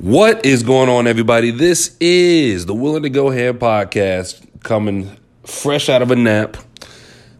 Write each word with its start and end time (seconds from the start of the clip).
What 0.00 0.46
is 0.46 0.62
going 0.62 0.88
on, 0.88 1.06
everybody? 1.06 1.50
This 1.50 1.94
is 2.00 2.64
the 2.64 2.74
Willing 2.74 3.02
to 3.02 3.10
Go 3.10 3.28
Ham 3.28 3.58
podcast 3.58 4.48
coming 4.62 5.14
fresh 5.44 5.90
out 5.90 6.00
of 6.00 6.10
a 6.10 6.16
nap. 6.16 6.56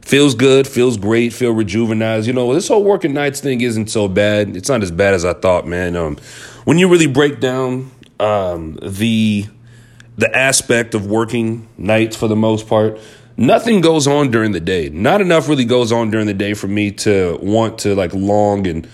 Feels 0.03 0.35
good, 0.35 0.69
feels 0.69 0.99
great, 0.99 1.33
feel 1.33 1.55
rejuvenized. 1.55 2.27
You 2.27 2.35
know, 2.35 2.53
this 2.53 2.69
whole 2.69 2.85
working 2.85 3.15
nights 3.15 3.41
thing 3.41 3.63
isn't 3.63 3.89
so 3.89 4.09
bad. 4.09 4.59
It's 4.59 4.69
not 4.69 4.83
as 4.83 4.91
bad 4.91 5.15
as 5.15 5.25
I 5.25 5.33
thought, 5.33 5.67
man. 5.67 5.97
Um, 5.97 6.19
when 6.65 6.77
you 6.77 6.91
really 6.91 7.07
break 7.07 7.41
down 7.41 7.91
um, 8.21 8.79
the 8.83 9.47
the 10.19 10.37
aspect 10.37 10.95
of 10.95 11.07
working 11.07 11.67
nights 11.79 12.15
for 12.15 12.29
the 12.29 12.37
most 12.37 12.69
part, 12.69 13.01
nothing 13.39 13.81
goes 13.81 14.07
on 14.07 14.31
during 14.31 14.53
the 14.53 14.61
day. 14.61 14.91
Not 14.91 15.23
enough 15.23 15.49
really 15.49 15.65
goes 15.65 15.93
on 15.93 16.11
during 16.11 16.27
the 16.27 16.35
day 16.35 16.53
for 16.53 16.69
me 16.69 16.91
to 16.91 17.39
want 17.41 17.79
to 17.79 17.95
like 17.95 18.13
long 18.13 18.67
and 18.67 18.87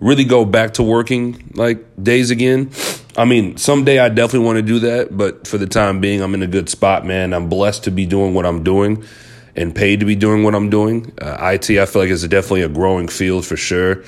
really 0.00 0.24
go 0.24 0.46
back 0.46 0.72
to 0.74 0.82
working 0.82 1.52
like 1.54 1.84
days 2.02 2.30
again. 2.30 2.70
I 3.16 3.24
mean, 3.24 3.56
someday 3.56 3.98
I 3.98 4.08
definitely 4.08 4.46
want 4.46 4.56
to 4.56 4.62
do 4.62 4.78
that, 4.80 5.16
but 5.16 5.46
for 5.46 5.58
the 5.58 5.66
time 5.66 6.00
being, 6.00 6.22
I'm 6.22 6.34
in 6.34 6.42
a 6.42 6.46
good 6.46 6.68
spot, 6.68 7.04
man. 7.04 7.32
I'm 7.32 7.48
blessed 7.48 7.84
to 7.84 7.90
be 7.90 8.06
doing 8.06 8.34
what 8.34 8.46
I'm 8.46 8.62
doing 8.62 9.04
and 9.56 9.74
paid 9.74 10.00
to 10.00 10.06
be 10.06 10.14
doing 10.14 10.44
what 10.44 10.54
I'm 10.54 10.70
doing. 10.70 11.12
Uh, 11.20 11.52
IT, 11.52 11.70
I 11.70 11.86
feel 11.86 12.02
like 12.02 12.10
is 12.10 12.26
definitely 12.28 12.62
a 12.62 12.68
growing 12.68 13.08
field 13.08 13.44
for 13.44 13.56
sure. 13.56 14.04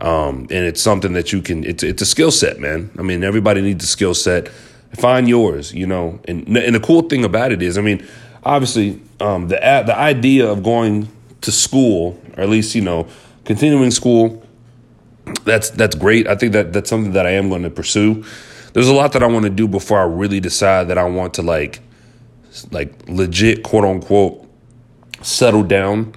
Um, 0.00 0.40
and 0.50 0.66
it's 0.66 0.80
something 0.80 1.12
that 1.12 1.32
you 1.32 1.42
can, 1.42 1.64
it's, 1.64 1.82
it's 1.82 2.02
a 2.02 2.06
skill 2.06 2.30
set, 2.30 2.58
man. 2.58 2.90
I 2.98 3.02
mean, 3.02 3.22
everybody 3.22 3.60
needs 3.60 3.84
a 3.84 3.86
skill 3.86 4.14
set. 4.14 4.48
Find 4.96 5.28
yours, 5.28 5.72
you 5.72 5.86
know. 5.86 6.18
And, 6.26 6.48
and 6.56 6.74
the 6.74 6.80
cool 6.80 7.02
thing 7.02 7.24
about 7.24 7.52
it 7.52 7.62
is, 7.62 7.78
I 7.78 7.82
mean, 7.82 8.04
obviously, 8.42 9.00
um, 9.20 9.48
the, 9.48 9.56
the 9.56 9.96
idea 9.96 10.50
of 10.50 10.62
going 10.62 11.08
to 11.42 11.52
school, 11.52 12.20
or 12.36 12.42
at 12.42 12.48
least, 12.48 12.74
you 12.74 12.80
know, 12.80 13.06
continuing 13.44 13.92
school, 13.92 14.42
that's 15.44 15.70
that's 15.70 15.94
great. 15.94 16.26
I 16.26 16.34
think 16.34 16.52
that 16.52 16.72
that's 16.72 16.90
something 16.90 17.12
that 17.12 17.26
I 17.26 17.30
am 17.30 17.48
going 17.48 17.62
to 17.62 17.70
pursue. 17.70 18.24
There's 18.72 18.88
a 18.88 18.94
lot 18.94 19.12
that 19.12 19.22
I 19.22 19.26
want 19.26 19.44
to 19.44 19.50
do 19.50 19.66
before 19.66 19.98
I 19.98 20.04
really 20.04 20.40
decide 20.40 20.88
that 20.88 20.98
I 20.98 21.04
want 21.04 21.34
to 21.34 21.42
like 21.42 21.80
like 22.70 23.08
legit 23.08 23.62
quote 23.62 23.84
unquote 23.84 24.46
settle 25.22 25.62
down 25.62 26.14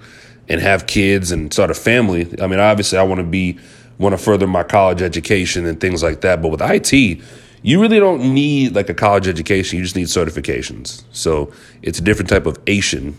and 0.50 0.62
have 0.62 0.88
kids 0.88 1.32
and 1.32 1.52
start 1.54 1.72
a 1.72 1.74
family. 1.74 2.34
I 2.42 2.48
mean, 2.48 2.60
obviously 2.60 2.98
I 2.98 3.04
want 3.04 3.20
to 3.20 3.26
be 3.26 3.58
want 3.98 4.14
to 4.14 4.18
further 4.18 4.48
my 4.48 4.64
college 4.64 5.02
education 5.02 5.66
and 5.66 5.80
things 5.80 6.04
like 6.04 6.22
that, 6.22 6.42
but 6.42 6.50
with 6.50 6.62
IT, 6.62 7.22
you 7.62 7.80
really 7.80 8.00
don't 8.00 8.34
need 8.34 8.76
like 8.76 8.90
a 8.90 8.94
college 8.94 9.28
education. 9.28 9.78
You 9.78 9.84
just 9.84 9.96
need 9.96 10.08
certifications. 10.08 11.04
So, 11.12 11.54
it's 11.82 12.00
a 12.00 12.02
different 12.02 12.30
type 12.30 12.46
of 12.46 12.60
Asian. 12.68 13.14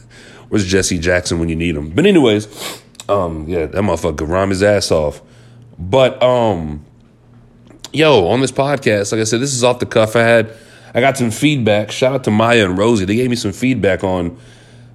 Where's 0.48 0.66
Jesse 0.66 0.98
Jackson 0.98 1.38
when 1.38 1.48
you 1.48 1.56
need 1.56 1.76
him? 1.76 1.90
But 1.90 2.06
anyways, 2.06 2.82
um, 3.08 3.46
yeah, 3.46 3.66
that 3.66 3.82
motherfucker 3.82 4.26
rhyme 4.26 4.50
his 4.50 4.62
ass 4.62 4.90
off. 4.90 5.20
But 5.78 6.20
um, 6.22 6.84
yo, 7.92 8.28
on 8.28 8.40
this 8.40 8.52
podcast, 8.52 9.12
like 9.12 9.20
I 9.20 9.24
said, 9.24 9.40
this 9.40 9.54
is 9.54 9.64
off 9.64 9.78
the 9.78 9.86
cuff. 9.86 10.16
I 10.16 10.22
had 10.22 10.56
I 10.94 11.00
got 11.00 11.16
some 11.16 11.30
feedback. 11.30 11.90
Shout 11.90 12.14
out 12.14 12.24
to 12.24 12.30
Maya 12.30 12.64
and 12.64 12.76
Rosie. 12.76 13.04
They 13.04 13.16
gave 13.16 13.30
me 13.30 13.36
some 13.36 13.52
feedback 13.52 14.02
on 14.02 14.36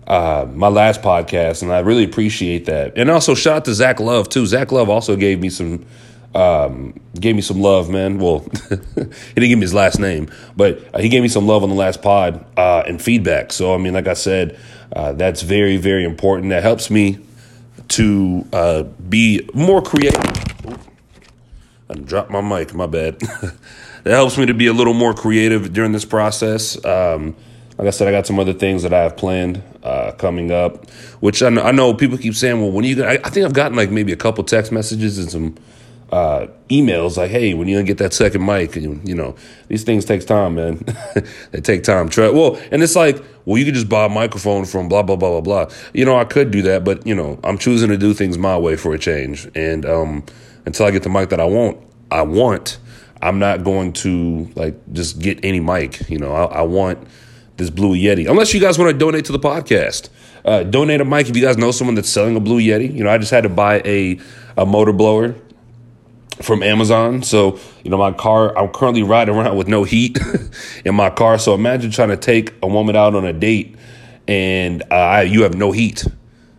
uh, 0.08 0.48
my 0.54 0.68
last 0.68 1.02
podcast, 1.02 1.62
and 1.62 1.72
I 1.72 1.80
really 1.80 2.04
appreciate 2.04 2.66
that. 2.66 2.98
And 2.98 3.10
also 3.10 3.34
shout 3.34 3.58
out 3.58 3.66
to 3.66 3.74
Zach 3.74 4.00
Love 4.00 4.30
too. 4.30 4.46
Zach 4.46 4.72
Love 4.72 4.90
also 4.90 5.16
gave 5.16 5.40
me 5.40 5.50
some 5.50 5.86
um, 6.34 7.00
gave 7.18 7.36
me 7.36 7.42
some 7.42 7.62
love, 7.62 7.90
man. 7.90 8.20
Well, 8.20 8.40
he 8.70 8.76
didn't 9.36 9.50
give 9.50 9.58
me 9.58 9.64
his 9.64 9.74
last 9.74 10.00
name, 10.00 10.30
but 10.58 10.84
uh, 10.94 11.00
he 11.00 11.08
gave 11.08 11.22
me 11.22 11.30
some 11.30 11.48
love 11.48 11.64
on 11.64 11.70
the 11.70 11.76
last 11.76 12.02
pod 12.02 12.46
uh, 12.58 12.84
and 12.86 13.02
feedback. 13.02 13.54
So 13.54 13.74
I 13.74 13.78
mean, 13.78 13.94
like 13.94 14.08
I 14.08 14.14
said, 14.16 14.60
uh, 14.94 15.14
that's 15.14 15.42
very 15.42 15.78
very 15.78 16.04
important. 16.04 16.50
That 16.50 16.64
helps 16.64 16.90
me 16.90 17.20
to 17.88 18.46
uh, 18.52 18.84
be 18.84 19.48
more 19.54 19.82
creative 19.82 20.22
I 21.90 21.94
dropped 21.94 22.32
my 22.32 22.42
mic, 22.42 22.74
my 22.74 22.88
bad. 22.88 23.20
that 23.20 23.54
helps 24.06 24.38
me 24.38 24.46
to 24.48 24.54
be 24.54 24.68
a 24.68 24.74
little 24.74 24.94
more 24.94 25.14
creative 25.14 25.72
during 25.74 25.92
this 25.92 26.06
process. 26.06 26.84
Um, 26.84 27.36
like 27.78 27.88
I 27.88 27.92
said, 27.92 28.08
I 28.08 28.12
got 28.12 28.26
some 28.26 28.40
other 28.40 28.54
things 28.54 28.84
that 28.84 28.94
I 28.94 29.04
have 29.04 29.18
planned 29.18 29.62
uh, 29.84 30.14
coming 30.14 30.52
up, 30.52 30.90
which 31.20 31.44
I 31.44 31.50
know, 31.50 31.62
I 31.62 31.72
know, 31.72 31.94
people 31.94 32.18
keep 32.18 32.34
saying, 32.34 32.62
well, 32.62 32.72
when 32.72 32.86
you, 32.86 33.04
I, 33.04 33.20
I 33.24 33.30
think 33.30 33.46
I've 33.46 33.54
gotten 33.54 33.78
like 33.78 33.92
maybe 33.92 34.12
a 34.14 34.18
couple 34.18 34.44
text 34.44 34.72
messages 34.72 35.20
and 35.20 35.30
some 35.30 35.56
uh, 36.12 36.48
emails 36.70 37.18
like, 37.18 37.32
hey, 37.32 37.54
when 37.54 37.68
you 37.68 37.76
gonna 37.76 37.86
get 37.86 37.98
that 37.98 38.14
second 38.14 38.46
mic? 38.46 38.76
You, 38.76 39.02
you 39.04 39.16
know, 39.16 39.36
these 39.68 39.84
things 39.84 40.06
takes 40.06 40.24
time, 40.24 40.56
man. 40.56 40.86
they 41.52 41.62
take 41.62 41.84
time. 41.84 42.10
Well, 42.16 42.60
and 42.72 42.82
it's 42.82 42.96
like, 42.96 43.24
well, 43.46 43.58
you 43.58 43.66
could 43.66 43.74
just 43.74 43.90
buy 43.90 44.06
a 44.06 44.10
microphone 44.10 44.66
from 44.66 44.88
blah 44.88 45.04
blah 45.04 45.16
blah 45.16 45.42
blah 45.42 45.66
blah. 45.66 45.76
You 45.94 46.06
know, 46.06 46.18
I 46.18 46.24
could 46.24 46.52
do 46.52 46.62
that, 46.64 46.84
but 46.84 47.06
you 47.06 47.16
know, 47.16 47.40
I'm 47.44 47.58
choosing 47.58 47.90
to 47.90 47.98
do 47.98 48.14
things 48.14 48.38
my 48.38 48.58
way 48.58 48.76
for 48.76 48.94
a 48.94 49.00
change. 49.00 49.50
And 49.56 49.86
um, 49.86 50.24
until 50.66 50.86
I 50.86 50.92
get 50.92 51.04
the 51.04 51.10
mic 51.10 51.30
that 51.30 51.40
I 51.40 51.46
want, 51.46 51.78
I 52.12 52.22
want, 52.22 52.78
I'm 53.22 53.40
not 53.40 53.64
going 53.64 53.94
to 53.94 54.50
like 54.56 54.76
just 54.94 55.20
get 55.20 55.44
any 55.44 55.60
mic. 55.60 56.10
You 56.10 56.20
know, 56.20 56.34
I, 56.34 56.46
I 56.46 56.62
want 56.62 57.08
this 57.58 57.70
Blue 57.70 57.96
Yeti. 57.96 58.30
Unless 58.30 58.54
you 58.54 58.60
guys 58.60 58.78
want 58.78 58.92
to 58.92 58.98
donate 58.98 59.26
to 59.26 59.32
the 59.32 59.40
podcast, 59.40 60.10
uh, 60.44 60.64
donate 60.64 61.02
a 61.02 61.06
mic 61.06 61.30
if 61.30 61.36
you 61.36 61.42
guys 61.42 61.58
know 61.58 61.72
someone 61.72 61.96
that's 61.96 62.10
selling 62.10 62.36
a 62.36 62.40
Blue 62.40 62.60
Yeti. 62.60 62.94
You 62.94 63.04
know, 63.04 63.10
I 63.10 63.18
just 63.18 63.32
had 63.32 63.44
to 63.44 63.50
buy 63.50 63.82
a 63.86 64.20
a 64.58 64.66
motor 64.66 64.94
blower 64.94 65.36
from 66.42 66.64
Amazon. 66.64 67.24
So, 67.24 67.60
you 67.84 67.90
know, 67.90 67.98
my 67.98 68.12
car, 68.12 68.58
I'm 68.58 68.70
currently 68.70 69.04
riding 69.04 69.36
around 69.36 69.58
with 69.58 69.68
no 69.68 69.84
heat 69.84 70.18
in 70.86 70.96
my 70.96 71.10
car. 71.10 71.38
So 71.38 71.54
imagine 71.54 71.92
trying 71.92 72.10
to 72.10 72.18
take 72.18 72.54
a 72.62 72.68
woman 72.68 72.96
out 72.96 73.16
on 73.16 73.26
a 73.26 73.34
date 73.34 73.76
and 74.28 74.84
uh, 74.92 75.24
you 75.26 75.44
have 75.44 75.56
no 75.56 75.72
heat. 75.72 76.06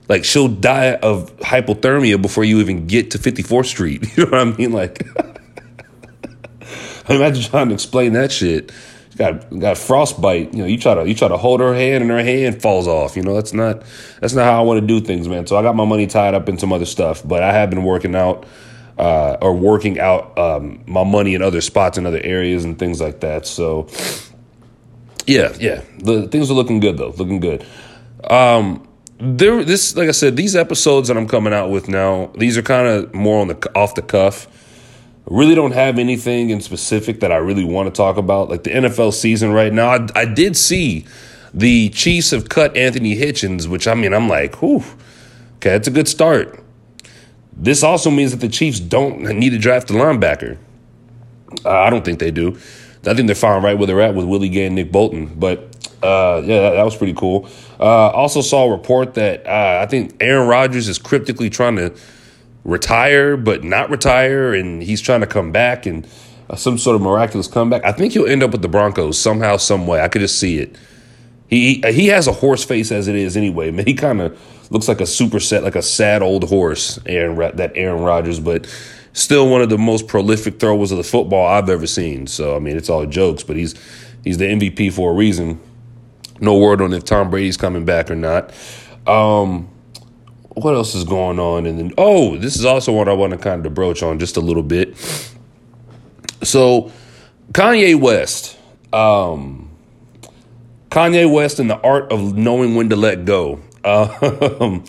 Like 0.09 0.25
she'll 0.25 0.49
die 0.49 0.95
of 0.95 1.37
hypothermia 1.39 2.21
before 2.21 2.45
you 2.45 2.61
even 2.61 2.87
get 2.87 3.11
to 3.13 3.19
54th 3.19 3.67
Street. 3.67 4.07
You 4.17 4.25
know 4.25 4.31
what 4.31 4.41
I 4.41 4.57
mean? 4.57 4.73
Like, 4.73 5.07
imagine 7.09 7.43
trying 7.43 7.69
to 7.69 7.75
explain 7.75 8.13
that 8.15 8.33
shit. 8.33 8.73
got 9.17 9.59
got 9.59 9.79
frostbite. 9.79 10.55
You 10.55 10.61
know, 10.61 10.67
you 10.67 10.79
try 10.79 10.95
to 10.95 11.09
you 11.09 11.15
try 11.15 11.29
to 11.29 11.37
hold 11.37 11.61
her 11.61 11.75
hand 11.75 12.03
and 12.03 12.11
her 12.11 12.23
hand 12.23 12.63
falls 12.63 12.87
off. 12.87 13.17
You 13.17 13.23
know, 13.23 13.35
that's 13.35 13.53
not 13.53 13.83
that's 14.21 14.35
not 14.35 14.45
how 14.45 14.61
I 14.61 14.63
want 14.63 14.81
to 14.81 14.87
do 14.87 15.01
things, 15.01 15.29
man. 15.29 15.47
So 15.47 15.57
I 15.57 15.63
got 15.63 15.75
my 15.75 15.85
money 15.85 16.07
tied 16.07 16.35
up 16.35 16.49
in 16.49 16.59
some 16.59 16.73
other 16.73 16.87
stuff, 16.87 17.27
but 17.27 17.43
I 17.43 17.53
have 17.53 17.71
been 17.71 17.83
working 17.83 18.15
out 18.15 18.47
uh, 18.99 19.37
or 19.41 19.55
working 19.55 19.99
out 19.99 20.37
um, 20.39 20.83
my 20.87 21.05
money 21.05 21.35
in 21.35 21.43
other 21.43 21.61
spots 21.61 21.99
in 21.99 22.07
other 22.07 22.21
areas 22.23 22.65
and 22.65 22.79
things 22.79 23.01
like 23.01 23.21
that. 23.21 23.47
So 23.47 23.89
yeah, 25.27 25.53
yeah, 25.59 25.83
the 25.99 26.29
things 26.29 26.51
are 26.51 26.55
looking 26.55 26.81
good 26.81 26.97
though, 26.97 27.11
looking 27.11 27.41
good. 27.41 27.67
Um, 28.25 28.86
there, 29.19 29.65
this 29.65 29.97
like 29.97 30.09
I 30.09 30.13
said, 30.13 30.37
these 30.37 30.55
episodes 30.55 31.09
that 31.09 31.17
I'm 31.17 31.29
coming 31.29 31.53
out 31.53 31.71
with 31.71 31.89
now, 31.89 32.31
these 32.37 32.59
are 32.59 32.63
kind 32.63 32.87
of 32.87 33.15
more 33.15 33.41
on 33.41 33.49
the 33.49 33.71
off 33.75 33.95
the 33.95 34.03
cuff. 34.03 34.47
really 35.27 35.55
don't 35.55 35.73
have 35.73 35.99
anything 35.99 36.51
in 36.51 36.61
specific 36.61 37.21
that 37.21 37.33
I 37.33 37.37
really 37.37 37.65
want 37.65 37.93
to 37.93 37.97
talk 37.97 38.17
about. 38.17 38.49
Like 38.49 38.65
the 38.65 38.71
NFL 38.71 39.13
season 39.13 39.53
right 39.53 39.73
now, 39.73 39.89
I, 39.89 40.07
I 40.15 40.25
did 40.25 40.57
see 40.57 41.07
the 41.55 41.89
Chiefs 41.91 42.33
have 42.33 42.49
cut 42.49 42.77
Anthony 42.77 43.17
Hitchens, 43.17 43.67
which 43.67 43.89
I 43.89 43.95
mean, 43.95 44.13
I'm 44.13 44.29
like, 44.29 44.61
whew, 44.61 44.85
okay, 45.57 45.71
that's 45.71 45.89
a 45.89 45.93
good 45.93 46.09
start. 46.09 46.63
This 47.57 47.83
also 47.83 48.11
means 48.11 48.33
that 48.33 48.41
the 48.41 48.51
Chiefs 48.51 48.81
don't 48.81 49.23
need 49.23 49.51
to 49.51 49.59
draft 49.59 49.89
a 49.91 49.95
linebacker. 49.95 50.59
Uh, 51.65 51.71
I 51.71 51.89
don't 51.89 52.05
think 52.05 52.19
they 52.19 52.31
do. 52.31 52.59
I 53.07 53.15
think 53.15 53.27
they're 53.27 53.35
fine 53.35 53.63
right 53.63 53.77
where 53.77 53.87
they're 53.87 54.01
at 54.01 54.15
with 54.15 54.27
Willie 54.27 54.49
Gay 54.49 54.67
and 54.67 54.75
Nick 54.75 54.93
Bolton. 54.93 55.27
But 55.39 55.77
uh, 56.03 56.43
yeah, 56.45 56.61
that, 56.61 56.71
that, 56.77 56.85
was 56.85 56.97
pretty 56.97 57.15
cool. 57.15 57.49
Uh, 57.79 58.09
also 58.11 58.41
saw 58.41 58.67
a 58.67 58.71
report 58.71 59.15
that 59.15 59.47
uh, 59.47 59.81
I 59.83 59.87
think 59.87 60.17
Aaron 60.21 60.49
Rodgers 60.49 60.89
is 60.89 60.99
cryptically 60.99 61.51
trying 61.51 61.77
to 61.77 61.95
retire, 62.65 63.37
but 63.37 63.65
not 63.65 63.91
retire, 63.91 64.55
and 64.55 64.83
he's 64.83 65.01
trying 65.01 65.21
to 65.21 65.27
come 65.27 65.53
back 65.53 65.87
and 65.87 66.07
uh, 66.51 66.57
some 66.57 66.79
sort 66.79 66.97
of 66.97 67.03
miraculous 67.03 67.49
comeback. 67.49 67.85
I 67.85 67.93
think 67.93 68.13
he'll 68.13 68.27
end 68.27 68.43
up 68.43 68.51
with 68.51 68.63
the 68.63 68.69
Broncos 68.69 69.19
somehow, 69.19 69.57
some 69.57 69.87
way. 69.87 70.01
I 70.01 70.09
could 70.09 70.21
just 70.21 70.39
see 70.39 70.59
it. 70.59 70.77
He 71.49 71.81
he 71.87 72.09
has 72.09 72.27
a 72.27 72.33
horse 72.33 72.65
face 72.65 72.91
as 72.91 73.09
it 73.09 73.15
is 73.15 73.37
anyway. 73.37 73.71
Man, 73.71 73.87
he 73.87 73.95
kind 73.95 74.21
of 74.21 74.39
looks 74.71 74.89
like 74.89 75.01
a 75.01 75.07
super 75.07 75.39
set, 75.39 75.63
like 75.63 75.77
a 75.77 75.83
sad 75.83 76.23
old 76.23 76.45
horse. 76.45 76.99
Aaron 77.07 77.57
that 77.57 77.73
Aaron 77.77 78.03
Rodgers, 78.03 78.41
but 78.41 78.67
still 79.17 79.49
one 79.49 79.63
of 79.63 79.71
the 79.71 79.79
most 79.79 80.07
prolific 80.07 80.61
throwers 80.61 80.93
of 80.93 80.99
the 80.99 81.05
football 81.05 81.47
I've 81.47 81.71
ever 81.71 81.87
seen. 81.87 82.27
So 82.27 82.55
I 82.55 82.59
mean, 82.59 82.77
it's 82.77 82.91
all 82.91 83.05
jokes, 83.07 83.43
but 83.43 83.57
he's 83.57 83.75
he's 84.23 84.39
the 84.39 84.45
MVP 84.45 84.93
for 84.93 85.11
a 85.11 85.15
reason. 85.15 85.59
No 86.39 86.59
word 86.59 86.83
on 86.83 86.93
if 86.93 87.05
Tom 87.05 87.31
Brady's 87.31 87.57
coming 87.57 87.85
back 87.85 88.11
or 88.11 88.15
not. 88.15 88.53
Um, 89.07 89.69
what 90.49 90.75
else 90.75 90.95
is 90.95 91.05
going 91.05 91.39
on? 91.39 91.67
And 91.67 91.79
then 91.79 91.93
oh, 91.99 92.37
this 92.37 92.57
is 92.57 92.65
also 92.65 92.93
what 92.93 93.09
I 93.09 93.15
want 93.15 93.33
to 93.33 93.39
kind 93.39 93.65
of 93.65 93.75
broach 93.75 94.03
on 94.03 94.19
just 94.19 94.37
a 94.37 94.41
little 94.41 94.63
bit. 94.63 94.97
So 96.43 96.93
Kanye 97.53 97.99
West. 97.99 98.59
Um, 98.93 99.71
Kanye 100.91 101.31
West 101.31 101.59
and 101.59 101.69
the 101.69 101.81
art 101.81 102.13
of 102.13 102.37
knowing 102.37 102.75
when 102.75 102.91
to 102.91 102.97
let 102.97 103.25
go. 103.25 103.61
Um, 103.87 104.85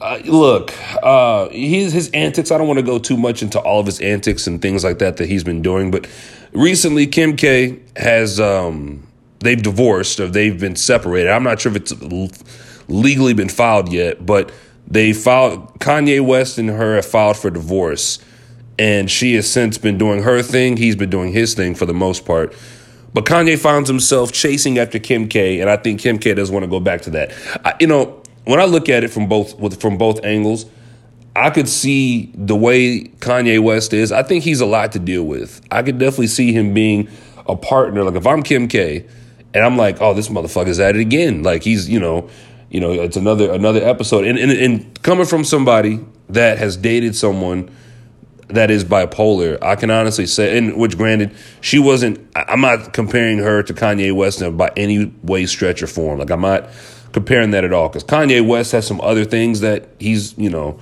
uh, 0.00 0.18
look, 0.24 0.72
uh, 1.02 1.48
his 1.50 1.92
his 1.92 2.10
antics. 2.12 2.50
I 2.50 2.58
don't 2.58 2.66
want 2.66 2.78
to 2.78 2.84
go 2.84 2.98
too 2.98 3.16
much 3.16 3.42
into 3.42 3.58
all 3.60 3.80
of 3.80 3.86
his 3.86 4.00
antics 4.00 4.46
and 4.46 4.60
things 4.62 4.82
like 4.82 4.98
that 4.98 5.18
that 5.18 5.28
he's 5.28 5.44
been 5.44 5.62
doing, 5.62 5.90
but 5.90 6.08
recently 6.52 7.06
Kim 7.06 7.36
K 7.36 7.78
has 7.96 8.40
um, 8.40 9.06
they've 9.40 9.62
divorced 9.62 10.20
or 10.20 10.28
they've 10.28 10.58
been 10.58 10.76
separated. 10.76 11.30
I'm 11.30 11.42
not 11.42 11.60
sure 11.60 11.70
if 11.74 11.76
it's 11.76 11.94
legally 12.88 13.34
been 13.34 13.48
filed 13.48 13.92
yet, 13.92 14.24
but 14.24 14.50
they 14.86 15.12
filed 15.12 15.78
Kanye 15.78 16.20
West 16.20 16.58
and 16.58 16.68
her 16.68 16.96
have 16.96 17.06
filed 17.06 17.36
for 17.36 17.50
divorce, 17.50 18.18
And 18.80 19.10
she 19.10 19.34
has 19.34 19.50
since 19.50 19.76
been 19.76 19.98
doing 19.98 20.22
her 20.22 20.40
thing. 20.40 20.78
He's 20.78 20.96
been 20.96 21.10
doing 21.10 21.32
his 21.32 21.52
thing 21.52 21.74
for 21.74 21.84
the 21.84 21.92
most 21.92 22.24
part. 22.24 22.54
But 23.12 23.26
Kanye 23.26 23.58
finds 23.58 23.90
himself 23.90 24.32
chasing 24.32 24.78
after 24.78 24.98
Kim 24.98 25.28
K, 25.28 25.60
and 25.60 25.68
I 25.68 25.76
think 25.76 26.00
Kim 26.00 26.18
K 26.18 26.32
doesn't 26.32 26.54
want 26.54 26.64
to 26.64 26.70
go 26.70 26.80
back 26.80 27.02
to 27.02 27.10
that. 27.10 27.32
I, 27.62 27.74
you 27.78 27.86
know, 27.86 28.19
when 28.50 28.60
I 28.60 28.64
look 28.64 28.88
at 28.88 29.04
it 29.04 29.08
from 29.08 29.28
both 29.28 29.80
from 29.80 29.96
both 29.96 30.24
angles, 30.24 30.66
I 31.36 31.50
could 31.50 31.68
see 31.68 32.32
the 32.34 32.56
way 32.56 33.04
Kanye 33.20 33.60
West 33.60 33.92
is. 33.92 34.12
I 34.12 34.22
think 34.22 34.44
he's 34.44 34.60
a 34.60 34.66
lot 34.66 34.92
to 34.92 34.98
deal 34.98 35.22
with. 35.22 35.60
I 35.70 35.82
could 35.82 35.98
definitely 35.98 36.26
see 36.26 36.52
him 36.52 36.74
being 36.74 37.08
a 37.46 37.56
partner. 37.56 38.02
Like 38.04 38.16
if 38.16 38.26
I'm 38.26 38.42
Kim 38.42 38.68
K, 38.68 39.06
and 39.54 39.64
I'm 39.64 39.76
like, 39.76 40.00
oh, 40.00 40.14
this 40.14 40.28
motherfucker's 40.28 40.80
at 40.80 40.96
it 40.96 41.00
again. 41.00 41.42
Like 41.42 41.62
he's, 41.62 41.88
you 41.88 42.00
know, 42.00 42.28
you 42.70 42.80
know, 42.80 42.92
it's 42.92 43.16
another 43.16 43.52
another 43.52 43.82
episode. 43.82 44.24
And, 44.24 44.38
and, 44.38 44.50
and 44.50 45.02
coming 45.02 45.26
from 45.26 45.44
somebody 45.44 46.00
that 46.28 46.58
has 46.58 46.76
dated 46.76 47.16
someone 47.16 47.70
that 48.48 48.70
is 48.70 48.84
bipolar, 48.84 49.62
I 49.62 49.76
can 49.76 49.90
honestly 49.90 50.26
say, 50.26 50.58
and 50.58 50.76
which 50.76 50.96
granted, 50.96 51.34
she 51.60 51.78
wasn't, 51.78 52.18
I'm 52.34 52.60
not 52.60 52.92
comparing 52.92 53.38
her 53.38 53.62
to 53.62 53.72
Kanye 53.72 54.12
West 54.12 54.42
by 54.56 54.72
any 54.76 55.06
way, 55.22 55.46
stretch, 55.46 55.82
or 55.82 55.86
form. 55.86 56.18
Like, 56.18 56.30
I'm 56.30 56.40
not 56.40 56.68
comparing 57.12 57.50
that 57.52 57.64
at 57.64 57.72
all 57.72 57.88
because 57.88 58.04
Kanye 58.04 58.46
West 58.46 58.72
has 58.72 58.86
some 58.86 59.00
other 59.00 59.24
things 59.24 59.60
that 59.60 59.88
he's, 59.98 60.36
you 60.38 60.50
know, 60.50 60.78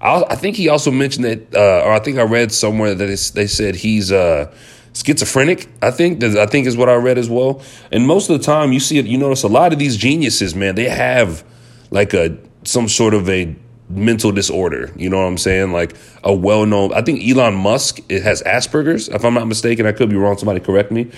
I, 0.00 0.24
I 0.30 0.34
think 0.36 0.56
he 0.56 0.68
also 0.68 0.90
mentioned 0.90 1.24
that, 1.24 1.54
uh, 1.54 1.86
or 1.86 1.92
I 1.92 1.98
think 1.98 2.18
I 2.18 2.22
read 2.22 2.52
somewhere 2.52 2.94
that 2.94 3.32
they 3.34 3.46
said 3.46 3.74
he's 3.74 4.12
uh, 4.12 4.52
schizophrenic. 4.92 5.68
I 5.82 5.90
think 5.90 6.20
that 6.20 6.36
I 6.36 6.46
think 6.46 6.66
is 6.66 6.76
what 6.76 6.88
I 6.88 6.94
read 6.94 7.18
as 7.18 7.28
well. 7.28 7.62
And 7.92 8.06
most 8.06 8.30
of 8.30 8.38
the 8.38 8.44
time, 8.44 8.72
you 8.72 8.80
see 8.80 8.98
it, 8.98 9.06
you 9.06 9.18
notice 9.18 9.42
a 9.42 9.48
lot 9.48 9.72
of 9.72 9.78
these 9.78 9.96
geniuses, 9.96 10.54
man, 10.54 10.74
they 10.74 10.88
have 10.88 11.44
like 11.90 12.14
a 12.14 12.36
some 12.64 12.88
sort 12.88 13.14
of 13.14 13.28
a 13.28 13.54
mental 13.88 14.32
disorder. 14.32 14.92
You 14.96 15.08
know 15.10 15.18
what 15.18 15.26
I'm 15.26 15.38
saying? 15.38 15.72
Like 15.72 15.96
a 16.22 16.32
well 16.32 16.66
known, 16.66 16.92
I 16.92 17.02
think 17.02 17.22
Elon 17.28 17.54
Musk 17.54 18.00
it 18.08 18.22
has 18.22 18.42
Asperger's, 18.42 19.08
if 19.08 19.24
I'm 19.24 19.34
not 19.34 19.46
mistaken. 19.46 19.86
I 19.86 19.92
could 19.92 20.10
be 20.10 20.16
wrong. 20.16 20.36
Somebody 20.38 20.60
correct 20.60 20.90
me. 20.90 21.10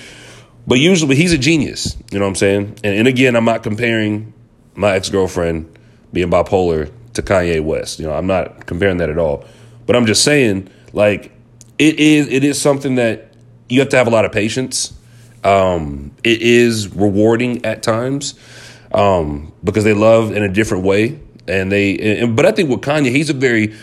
But 0.67 0.79
usually 0.79 1.17
he's 1.17 1.33
a 1.33 1.39
genius. 1.39 1.97
You 2.13 2.19
know 2.19 2.27
what 2.27 2.31
I'm 2.31 2.35
saying? 2.37 2.79
And, 2.85 2.95
and 2.95 3.09
again, 3.09 3.35
I'm 3.35 3.45
not 3.45 3.63
comparing 3.63 4.33
my 4.81 4.95
ex 4.95 5.09
girlfriend 5.11 5.79
being 6.13 6.31
bipolar 6.31 6.91
to 7.15 7.23
Kanye 7.23 7.63
West. 7.63 7.99
You 7.99 8.07
know, 8.07 8.15
I'm 8.15 8.27
not 8.27 8.67
comparing 8.67 8.97
that 8.99 9.11
at 9.11 9.19
all. 9.19 9.45
But 9.87 9.97
I'm 9.97 10.07
just 10.07 10.25
saying, 10.25 10.71
like, 10.93 11.33
it 11.79 11.99
is 11.99 12.29
it 12.29 12.45
is 12.45 12.61
something 12.61 12.97
that 12.97 13.35
you 13.69 13.81
have 13.81 13.89
to 13.91 13.97
have 13.97 14.07
a 14.07 14.11
lot 14.11 14.25
of 14.25 14.33
patience. 14.33 14.93
Um, 15.45 16.13
it 16.25 16.43
is 16.43 16.95
rewarding 16.95 17.65
at 17.65 17.83
times 17.83 18.35
um, 18.93 19.53
because 19.65 19.85
they 19.85 19.95
love 19.95 20.33
in 20.33 20.43
a 20.43 20.49
different 20.49 20.85
way 20.85 21.21
and 21.47 21.71
they. 21.71 22.19
And, 22.21 22.37
but 22.37 22.47
I 22.47 22.53
think 22.53 22.71
with 22.71 22.81
Kanye, 22.81 23.11
he's 23.11 23.31
a 23.31 23.35
very 23.35 23.75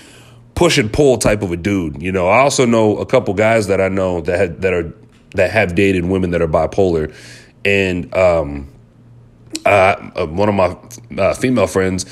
push 0.55 0.77
and 0.77 0.91
pull 0.91 1.17
type 1.17 1.41
of 1.41 1.51
a 1.51 1.57
dude. 1.57 2.01
You 2.01 2.11
know, 2.11 2.27
I 2.27 2.39
also 2.39 2.65
know 2.65 2.97
a 2.97 3.05
couple 3.05 3.33
guys 3.33 3.67
that 3.67 3.79
I 3.81 3.89
know 3.89 4.21
that 4.21 4.37
had, 4.37 4.61
that 4.61 4.73
are 4.73 4.93
that 5.35 5.51
have 5.51 5.75
dated 5.75 6.05
women 6.05 6.31
that 6.31 6.41
are 6.41 6.47
bipolar, 6.47 7.13
and 7.65 8.13
um, 8.15 8.69
uh, 9.65 10.25
one 10.27 10.49
of 10.49 10.55
my 10.55 11.21
uh, 11.21 11.33
female 11.33 11.67
friends, 11.67 12.05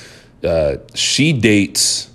uh, 0.44 0.78
she 0.94 1.34
dates. 1.34 2.10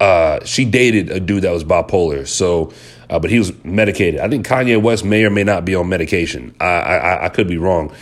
Uh, 0.00 0.44
she 0.44 0.64
dated 0.64 1.10
a 1.10 1.18
dude 1.18 1.42
that 1.42 1.50
was 1.50 1.64
bipolar, 1.64 2.26
so 2.26 2.72
uh, 3.10 3.18
but 3.18 3.30
he 3.30 3.38
was 3.38 3.52
medicated. 3.64 4.20
I 4.20 4.28
think 4.28 4.46
Kanye 4.46 4.80
West 4.80 5.04
may 5.04 5.24
or 5.24 5.30
may 5.30 5.42
not 5.42 5.64
be 5.64 5.74
on 5.74 5.88
medication. 5.88 6.54
I 6.60 6.66
I, 6.66 7.24
I 7.24 7.28
could 7.30 7.48
be 7.48 7.56
wrong, 7.56 7.92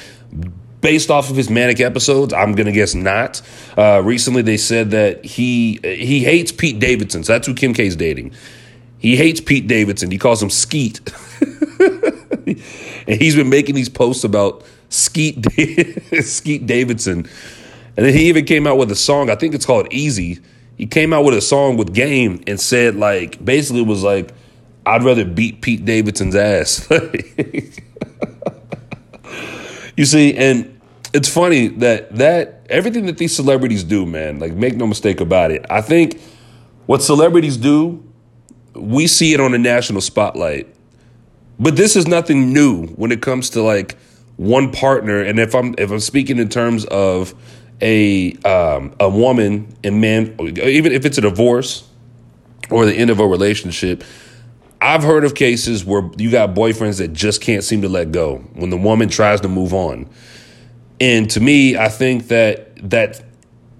based 0.86 1.10
off 1.10 1.30
of 1.30 1.36
his 1.36 1.50
manic 1.50 1.80
episodes, 1.80 2.32
I'm 2.32 2.52
gonna 2.52 2.72
guess 2.72 2.94
not. 2.94 3.42
Uh, 3.76 4.02
recently, 4.04 4.42
they 4.42 4.56
said 4.56 4.90
that 4.92 5.24
he 5.24 5.80
he 5.82 6.22
hates 6.22 6.52
Pete 6.52 6.78
Davidson. 6.78 7.24
So 7.24 7.32
that's 7.32 7.46
who 7.46 7.54
Kim 7.54 7.74
K's 7.74 7.96
dating. 7.96 8.32
He 8.98 9.16
hates 9.16 9.40
Pete 9.40 9.66
Davidson. 9.66 10.10
He 10.10 10.18
calls 10.18 10.42
him 10.42 10.50
Skeet, 10.50 11.00
and 11.78 13.20
he's 13.20 13.36
been 13.36 13.48
making 13.48 13.74
these 13.74 13.88
posts 13.88 14.24
about 14.24 14.64
Skeet 14.88 15.44
Skeet 16.22 16.66
Davidson. 16.66 17.28
And 17.96 18.04
then 18.04 18.12
he 18.12 18.28
even 18.28 18.44
came 18.44 18.66
out 18.66 18.76
with 18.76 18.90
a 18.90 18.96
song. 18.96 19.30
I 19.30 19.36
think 19.36 19.54
it's 19.54 19.64
called 19.64 19.88
Eazy. 19.90 20.42
He 20.76 20.86
came 20.86 21.12
out 21.12 21.24
with 21.24 21.34
a 21.34 21.40
song 21.40 21.76
with 21.76 21.94
Game 21.94 22.42
and 22.46 22.60
said 22.60 22.96
like 22.96 23.42
basically 23.44 23.82
was 23.82 24.02
like, 24.02 24.32
I'd 24.84 25.02
rather 25.02 25.24
beat 25.24 25.62
Pete 25.62 25.84
Davidson's 25.84 26.36
ass. 26.36 26.88
you 29.96 30.04
see, 30.04 30.36
and 30.36 30.80
it's 31.12 31.32
funny 31.32 31.68
that 31.68 32.14
that 32.16 32.66
everything 32.68 33.06
that 33.06 33.18
these 33.18 33.34
celebrities 33.34 33.82
do, 33.82 34.06
man, 34.06 34.38
like 34.38 34.52
make 34.52 34.76
no 34.76 34.86
mistake 34.86 35.20
about 35.20 35.50
it. 35.50 35.64
I 35.70 35.80
think 35.80 36.20
what 36.86 37.02
celebrities 37.02 37.56
do, 37.56 38.04
we 38.74 39.06
see 39.06 39.32
it 39.32 39.40
on 39.40 39.52
the 39.52 39.58
national 39.58 40.02
spotlight. 40.02 40.68
But 41.58 41.76
this 41.76 41.96
is 41.96 42.06
nothing 42.06 42.52
new 42.52 42.88
when 42.88 43.12
it 43.12 43.22
comes 43.22 43.48
to 43.50 43.62
like 43.62 43.96
one 44.36 44.70
partner. 44.70 45.20
And 45.20 45.38
if 45.38 45.54
I'm 45.54 45.74
if 45.78 45.90
I'm 45.90 46.00
speaking 46.00 46.38
in 46.38 46.48
terms 46.48 46.84
of 46.86 47.34
a 47.80 48.32
um, 48.44 48.94
a 49.00 49.08
woman 49.08 49.74
and 49.84 50.00
man, 50.00 50.36
even 50.40 50.92
if 50.92 51.04
it's 51.04 51.18
a 51.18 51.22
divorce 51.22 51.88
or 52.70 52.84
the 52.86 52.94
end 52.94 53.10
of 53.10 53.20
a 53.20 53.26
relationship, 53.26 54.04
I've 54.80 55.02
heard 55.02 55.24
of 55.24 55.34
cases 55.34 55.84
where 55.84 56.08
you 56.16 56.30
got 56.30 56.54
boyfriends 56.54 56.98
that 56.98 57.12
just 57.12 57.40
can't 57.40 57.64
seem 57.64 57.82
to 57.82 57.88
let 57.88 58.12
go 58.12 58.38
when 58.54 58.70
the 58.70 58.76
woman 58.76 59.08
tries 59.08 59.40
to 59.42 59.48
move 59.48 59.72
on. 59.72 60.08
And 61.00 61.28
to 61.30 61.40
me, 61.40 61.76
I 61.76 61.88
think 61.88 62.28
that 62.28 62.90
that 62.90 63.22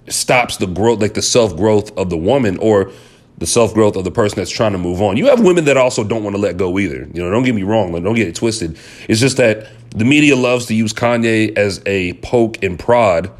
stops 0.08 0.58
the 0.58 0.66
growth, 0.66 1.00
like 1.00 1.14
the 1.14 1.22
self 1.22 1.56
growth 1.56 1.96
of 1.98 2.10
the 2.10 2.16
woman 2.16 2.58
or 2.58 2.92
the 3.38 3.46
self 3.46 3.74
growth 3.74 3.96
of 3.96 4.04
the 4.04 4.10
person 4.10 4.38
that's 4.38 4.50
trying 4.50 4.72
to 4.72 4.78
move 4.78 5.02
on. 5.02 5.16
You 5.16 5.26
have 5.26 5.40
women 5.40 5.64
that 5.66 5.76
also 5.76 6.04
don't 6.04 6.24
want 6.24 6.34
to 6.36 6.40
let 6.40 6.56
go 6.56 6.78
either. 6.78 7.08
You 7.12 7.22
know, 7.22 7.30
don't 7.30 7.44
get 7.44 7.54
me 7.54 7.62
wrong, 7.62 7.92
like, 7.92 8.02
don't 8.02 8.14
get 8.14 8.28
it 8.28 8.34
twisted. 8.34 8.78
It's 9.08 9.20
just 9.20 9.36
that 9.36 9.68
the 9.90 10.04
media 10.04 10.36
loves 10.36 10.66
to 10.66 10.74
use 10.74 10.92
Kanye 10.92 11.56
as 11.56 11.82
a 11.86 12.14
poke 12.14 12.62
and 12.62 12.78
prod, 12.78 13.30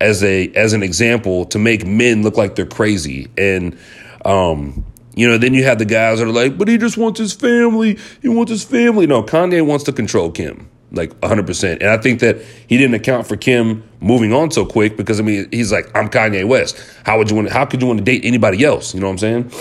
as 0.00 0.22
a 0.22 0.48
as 0.54 0.72
an 0.72 0.82
example 0.82 1.44
to 1.46 1.58
make 1.58 1.86
men 1.86 2.22
look 2.22 2.36
like 2.36 2.54
they're 2.54 2.66
crazy. 2.66 3.28
And 3.36 3.78
um, 4.24 4.84
you 5.14 5.28
know, 5.28 5.38
then 5.38 5.54
you 5.54 5.64
have 5.64 5.78
the 5.78 5.84
guys 5.84 6.18
that 6.18 6.26
are 6.26 6.32
like, 6.32 6.58
but 6.58 6.68
he 6.68 6.78
just 6.78 6.96
wants 6.96 7.18
his 7.18 7.32
family. 7.32 7.98
He 8.22 8.28
wants 8.28 8.50
his 8.50 8.64
family. 8.64 9.06
No, 9.06 9.22
Kanye 9.22 9.64
wants 9.64 9.84
to 9.84 9.92
control 9.92 10.30
Kim 10.30 10.68
like 10.92 11.10
100%. 11.20 11.72
And 11.80 11.88
I 11.88 11.98
think 11.98 12.20
that 12.20 12.38
he 12.66 12.78
didn't 12.78 12.94
account 12.94 13.26
for 13.26 13.36
Kim 13.36 13.82
moving 14.00 14.32
on 14.32 14.50
so 14.50 14.64
quick 14.64 14.96
because 14.96 15.20
I 15.20 15.22
mean, 15.22 15.48
he's 15.50 15.72
like, 15.72 15.90
I'm 15.96 16.08
Kanye 16.08 16.46
West. 16.46 16.78
How 17.04 17.18
would 17.18 17.30
you 17.30 17.36
want 17.36 17.50
how 17.50 17.64
could 17.66 17.80
you 17.80 17.86
want 17.86 17.98
to 17.98 18.04
date 18.04 18.24
anybody 18.24 18.64
else? 18.64 18.94
You 18.94 19.00
know 19.00 19.06
what 19.06 19.22
I'm 19.22 19.50
saying? 19.50 19.52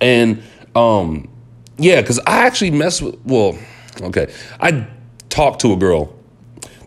And 0.00 0.42
um 0.74 1.28
yeah, 1.78 2.02
cuz 2.02 2.18
I 2.26 2.46
actually 2.46 2.70
messed 2.70 3.02
with 3.02 3.16
well, 3.24 3.58
okay. 4.02 4.32
I 4.60 4.86
talked 5.28 5.60
to 5.62 5.72
a 5.72 5.76
girl 5.76 6.14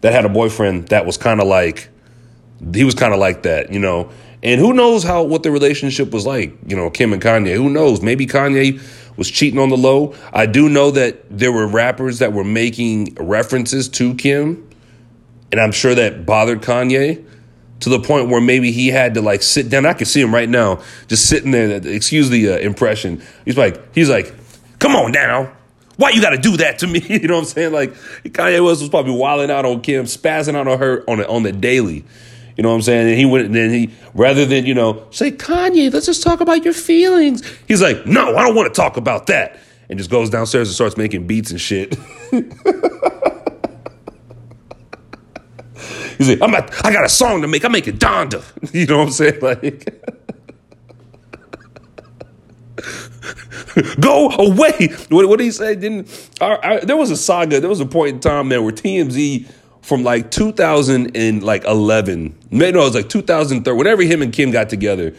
that 0.01 0.13
had 0.13 0.25
a 0.25 0.29
boyfriend 0.29 0.87
that 0.89 1.05
was 1.05 1.17
kind 1.17 1.41
of 1.41 1.47
like 1.47 1.89
he 2.73 2.83
was 2.83 2.95
kind 2.95 3.13
of 3.13 3.19
like 3.19 3.43
that, 3.43 3.73
you 3.73 3.79
know. 3.79 4.09
And 4.43 4.59
who 4.59 4.73
knows 4.73 5.03
how 5.03 5.23
what 5.23 5.43
the 5.43 5.51
relationship 5.51 6.11
was 6.11 6.25
like, 6.25 6.55
you 6.65 6.75
know, 6.75 6.89
Kim 6.89 7.13
and 7.13 7.21
Kanye. 7.21 7.55
Who 7.55 7.69
knows? 7.69 8.01
Maybe 8.01 8.25
Kanye 8.25 8.81
was 9.17 9.29
cheating 9.29 9.59
on 9.59 9.69
the 9.69 9.77
low. 9.77 10.15
I 10.33 10.45
do 10.45 10.69
know 10.69 10.91
that 10.91 11.23
there 11.29 11.51
were 11.51 11.67
rappers 11.67 12.19
that 12.19 12.33
were 12.33 12.43
making 12.43 13.15
references 13.15 13.89
to 13.89 14.15
Kim, 14.15 14.67
and 15.51 15.59
I'm 15.59 15.71
sure 15.71 15.95
that 15.95 16.25
bothered 16.25 16.61
Kanye 16.61 17.25
to 17.81 17.89
the 17.89 17.99
point 17.99 18.29
where 18.29 18.41
maybe 18.41 18.71
he 18.71 18.87
had 18.87 19.15
to 19.15 19.21
like 19.21 19.41
sit 19.41 19.69
down. 19.69 19.85
I 19.85 19.93
can 19.93 20.05
see 20.05 20.21
him 20.21 20.33
right 20.33 20.49
now, 20.49 20.81
just 21.07 21.27
sitting 21.27 21.51
there. 21.51 21.69
Excuse 21.85 22.29
the 22.29 22.53
uh, 22.53 22.57
impression. 22.57 23.21
He's 23.43 23.57
like, 23.57 23.93
he's 23.93 24.09
like, 24.09 24.33
come 24.79 24.95
on 24.95 25.11
now. 25.11 25.51
Why 25.97 26.09
you 26.11 26.21
got 26.21 26.31
to 26.31 26.37
do 26.37 26.57
that 26.57 26.79
to 26.79 26.87
me? 26.87 26.99
you 27.09 27.27
know 27.27 27.35
what 27.35 27.41
I'm 27.41 27.45
saying? 27.45 27.73
Like 27.73 27.93
Kanye 28.23 28.63
West 28.63 28.81
was 28.81 28.89
probably 28.89 29.13
wilding 29.13 29.51
out 29.51 29.65
on 29.65 29.81
Kim, 29.81 30.05
spazzing 30.05 30.55
out 30.55 30.67
on 30.67 30.79
her 30.79 31.03
on 31.09 31.17
the, 31.19 31.27
on 31.27 31.43
the 31.43 31.51
daily. 31.51 32.05
You 32.61 32.63
know 32.63 32.69
what 32.69 32.75
I'm 32.75 32.81
saying? 32.83 33.07
And 33.07 33.17
he 33.17 33.25
went, 33.25 33.47
and 33.47 33.55
then 33.55 33.71
he, 33.71 33.89
rather 34.13 34.45
than, 34.45 34.67
you 34.67 34.75
know, 34.75 35.07
say, 35.09 35.31
Kanye, 35.31 35.91
let's 35.91 36.05
just 36.05 36.21
talk 36.21 36.41
about 36.41 36.63
your 36.63 36.75
feelings. 36.75 37.43
He's 37.67 37.81
like, 37.81 38.05
no, 38.05 38.37
I 38.37 38.45
don't 38.45 38.53
want 38.53 38.71
to 38.71 38.79
talk 38.79 38.97
about 38.97 39.25
that. 39.25 39.59
And 39.89 39.97
just 39.97 40.11
goes 40.11 40.29
downstairs 40.29 40.67
and 40.67 40.75
starts 40.75 40.95
making 40.95 41.25
beats 41.25 41.49
and 41.49 41.59
shit. 41.59 41.95
He's 46.19 46.29
like, 46.29 46.39
I'm 46.39 46.53
about, 46.53 46.85
I 46.85 46.93
got 46.93 47.03
a 47.03 47.09
song 47.09 47.41
to 47.41 47.47
make. 47.47 47.65
I'm 47.65 47.71
making 47.71 47.97
Donda. 47.97 48.43
You 48.75 48.85
know 48.85 48.99
what 48.99 49.07
I'm 49.07 49.11
saying? 49.11 49.39
Like, 49.41 50.03
go 53.99 54.29
away. 54.29 54.89
What, 55.09 55.27
what 55.27 55.39
did 55.39 55.45
he 55.45 55.51
say? 55.51 55.73
Didn't 55.73 56.29
there 56.83 56.95
was 56.95 57.09
a 57.09 57.17
saga? 57.17 57.59
There 57.59 57.71
was 57.71 57.79
a 57.79 57.87
point 57.87 58.13
in 58.13 58.19
time, 58.19 58.49
man, 58.49 58.63
where 58.63 58.71
TMZ 58.71 59.49
from 59.81 60.03
like 60.03 60.31
2011, 60.31 62.37
maybe 62.51 62.71
no, 62.71 62.81
it 62.81 62.83
was 62.83 62.95
like 62.95 63.09
2003, 63.09 63.73
whenever 63.73 64.03
him 64.03 64.21
and 64.21 64.31
Kim 64.31 64.51
got 64.51 64.69
together. 64.69 65.13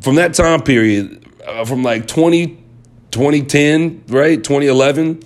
From 0.00 0.16
that 0.16 0.34
time 0.34 0.62
period, 0.62 1.24
uh, 1.46 1.64
from 1.64 1.82
like 1.82 2.06
20, 2.06 2.58
2010, 3.10 4.04
right, 4.08 4.42
2011 4.42 5.22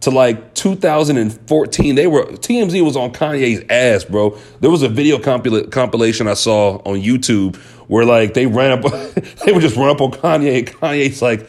to 0.00 0.10
like 0.10 0.54
2014, 0.54 1.94
they 1.94 2.06
were 2.06 2.24
TMZ 2.24 2.84
was 2.84 2.96
on 2.96 3.12
Kanye's 3.12 3.64
ass, 3.68 4.04
bro. 4.04 4.38
There 4.60 4.70
was 4.70 4.82
a 4.82 4.88
video 4.88 5.18
compil- 5.18 5.70
compilation 5.70 6.28
I 6.28 6.34
saw 6.34 6.76
on 6.86 7.00
YouTube 7.00 7.56
where 7.88 8.04
like 8.04 8.34
they 8.34 8.46
ran 8.46 8.72
up, 8.72 8.82
they 9.44 9.52
would 9.52 9.62
just 9.62 9.76
run 9.76 9.90
up 9.90 10.00
on 10.00 10.12
Kanye. 10.12 10.58
And 10.58 10.66
Kanye's 10.66 11.20
like, 11.20 11.46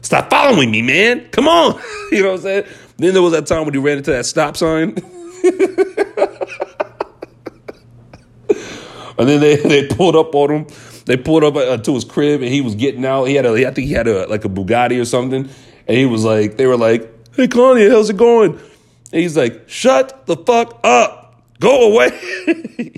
Stop 0.00 0.30
following 0.30 0.70
me, 0.70 0.82
man. 0.82 1.28
Come 1.30 1.48
on. 1.48 1.80
you 2.12 2.22
know 2.22 2.28
what 2.28 2.36
I'm 2.36 2.42
saying? 2.42 2.64
Then 2.96 3.12
there 3.12 3.22
was 3.22 3.32
that 3.32 3.46
time 3.46 3.64
when 3.64 3.74
he 3.74 3.80
ran 3.80 3.98
into 3.98 4.12
that 4.12 4.26
stop 4.26 4.56
sign. 4.56 4.96
and 9.18 9.28
then 9.28 9.40
they, 9.40 9.56
they 9.56 9.86
pulled 9.86 10.16
up 10.16 10.34
on 10.34 10.50
him. 10.50 10.66
They 11.06 11.16
pulled 11.16 11.44
up 11.44 11.56
uh, 11.56 11.78
to 11.78 11.94
his 11.94 12.04
crib 12.04 12.42
and 12.42 12.50
he 12.50 12.60
was 12.60 12.74
getting 12.74 13.04
out. 13.04 13.24
He 13.24 13.34
had 13.34 13.46
a, 13.46 13.66
I 13.66 13.72
think 13.72 13.88
he 13.88 13.92
had 13.92 14.06
a 14.06 14.28
like 14.28 14.44
a 14.44 14.48
Bugatti 14.48 15.00
or 15.00 15.04
something. 15.04 15.48
And 15.86 15.96
he 15.96 16.04
was 16.04 16.24
like, 16.24 16.58
they 16.58 16.66
were 16.66 16.76
like, 16.76 17.02
"Hey, 17.34 17.48
Kanye, 17.48 17.90
how's 17.90 18.10
it 18.10 18.18
going?" 18.18 18.52
And 18.52 19.22
he's 19.22 19.36
like, 19.36 19.68
"Shut 19.68 20.26
the 20.26 20.36
fuck 20.36 20.78
up, 20.84 21.42
go 21.60 21.92
away." 21.92 22.10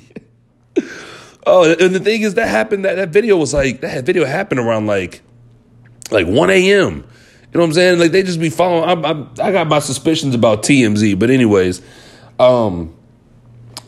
oh, 1.47 1.73
and 1.73 1.95
the 1.95 2.01
thing 2.01 2.23
is, 2.23 2.35
that 2.35 2.49
happened. 2.49 2.85
That 2.85 2.97
that 2.97 3.11
video 3.11 3.37
was 3.37 3.55
like 3.55 3.81
that 3.83 4.05
video 4.05 4.25
happened 4.25 4.59
around 4.59 4.87
like 4.87 5.23
like 6.11 6.27
one 6.27 6.51
a.m. 6.51 7.05
You 7.53 7.59
know 7.59 7.61
what 7.61 7.67
I'm 7.67 7.73
saying? 7.73 7.99
Like 8.01 8.11
they 8.11 8.25
just 8.25 8.41
be 8.41 8.51
following. 8.51 9.05
I, 9.05 9.11
I, 9.11 9.49
I 9.49 9.53
got 9.53 9.69
my 9.69 9.79
suspicions 9.79 10.35
about 10.35 10.63
TMZ, 10.63 11.19
but 11.19 11.31
anyways, 11.31 11.81
um, 12.41 12.95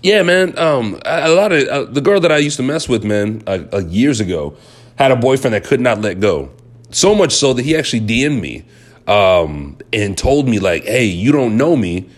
yeah, 0.02 0.23
man. 0.23 0.59
Um, 0.59 1.00
a, 1.06 1.28
a 1.28 1.35
lot 1.35 1.52
of 1.52 1.68
uh, 1.68 1.85
the 1.85 2.00
girl 2.00 2.21
that 2.21 2.30
I 2.30 2.38
used 2.38 2.56
to 2.59 2.62
mess 2.62 2.88
with, 2.88 3.04
man, 3.04 3.42
uh, 3.47 3.64
uh, 3.73 3.78
years 3.78 4.21
ago, 4.21 4.56
had 4.97 5.11
a 5.11 5.16
boyfriend 5.16 5.54
that 5.54 5.64
could 5.64 5.80
not 5.80 6.00
let 6.00 6.21
go. 6.21 6.50
So 6.90 7.14
much 7.14 7.32
so 7.32 7.54
that 7.54 7.64
he 7.64 7.76
actually 7.76 8.02
DM'd 8.02 8.40
me 8.40 8.64
um, 9.06 9.78
and 9.92 10.18
told 10.18 10.49
me 10.49 10.59
like, 10.59 10.85
"Hey, 10.85 11.06
you 11.06 11.32
don't 11.32 11.56
know 11.56 11.76
me," 11.76 12.11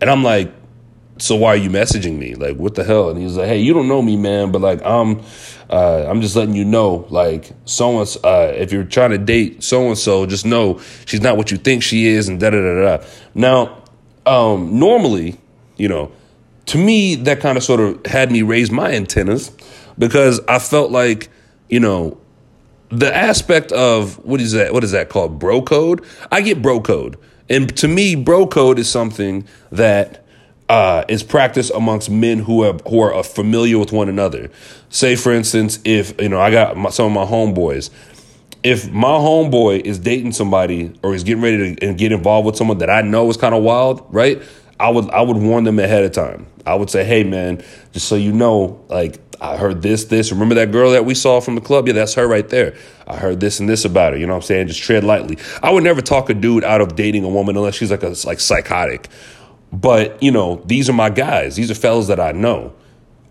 and 0.00 0.10
I'm 0.10 0.22
like, 0.22 0.52
"So 1.18 1.34
why 1.34 1.48
are 1.48 1.56
you 1.56 1.70
messaging 1.70 2.18
me? 2.18 2.34
Like, 2.34 2.56
what 2.56 2.76
the 2.76 2.84
hell?" 2.84 3.10
And 3.10 3.18
he's 3.18 3.36
like, 3.36 3.48
"Hey, 3.48 3.58
you 3.58 3.72
don't 3.72 3.88
know 3.88 4.02
me, 4.02 4.16
man, 4.16 4.52
but 4.52 4.60
like, 4.60 4.80
I'm, 4.84 5.22
uh, 5.70 6.06
I'm 6.06 6.20
just 6.20 6.36
letting 6.36 6.54
you 6.54 6.64
know, 6.64 7.06
like, 7.10 7.50
so 7.64 8.00
and 8.00 8.16
uh, 8.22 8.52
if 8.54 8.70
you're 8.70 8.84
trying 8.84 9.10
to 9.10 9.18
date 9.18 9.64
so 9.64 9.88
and 9.88 9.98
so, 9.98 10.26
just 10.26 10.46
know 10.46 10.80
she's 11.06 11.22
not 11.22 11.36
what 11.36 11.50
you 11.50 11.56
think 11.56 11.82
she 11.82 12.06
is, 12.06 12.28
and 12.28 12.38
da 12.38 12.50
da 12.50 12.60
da 12.60 12.96
da." 12.98 13.04
Now, 13.34 13.82
um, 14.26 14.78
normally, 14.78 15.38
you 15.76 15.88
know 15.88 16.10
to 16.66 16.78
me, 16.78 17.14
that 17.16 17.40
kind 17.40 17.56
of 17.56 17.64
sort 17.64 17.80
of 17.80 18.04
had 18.06 18.30
me 18.30 18.42
raise 18.42 18.70
my 18.70 18.92
antennas 18.92 19.52
because 19.98 20.40
I 20.48 20.58
felt 20.58 20.90
like, 20.90 21.28
you 21.68 21.80
know, 21.80 22.18
the 22.88 23.14
aspect 23.14 23.72
of 23.72 24.24
what 24.24 24.40
is 24.40 24.52
that? 24.52 24.72
What 24.72 24.84
is 24.84 24.92
that 24.92 25.08
called? 25.08 25.38
Bro 25.38 25.62
code. 25.62 26.04
I 26.30 26.40
get 26.42 26.62
bro 26.62 26.80
code, 26.80 27.18
and 27.48 27.74
to 27.78 27.88
me, 27.88 28.14
bro 28.14 28.46
code 28.46 28.78
is 28.78 28.88
something 28.88 29.46
that 29.72 30.24
uh, 30.68 31.04
is 31.08 31.22
practiced 31.22 31.72
amongst 31.74 32.08
men 32.08 32.38
who 32.38 32.62
are 32.62 32.74
who 32.88 33.00
are 33.00 33.22
familiar 33.24 33.78
with 33.78 33.92
one 33.92 34.08
another. 34.08 34.50
Say, 34.90 35.16
for 35.16 35.32
instance, 35.32 35.80
if 35.84 36.20
you 36.20 36.28
know, 36.28 36.40
I 36.40 36.50
got 36.50 36.76
my, 36.76 36.90
some 36.90 37.06
of 37.06 37.12
my 37.12 37.30
homeboys. 37.30 37.90
If 38.62 38.90
my 38.90 39.08
homeboy 39.08 39.80
is 39.80 39.98
dating 39.98 40.32
somebody 40.32 40.92
or 41.02 41.12
he's 41.12 41.22
getting 41.22 41.42
ready 41.42 41.74
to 41.74 41.92
get 41.94 42.12
involved 42.12 42.46
with 42.46 42.56
someone 42.56 42.78
that 42.78 42.88
I 42.88 43.02
know 43.02 43.28
is 43.28 43.36
kind 43.36 43.54
of 43.54 43.62
wild, 43.62 44.06
right? 44.08 44.40
I 44.80 44.90
would 44.90 45.10
I 45.10 45.22
would 45.22 45.36
warn 45.36 45.64
them 45.64 45.78
ahead 45.78 46.04
of 46.04 46.12
time. 46.12 46.46
I 46.66 46.74
would 46.74 46.90
say, 46.90 47.04
hey 47.04 47.24
man, 47.24 47.62
just 47.92 48.08
so 48.08 48.16
you 48.16 48.32
know, 48.32 48.84
like 48.88 49.20
I 49.40 49.56
heard 49.56 49.82
this, 49.82 50.04
this. 50.04 50.32
Remember 50.32 50.54
that 50.56 50.72
girl 50.72 50.92
that 50.92 51.04
we 51.04 51.14
saw 51.14 51.40
from 51.40 51.54
the 51.54 51.60
club? 51.60 51.86
Yeah, 51.86 51.94
that's 51.94 52.14
her 52.14 52.26
right 52.26 52.48
there. 52.48 52.74
I 53.06 53.16
heard 53.16 53.40
this 53.40 53.60
and 53.60 53.68
this 53.68 53.84
about 53.84 54.12
her. 54.12 54.18
You 54.18 54.26
know 54.26 54.32
what 54.32 54.44
I'm 54.44 54.46
saying? 54.46 54.68
Just 54.68 54.82
tread 54.82 55.04
lightly. 55.04 55.38
I 55.62 55.70
would 55.70 55.84
never 55.84 56.00
talk 56.00 56.30
a 56.30 56.34
dude 56.34 56.64
out 56.64 56.80
of 56.80 56.96
dating 56.96 57.24
a 57.24 57.28
woman 57.28 57.56
unless 57.56 57.74
she's 57.74 57.90
like 57.90 58.02
a 58.02 58.14
like 58.24 58.40
psychotic. 58.40 59.08
But 59.72 60.22
you 60.22 60.30
know, 60.30 60.62
these 60.64 60.88
are 60.88 60.94
my 60.94 61.10
guys. 61.10 61.56
These 61.56 61.70
are 61.70 61.74
fellas 61.74 62.06
that 62.08 62.20
I 62.20 62.32
know. 62.32 62.72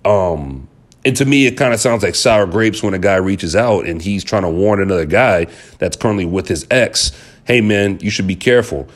Um, 0.05 0.67
and 1.05 1.15
to 1.17 1.25
me, 1.25 1.47
it 1.47 1.57
kind 1.57 1.73
of 1.73 1.79
sounds 1.79 2.03
like 2.03 2.15
sour 2.15 2.45
grapes 2.45 2.81
when 2.81 2.93
a 2.93 3.00
guy 3.00 3.15
reaches 3.15 3.55
out 3.55 3.85
and 3.85 4.01
he's 4.01 4.23
trying 4.23 4.43
to 4.43 4.50
warn 4.50 4.81
another 4.81 5.05
guy 5.05 5.47
that's 5.79 5.97
currently 5.97 6.25
with 6.25 6.47
his 6.47 6.65
ex, 6.71 7.12
hey 7.45 7.62
man, 7.62 8.00
you 8.00 8.09
should 8.09 8.27
be 8.27 8.35
careful. 8.35 8.88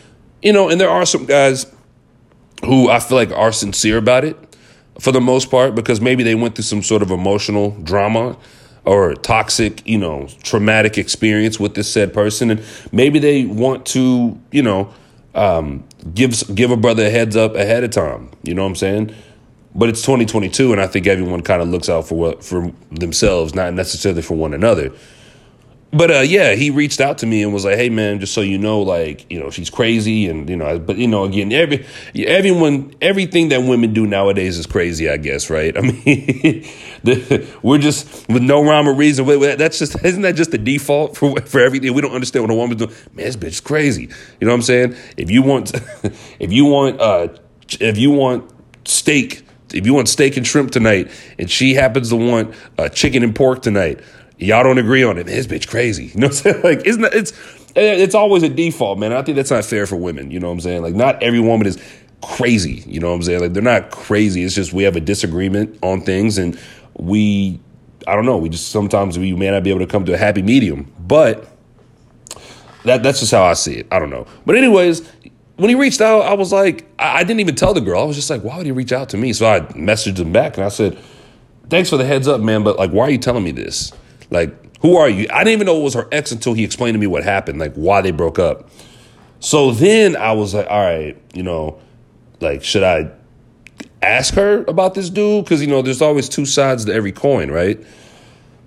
You 0.41 0.53
know, 0.53 0.69
and 0.69 0.79
there 0.79 0.89
are 0.89 1.05
some 1.05 1.25
guys 1.25 1.65
who 2.65 2.89
I 2.89 2.99
feel 2.99 3.17
like 3.17 3.31
are 3.31 3.51
sincere 3.51 3.97
about 3.97 4.23
it 4.23 4.37
for 4.99 5.11
the 5.11 5.21
most 5.21 5.51
part 5.51 5.75
because 5.75 6.01
maybe 6.01 6.23
they 6.23 6.35
went 6.35 6.55
through 6.55 6.63
some 6.63 6.81
sort 6.81 7.01
of 7.01 7.11
emotional 7.11 7.71
drama 7.83 8.37
or 8.85 9.13
toxic, 9.15 9.85
you 9.85 9.97
know, 9.97 10.27
traumatic 10.43 10.97
experience 10.97 11.59
with 11.59 11.75
this 11.75 11.91
said 11.91 12.13
person, 12.13 12.49
and 12.49 12.63
maybe 12.91 13.19
they 13.19 13.45
want 13.45 13.85
to, 13.85 14.39
you 14.51 14.63
know, 14.63 14.93
um, 15.35 15.83
give 16.13 16.55
give 16.55 16.71
a 16.71 16.77
brother 16.77 17.05
a 17.05 17.09
heads 17.09 17.35
up 17.35 17.53
ahead 17.55 17.83
of 17.83 17.91
time. 17.91 18.31
You 18.43 18.53
know 18.53 18.63
what 18.63 18.69
I'm 18.69 18.75
saying? 18.75 19.15
But 19.75 19.89
it's 19.89 20.01
2022, 20.01 20.71
and 20.71 20.81
I 20.81 20.87
think 20.87 21.05
everyone 21.05 21.41
kind 21.41 21.61
of 21.61 21.67
looks 21.67 21.89
out 21.89 22.07
for 22.07 22.17
what 22.17 22.43
for 22.43 22.71
themselves, 22.91 23.53
not 23.53 23.73
necessarily 23.73 24.21
for 24.21 24.35
one 24.35 24.53
another 24.53 24.93
but 25.97 26.11
uh, 26.11 26.19
yeah, 26.19 26.53
he 26.53 26.69
reached 26.69 27.01
out 27.01 27.17
to 27.19 27.25
me 27.25 27.41
and 27.41 27.51
was 27.51 27.65
like, 27.65 27.77
"Hey, 27.77 27.89
man, 27.89 28.19
just 28.19 28.33
so 28.33 28.41
you 28.41 28.57
know, 28.57 28.81
like, 28.81 29.29
you 29.31 29.39
know, 29.39 29.49
she's 29.49 29.69
crazy, 29.69 30.27
and 30.27 30.49
you 30.49 30.55
know, 30.55 30.77
but 30.79 30.97
you 30.97 31.07
know, 31.07 31.23
again, 31.23 31.51
every 31.51 31.85
everyone, 32.15 32.93
everything 33.01 33.49
that 33.49 33.63
women 33.63 33.93
do 33.93 34.05
nowadays 34.05 34.57
is 34.57 34.65
crazy, 34.65 35.09
I 35.09 35.17
guess, 35.17 35.49
right? 35.49 35.75
I 35.77 35.81
mean, 35.81 36.65
the, 37.03 37.47
we're 37.63 37.79
just 37.79 38.27
with 38.29 38.43
no 38.43 38.63
rhyme 38.63 38.87
or 38.87 38.93
reason. 38.93 39.25
That's 39.57 39.79
just 39.79 40.03
isn't 40.05 40.21
that 40.21 40.35
just 40.35 40.51
the 40.51 40.57
default 40.57 41.17
for 41.17 41.41
for 41.41 41.59
everything? 41.59 41.93
We 41.93 42.01
don't 42.01 42.13
understand 42.13 42.43
what 42.43 42.51
a 42.51 42.55
woman's 42.55 42.79
doing. 42.79 42.95
Man, 43.13 43.25
this 43.25 43.35
bitch 43.35 43.47
is 43.47 43.61
crazy. 43.61 44.09
You 44.39 44.47
know 44.47 44.51
what 44.51 44.55
I'm 44.55 44.61
saying? 44.61 44.95
If 45.17 45.31
you 45.31 45.41
want, 45.41 45.73
if 46.39 46.51
you 46.51 46.65
want, 46.65 47.01
uh, 47.01 47.29
if 47.79 47.97
you 47.97 48.11
want 48.11 48.51
steak. 48.85 49.43
If 49.73 49.85
you 49.85 49.93
want 49.93 50.07
steak 50.07 50.37
and 50.37 50.47
shrimp 50.47 50.71
tonight, 50.71 51.11
and 51.37 51.51
she 51.51 51.73
happens 51.73 52.07
to 52.11 52.15
want 52.15 52.55
uh, 52.77 52.87
chicken 52.87 53.21
and 53.21 53.35
pork 53.35 53.61
tonight, 53.61 53.99
y'all 54.37 54.63
don't 54.63 54.77
agree 54.77 55.03
on 55.03 55.17
it. 55.17 55.25
Man, 55.25 55.35
this 55.35 55.47
bitch 55.47 55.67
crazy. 55.67 56.07
You 56.13 56.21
know 56.21 56.27
what 56.27 56.45
I'm 56.45 56.53
saying? 56.53 56.63
Like, 56.63 56.85
isn't 56.85 57.01
that, 57.01 57.13
it's 57.13 57.31
eh, 57.75 57.95
it's 57.95 58.15
always 58.15 58.43
a 58.43 58.49
default, 58.49 58.99
man. 58.99 59.13
I 59.13 59.21
think 59.21 59.35
that's 59.35 59.51
not 59.51 59.65
fair 59.65 59.85
for 59.85 59.95
women. 59.95 60.31
You 60.31 60.39
know 60.39 60.47
what 60.47 60.53
I'm 60.53 60.61
saying? 60.61 60.81
Like, 60.81 60.95
not 60.95 61.21
every 61.21 61.39
woman 61.39 61.67
is 61.67 61.81
crazy. 62.21 62.83
You 62.87 62.99
know 62.99 63.09
what 63.09 63.15
I'm 63.15 63.23
saying? 63.23 63.41
Like, 63.41 63.53
they're 63.53 63.63
not 63.63 63.91
crazy. 63.91 64.43
It's 64.43 64.55
just 64.55 64.73
we 64.73 64.83
have 64.83 64.95
a 64.95 65.01
disagreement 65.01 65.77
on 65.83 66.01
things, 66.01 66.37
and 66.37 66.59
we, 66.95 67.59
I 68.07 68.15
don't 68.15 68.25
know, 68.25 68.37
we 68.37 68.49
just 68.49 68.69
sometimes 68.69 69.19
we 69.19 69.33
may 69.33 69.51
not 69.51 69.63
be 69.63 69.69
able 69.69 69.81
to 69.81 69.87
come 69.87 70.05
to 70.05 70.13
a 70.13 70.17
happy 70.17 70.41
medium. 70.41 70.91
But 70.99 71.47
that 72.83 73.03
that's 73.03 73.19
just 73.19 73.31
how 73.31 73.43
I 73.43 73.53
see 73.53 73.75
it. 73.75 73.87
I 73.91 73.99
don't 73.99 74.09
know. 74.09 74.25
But 74.45 74.55
anyways, 74.55 75.07
when 75.57 75.69
he 75.69 75.75
reached 75.75 76.01
out, 76.01 76.21
I 76.21 76.33
was 76.33 76.51
like, 76.51 76.87
I, 76.97 77.19
I 77.19 77.23
didn't 77.23 77.41
even 77.41 77.55
tell 77.55 77.73
the 77.73 77.81
girl. 77.81 78.01
I 78.01 78.05
was 78.05 78.15
just 78.15 78.29
like, 78.29 78.43
why 78.43 78.57
would 78.57 78.65
he 78.65 78.71
reach 78.71 78.91
out 78.91 79.09
to 79.09 79.17
me? 79.17 79.33
So 79.33 79.45
I 79.45 79.59
messaged 79.59 80.17
him 80.19 80.31
back 80.31 80.57
and 80.57 80.65
I 80.65 80.69
said, 80.69 80.97
thanks 81.69 81.89
for 81.89 81.97
the 81.97 82.05
heads 82.05 82.27
up, 82.27 82.41
man. 82.41 82.63
But 82.63 82.77
like, 82.77 82.91
why 82.91 83.05
are 83.07 83.09
you 83.09 83.17
telling 83.17 83.43
me 83.43 83.51
this? 83.51 83.91
Like, 84.29 84.79
who 84.81 84.97
are 84.97 85.09
you? 85.09 85.27
I 85.31 85.39
didn't 85.39 85.53
even 85.53 85.65
know 85.67 85.79
it 85.79 85.83
was 85.83 85.93
her 85.95 86.07
ex 86.11 86.31
until 86.31 86.53
he 86.53 86.63
explained 86.63 86.95
to 86.95 86.99
me 86.99 87.07
what 87.07 87.23
happened, 87.23 87.59
like 87.59 87.73
why 87.73 88.01
they 88.01 88.11
broke 88.11 88.39
up. 88.39 88.69
So 89.39 89.71
then 89.71 90.15
I 90.15 90.31
was 90.33 90.53
like, 90.53 90.67
all 90.69 90.83
right, 90.83 91.15
you 91.33 91.43
know, 91.43 91.79
like, 92.39 92.63
should 92.63 92.83
I 92.83 93.11
ask 94.01 94.33
her 94.35 94.63
about 94.67 94.93
this 94.93 95.09
dude? 95.09 95.45
Because, 95.45 95.61
you 95.61 95.67
know, 95.67 95.81
there's 95.81 96.01
always 96.01 96.29
two 96.29 96.45
sides 96.45 96.85
to 96.85 96.93
every 96.93 97.11
coin, 97.11 97.49
right? 97.49 97.83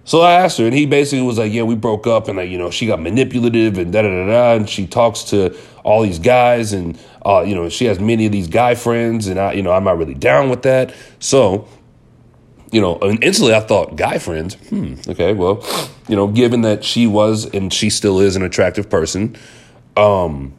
So 0.05 0.23
I 0.23 0.33
asked 0.33 0.59
her, 0.59 0.65
and 0.65 0.75
he 0.75 0.87
basically 0.87 1.25
was 1.25 1.39
like, 1.39 1.53
yeah, 1.53 1.63
we 1.63 1.77
broke 1.77 2.07
up, 2.07 2.27
and, 2.27 2.37
like, 2.37 2.51
you 2.51 2.59
know, 2.59 2.71
she 2.71 2.87
got 2.87 3.01
manipulative 3.01 3.79
and 3.79 3.93
da 3.93 4.03
da 4.03 4.09
da 4.09 4.27
da, 4.27 4.57
and 4.57 4.69
she 4.69 4.87
talks 4.87 5.23
to 5.25 5.57
all 5.85 6.03
these 6.03 6.19
guys, 6.19 6.73
and, 6.73 6.99
uh, 7.25 7.43
you 7.43 7.55
know, 7.55 7.69
she 7.69 7.85
has 7.85 8.01
many 8.01 8.27
of 8.27 8.33
these 8.33 8.49
guy 8.49 8.75
friends, 8.75 9.29
and 9.29 9.39
I, 9.39 9.53
you 9.53 9.63
know, 9.63 9.73
I'm 9.73 9.85
not 9.85 9.99
really 9.99 10.15
down 10.15 10.51
with 10.51 10.63
that. 10.63 10.95
So 11.21 11.69
you 12.73 12.81
know, 12.81 12.99
instantly 13.03 13.55
I 13.55 13.61
thought, 13.61 13.97
guy 13.97 14.19
friends, 14.19 14.55
hmm, 14.55 14.95
okay, 15.09 15.33
well, 15.33 15.65
you 16.09 16.17
know, 16.17 16.29
given 16.29 16.63
that 16.63 16.85
she 16.85 17.07
was 17.07 17.53
and 17.53 17.73
she 17.73 17.91
still 17.91 18.21
is 18.21 18.37
an 18.37 18.43
attractive 18.43 18.89
person, 18.89 19.37
um, 19.97 20.55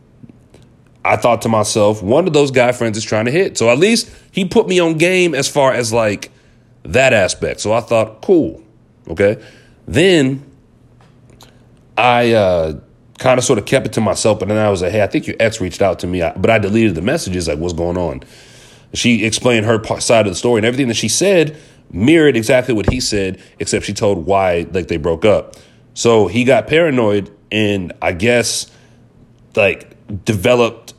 I 1.06 1.15
thought 1.15 1.41
to 1.44 1.50
myself, 1.50 2.03
one 2.03 2.27
of 2.27 2.34
those 2.34 2.51
guy 2.51 2.74
friends 2.74 2.98
is 2.98 3.03
trying 3.03 3.25
to 3.25 3.32
hit. 3.32 3.58
So 3.58 3.70
at 3.70 3.77
least 3.77 4.12
he 4.32 4.46
put 4.46 4.68
me 4.68 4.80
on 4.80 4.98
game 4.98 5.34
as 5.34 5.48
far 5.48 5.74
as 5.74 5.94
like 5.94 6.32
that 6.84 7.13
aspect. 7.13 7.62
So 7.62 7.72
I 7.72 7.80
thought, 7.80 8.22
cool, 8.22 8.62
okay. 9.08 9.41
Then 9.88 10.46
I 11.98 12.34
uh, 12.34 12.80
kind 13.20 13.38
of 13.38 13.46
sort 13.46 13.58
of 13.58 13.65
kept 13.65 13.86
it 13.86 13.94
to 13.94 14.01
myself, 14.01 14.39
but 14.39 14.50
then 14.50 14.58
I 14.58 14.70
was 14.70 14.82
like, 14.82 14.91
hey, 14.91 15.01
I 15.01 15.08
think 15.08 15.27
your 15.27 15.38
ex 15.39 15.62
reached 15.62 15.82
out 15.82 16.00
to 16.00 16.08
me, 16.08 16.22
but 16.36 16.50
I 16.50 16.60
deleted 16.60 16.96
the 16.96 17.01
messages, 17.01 17.48
like, 17.48 17.58
what's 17.58 17.74
going 17.74 17.98
on? 17.98 18.22
She 18.94 19.24
explained 19.24 19.65
her 19.65 19.82
side 20.00 20.27
of 20.27 20.34
the 20.34 20.36
story 20.36 20.60
and 20.60 20.65
everything 20.65 20.89
that 20.89 20.96
she 20.96 21.08
said 21.08 21.58
mirrored 21.94 22.36
exactly 22.36 22.74
what 22.74 22.90
he 22.90 23.00
said, 23.00 23.42
except 23.60 23.86
she 23.86 23.94
told 23.94 24.26
why 24.26 24.68
like 24.72 24.88
they 24.88 24.98
broke 24.98 25.26
up. 25.26 25.56
So 25.94 26.28
he 26.28 26.44
got 26.44 26.68
paranoid 26.68 27.32
and 27.52 27.94
I 28.02 28.14
guess 28.14 28.72
like 29.56 29.98
developed 30.26 30.94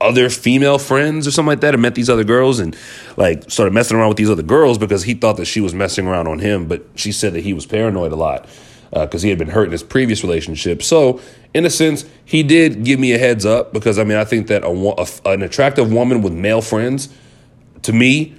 other 0.00 0.28
female 0.28 0.78
friends 0.78 1.26
or 1.26 1.30
something 1.30 1.48
like 1.48 1.60
that 1.60 1.74
and 1.74 1.82
met 1.82 1.94
these 1.94 2.10
other 2.10 2.24
girls 2.24 2.58
and 2.58 2.76
like 3.16 3.50
started 3.50 3.72
messing 3.72 3.96
around 3.96 4.08
with 4.08 4.18
these 4.18 4.30
other 4.30 4.42
girls 4.42 4.76
because 4.76 5.02
he 5.04 5.14
thought 5.14 5.36
that 5.36 5.46
she 5.46 5.60
was 5.60 5.72
messing 5.72 6.06
around 6.06 6.26
on 6.26 6.38
him 6.38 6.66
but 6.66 6.84
she 6.94 7.12
said 7.12 7.32
that 7.32 7.40
he 7.40 7.52
was 7.52 7.64
paranoid 7.64 8.12
a 8.12 8.16
lot 8.16 8.46
because 8.90 9.22
uh, 9.22 9.24
he 9.24 9.30
had 9.30 9.38
been 9.38 9.48
hurt 9.48 9.64
in 9.64 9.72
his 9.72 9.82
previous 9.82 10.22
relationship 10.22 10.82
so 10.82 11.20
in 11.54 11.64
a 11.64 11.70
sense 11.70 12.04
he 12.24 12.42
did 12.42 12.84
give 12.84 13.00
me 13.00 13.12
a 13.12 13.18
heads 13.18 13.46
up 13.46 13.72
because 13.72 13.98
i 13.98 14.04
mean 14.04 14.18
i 14.18 14.24
think 14.24 14.48
that 14.48 14.62
a, 14.62 14.68
a, 14.68 15.32
an 15.32 15.42
attractive 15.42 15.90
woman 15.90 16.20
with 16.20 16.32
male 16.32 16.60
friends 16.60 17.08
to 17.82 17.92
me 17.92 18.34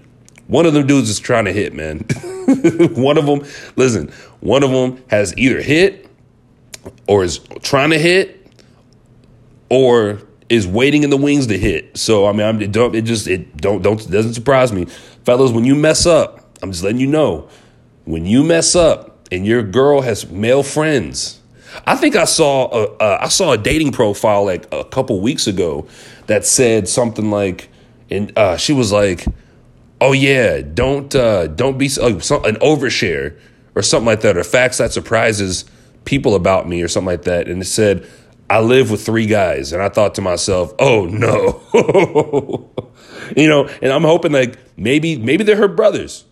one 0.47 0.65
of 0.65 0.73
them 0.73 0.85
dudes 0.87 1.09
is 1.09 1.19
trying 1.19 1.45
to 1.45 1.53
hit, 1.53 1.73
man. 1.73 1.99
one 2.95 3.17
of 3.17 3.25
them, 3.25 3.43
listen, 3.75 4.11
one 4.39 4.63
of 4.63 4.71
them 4.71 5.03
has 5.07 5.35
either 5.37 5.61
hit 5.61 6.07
or 7.07 7.23
is 7.23 7.39
trying 7.61 7.89
to 7.89 7.97
hit 7.97 8.47
or 9.69 10.21
is 10.49 10.67
waiting 10.67 11.03
in 11.03 11.09
the 11.09 11.17
wings 11.17 11.47
to 11.47 11.57
hit. 11.57 11.97
So 11.97 12.27
I 12.27 12.31
mean, 12.31 12.45
I'm, 12.45 12.61
it 12.61 12.71
don't 12.71 12.95
it 12.95 13.01
just 13.01 13.27
it 13.27 13.57
don't 13.57 13.81
don't 13.81 13.99
it 14.03 14.11
doesn't 14.11 14.33
surprise 14.33 14.71
me, 14.71 14.85
fellas. 15.23 15.51
When 15.51 15.65
you 15.65 15.75
mess 15.75 16.05
up, 16.05 16.57
I'm 16.61 16.71
just 16.71 16.83
letting 16.83 16.99
you 16.99 17.07
know. 17.07 17.49
When 18.05 18.25
you 18.25 18.43
mess 18.43 18.75
up 18.75 19.27
and 19.31 19.45
your 19.45 19.63
girl 19.63 20.01
has 20.01 20.29
male 20.29 20.61
friends, 20.61 21.41
I 21.87 21.95
think 21.95 22.15
I 22.15 22.25
saw 22.25 22.69
a, 22.69 22.97
uh, 22.97 23.17
I 23.21 23.27
saw 23.29 23.53
a 23.53 23.57
dating 23.57 23.91
profile 23.91 24.45
like 24.45 24.71
a 24.71 24.83
couple 24.85 25.19
weeks 25.19 25.47
ago 25.47 25.87
that 26.27 26.45
said 26.45 26.87
something 26.87 27.31
like, 27.31 27.69
and 28.11 28.31
uh, 28.37 28.57
she 28.57 28.73
was 28.73 28.91
like, 28.91 29.25
"Oh 30.01 30.11
yeah, 30.11 30.61
don't 30.61 31.13
uh, 31.15 31.47
don't 31.47 31.77
be 31.77 31.85
uh, 31.85 32.19
some, 32.19 32.43
an 32.45 32.55
overshare 32.55 33.37
or 33.75 33.81
something 33.81 34.05
like 34.05 34.21
that, 34.21 34.37
or 34.37 34.43
facts 34.43 34.77
that 34.77 34.91
surprises 34.91 35.65
people 36.05 36.35
about 36.35 36.67
me 36.67 36.81
or 36.81 36.87
something 36.87 37.07
like 37.07 37.23
that." 37.23 37.47
And 37.47 37.61
it 37.61 37.65
said, 37.65 38.07
"I 38.49 38.59
live 38.61 38.91
with 38.91 39.05
three 39.05 39.25
guys," 39.25 39.73
and 39.73 39.81
I 39.81 39.89
thought 39.89 40.15
to 40.15 40.21
myself, 40.21 40.73
"Oh 40.79 41.05
no." 41.05 41.61
you 43.35 43.47
know, 43.47 43.67
and 43.81 43.91
I'm 43.91 44.03
hoping 44.03 44.31
like 44.31 44.57
maybe 44.77 45.17
maybe 45.17 45.43
they're 45.43 45.55
her 45.55 45.67
brothers. 45.67 46.25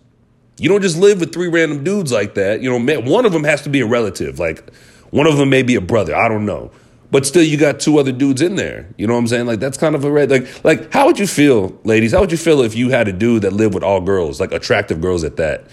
You 0.58 0.68
don't 0.68 0.82
just 0.82 0.96
live 0.96 1.18
with 1.18 1.32
three 1.32 1.48
random 1.48 1.82
dudes 1.82 2.12
like 2.12 2.34
that. 2.34 2.62
You 2.62 2.78
know, 2.78 3.00
one 3.00 3.26
of 3.26 3.32
them 3.32 3.44
has 3.44 3.62
to 3.62 3.68
be 3.68 3.80
a 3.80 3.86
relative. 3.86 4.38
Like 4.38 4.72
one 5.10 5.26
of 5.26 5.36
them 5.36 5.50
may 5.50 5.62
be 5.62 5.74
a 5.74 5.80
brother. 5.80 6.14
I 6.14 6.28
don't 6.28 6.46
know. 6.46 6.70
But 7.14 7.24
still, 7.24 7.44
you 7.44 7.56
got 7.56 7.78
two 7.78 7.98
other 8.00 8.10
dudes 8.10 8.42
in 8.42 8.56
there. 8.56 8.88
You 8.98 9.06
know 9.06 9.12
what 9.12 9.20
I'm 9.20 9.28
saying? 9.28 9.46
Like 9.46 9.60
that's 9.60 9.78
kind 9.78 9.94
of 9.94 10.04
a 10.04 10.10
red. 10.10 10.32
Like, 10.32 10.64
like 10.64 10.92
how 10.92 11.06
would 11.06 11.16
you 11.16 11.28
feel, 11.28 11.78
ladies? 11.84 12.10
How 12.10 12.18
would 12.18 12.32
you 12.32 12.36
feel 12.36 12.60
if 12.62 12.74
you 12.74 12.88
had 12.88 13.06
a 13.06 13.12
dude 13.12 13.42
that 13.42 13.52
lived 13.52 13.72
with 13.72 13.84
all 13.84 14.00
girls, 14.00 14.40
like 14.40 14.50
attractive 14.50 15.00
girls 15.00 15.22
at 15.22 15.36
that? 15.36 15.68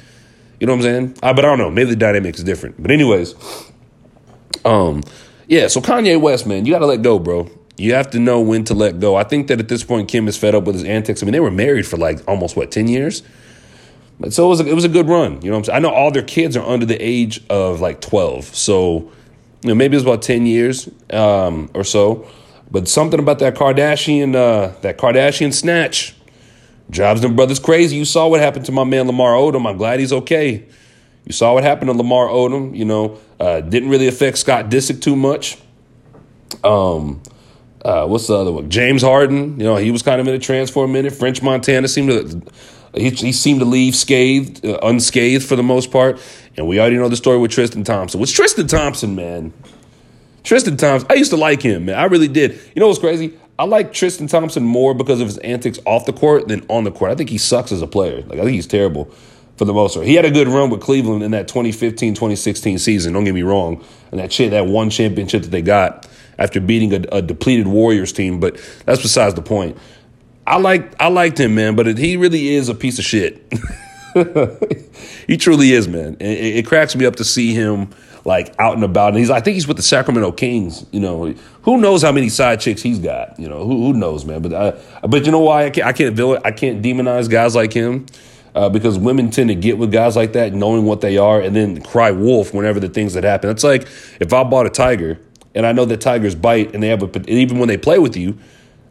You 0.59 0.67
know 0.67 0.73
what 0.73 0.85
I'm 0.85 1.07
saying? 1.07 1.17
I, 1.23 1.33
but 1.33 1.43
I 1.43 1.47
don't 1.47 1.57
know. 1.57 1.71
Maybe 1.71 1.89
the 1.89 1.95
dynamic 1.95 2.35
is 2.35 2.43
different. 2.43 2.79
But 2.79 2.91
anyways, 2.91 3.33
um, 4.65 5.01
yeah. 5.47 5.67
So 5.67 5.81
Kanye 5.81 6.21
West, 6.21 6.45
man, 6.45 6.67
you 6.67 6.73
got 6.73 6.77
to 6.77 6.85
let 6.85 7.01
go, 7.01 7.17
bro. 7.17 7.49
You 7.75 7.95
have 7.95 8.11
to 8.11 8.19
know 8.19 8.39
when 8.39 8.63
to 8.65 8.75
let 8.75 8.99
go. 8.99 9.15
I 9.15 9.23
think 9.23 9.47
that 9.47 9.59
at 9.59 9.67
this 9.67 9.83
point, 9.83 10.09
Kim 10.09 10.27
is 10.27 10.37
fed 10.37 10.53
up 10.53 10.65
with 10.65 10.75
his 10.75 10.83
antics. 10.83 11.23
I 11.23 11.25
mean, 11.25 11.33
they 11.33 11.39
were 11.39 11.49
married 11.49 11.87
for 11.87 11.97
like 11.97 12.19
almost 12.27 12.55
what 12.55 12.69
ten 12.69 12.87
years. 12.87 13.23
But 14.19 14.31
so 14.31 14.45
it 14.45 14.49
was 14.49 14.61
a, 14.61 14.67
it 14.67 14.75
was 14.75 14.85
a 14.85 14.89
good 14.89 15.09
run. 15.09 15.41
You 15.41 15.49
know 15.49 15.57
what 15.57 15.57
I'm 15.57 15.63
saying? 15.63 15.75
I 15.77 15.79
know 15.79 15.89
all 15.89 16.11
their 16.11 16.21
kids 16.21 16.55
are 16.55 16.63
under 16.63 16.85
the 16.85 17.03
age 17.03 17.43
of 17.49 17.81
like 17.81 17.99
12. 17.99 18.45
So, 18.45 19.11
you 19.63 19.69
know, 19.69 19.75
maybe 19.75 19.95
it 19.95 19.97
was 19.97 20.03
about 20.03 20.21
10 20.21 20.45
years 20.45 20.89
um, 21.11 21.69
or 21.73 21.83
so. 21.83 22.27
But 22.71 22.87
something 22.87 23.19
about 23.19 23.39
that 23.39 23.55
Kardashian, 23.55 24.35
uh, 24.35 24.79
that 24.81 24.97
Kardashian 24.97 25.53
snatch 25.53 26.15
drives 26.89 27.21
them 27.21 27.35
brothers 27.35 27.59
crazy. 27.59 27.97
You 27.97 28.05
saw 28.05 28.27
what 28.27 28.39
happened 28.39 28.65
to 28.65 28.71
my 28.71 28.83
man 28.83 29.07
Lamar 29.07 29.33
Odom. 29.33 29.67
I'm 29.69 29.77
glad 29.77 29.99
he's 29.99 30.13
okay. 30.13 30.65
You 31.25 31.33
saw 31.33 31.53
what 31.53 31.63
happened 31.63 31.89
to 31.89 31.97
Lamar 31.97 32.27
Odom. 32.27 32.75
You 32.75 32.85
know, 32.85 33.19
uh, 33.39 33.61
didn't 33.61 33.89
really 33.89 34.07
affect 34.07 34.37
Scott 34.37 34.69
Disick 34.69 35.01
too 35.01 35.15
much. 35.15 35.57
Um, 36.63 37.21
uh, 37.83 38.07
what's 38.07 38.27
the 38.27 38.35
other 38.35 38.51
one? 38.51 38.69
James 38.69 39.01
Harden. 39.01 39.59
You 39.59 39.65
know, 39.65 39.75
he 39.75 39.91
was 39.91 40.01
kind 40.01 40.21
of 40.21 40.27
in 40.27 40.35
a 40.35 40.39
a 40.83 40.87
minute. 40.87 41.13
French 41.13 41.41
Montana 41.41 41.87
seemed 41.87 42.09
to 42.09 42.41
he, 42.93 43.09
he 43.09 43.31
seemed 43.31 43.59
to 43.59 43.65
leave 43.65 43.95
scathed, 43.95 44.65
uh, 44.65 44.79
unscathed 44.83 45.45
for 45.45 45.55
the 45.55 45.63
most 45.63 45.91
part. 45.91 46.19
And 46.57 46.67
we 46.67 46.79
already 46.79 46.97
know 46.97 47.09
the 47.09 47.15
story 47.15 47.37
with 47.37 47.51
Tristan 47.51 47.83
Thompson. 47.83 48.19
With 48.19 48.31
Tristan 48.31 48.67
Thompson, 48.67 49.15
man. 49.15 49.53
Tristan 50.43 50.75
Thompson, 50.75 51.07
I 51.09 51.15
used 51.15 51.31
to 51.31 51.37
like 51.37 51.61
him, 51.61 51.85
man. 51.85 51.95
I 51.95 52.05
really 52.05 52.27
did. 52.27 52.59
You 52.75 52.79
know 52.79 52.87
what's 52.87 52.99
crazy? 52.99 53.37
I 53.57 53.65
like 53.65 53.93
Tristan 53.93 54.27
Thompson 54.27 54.63
more 54.63 54.93
because 54.93 55.21
of 55.21 55.27
his 55.27 55.37
antics 55.39 55.79
off 55.85 56.05
the 56.05 56.13
court 56.13 56.47
than 56.47 56.65
on 56.67 56.83
the 56.83 56.91
court. 56.91 57.11
I 57.11 57.15
think 57.15 57.29
he 57.29 57.37
sucks 57.37 57.71
as 57.71 57.81
a 57.81 57.87
player. 57.87 58.21
Like 58.23 58.39
I 58.39 58.43
think 58.43 58.51
he's 58.51 58.67
terrible 58.67 59.05
for 59.55 59.65
the 59.65 59.73
most 59.73 59.93
part. 59.93 60.07
He 60.07 60.15
had 60.15 60.25
a 60.25 60.31
good 60.31 60.47
run 60.47 60.71
with 60.71 60.81
Cleveland 60.81 61.21
in 61.23 61.31
that 61.31 61.47
2015-2016 61.47 62.79
season. 62.79 63.13
Don't 63.13 63.23
get 63.23 63.35
me 63.35 63.43
wrong. 63.43 63.83
And 64.09 64.19
that 64.19 64.33
shit, 64.33 64.49
that 64.51 64.65
one 64.65 64.89
championship 64.89 65.43
that 65.43 65.51
they 65.51 65.61
got 65.61 66.07
after 66.39 66.59
beating 66.59 66.93
a, 66.93 67.17
a 67.17 67.21
depleted 67.21 67.67
Warriors 67.67 68.11
team, 68.11 68.39
but 68.39 68.59
that's 68.85 69.01
besides 69.01 69.35
the 69.35 69.43
point. 69.43 69.77
I 70.51 70.57
like 70.57 70.93
I 70.99 71.07
liked 71.07 71.39
him, 71.39 71.55
man, 71.55 71.77
but 71.77 71.97
he 71.97 72.17
really 72.17 72.49
is 72.53 72.67
a 72.67 72.75
piece 72.75 72.99
of 72.99 73.05
shit. 73.05 73.41
he 75.25 75.37
truly 75.37 75.71
is, 75.71 75.87
man. 75.87 76.17
It, 76.19 76.57
it, 76.57 76.65
cracks 76.65 76.93
me 76.93 77.05
up 77.05 77.15
to 77.15 77.23
see 77.23 77.53
him 77.53 77.87
like 78.25 78.53
out 78.59 78.75
and 78.75 78.83
about. 78.83 79.09
And 79.09 79.19
he's 79.19 79.29
I 79.29 79.39
think 79.39 79.53
he's 79.53 79.65
with 79.65 79.77
the 79.77 79.83
Sacramento 79.83 80.33
Kings. 80.33 80.85
You 80.91 80.99
know, 80.99 81.33
who 81.61 81.77
knows 81.77 82.01
how 82.01 82.11
many 82.11 82.27
side 82.27 82.59
chicks 82.59 82.81
he's 82.81 82.99
got? 82.99 83.39
You 83.39 83.47
know, 83.47 83.65
who, 83.65 83.85
who 83.85 83.93
knows, 83.93 84.25
man? 84.25 84.41
But 84.41 84.51
uh, 84.51 85.07
but 85.07 85.25
you 85.25 85.31
know 85.31 85.39
why 85.39 85.67
I 85.67 85.69
can't 85.69 85.87
I 85.87 85.93
can't 85.93 86.19
I 86.45 86.51
can't 86.51 86.83
demonize 86.83 87.29
guys 87.29 87.55
like 87.55 87.71
him. 87.71 88.05
Uh, 88.53 88.67
because 88.67 88.99
women 88.99 89.31
tend 89.31 89.47
to 89.47 89.55
get 89.55 89.77
with 89.77 89.93
guys 89.93 90.17
like 90.17 90.33
that, 90.33 90.53
knowing 90.53 90.83
what 90.83 90.99
they 90.99 91.17
are, 91.17 91.39
and 91.39 91.55
then 91.55 91.81
cry 91.81 92.11
wolf 92.11 92.53
whenever 92.53 92.81
the 92.81 92.89
things 92.89 93.13
that 93.13 93.23
happen. 93.23 93.49
It's 93.49 93.63
like 93.63 93.83
if 94.19 94.33
I 94.33 94.43
bought 94.43 94.65
a 94.65 94.69
tiger 94.69 95.17
and 95.55 95.65
I 95.65 95.71
know 95.71 95.85
that 95.85 96.01
tigers 96.01 96.35
bite, 96.35 96.73
and 96.73 96.83
they 96.83 96.89
have 96.89 97.01
a, 97.01 97.29
even 97.31 97.59
when 97.59 97.69
they 97.69 97.77
play 97.77 97.97
with 97.97 98.17
you, 98.17 98.37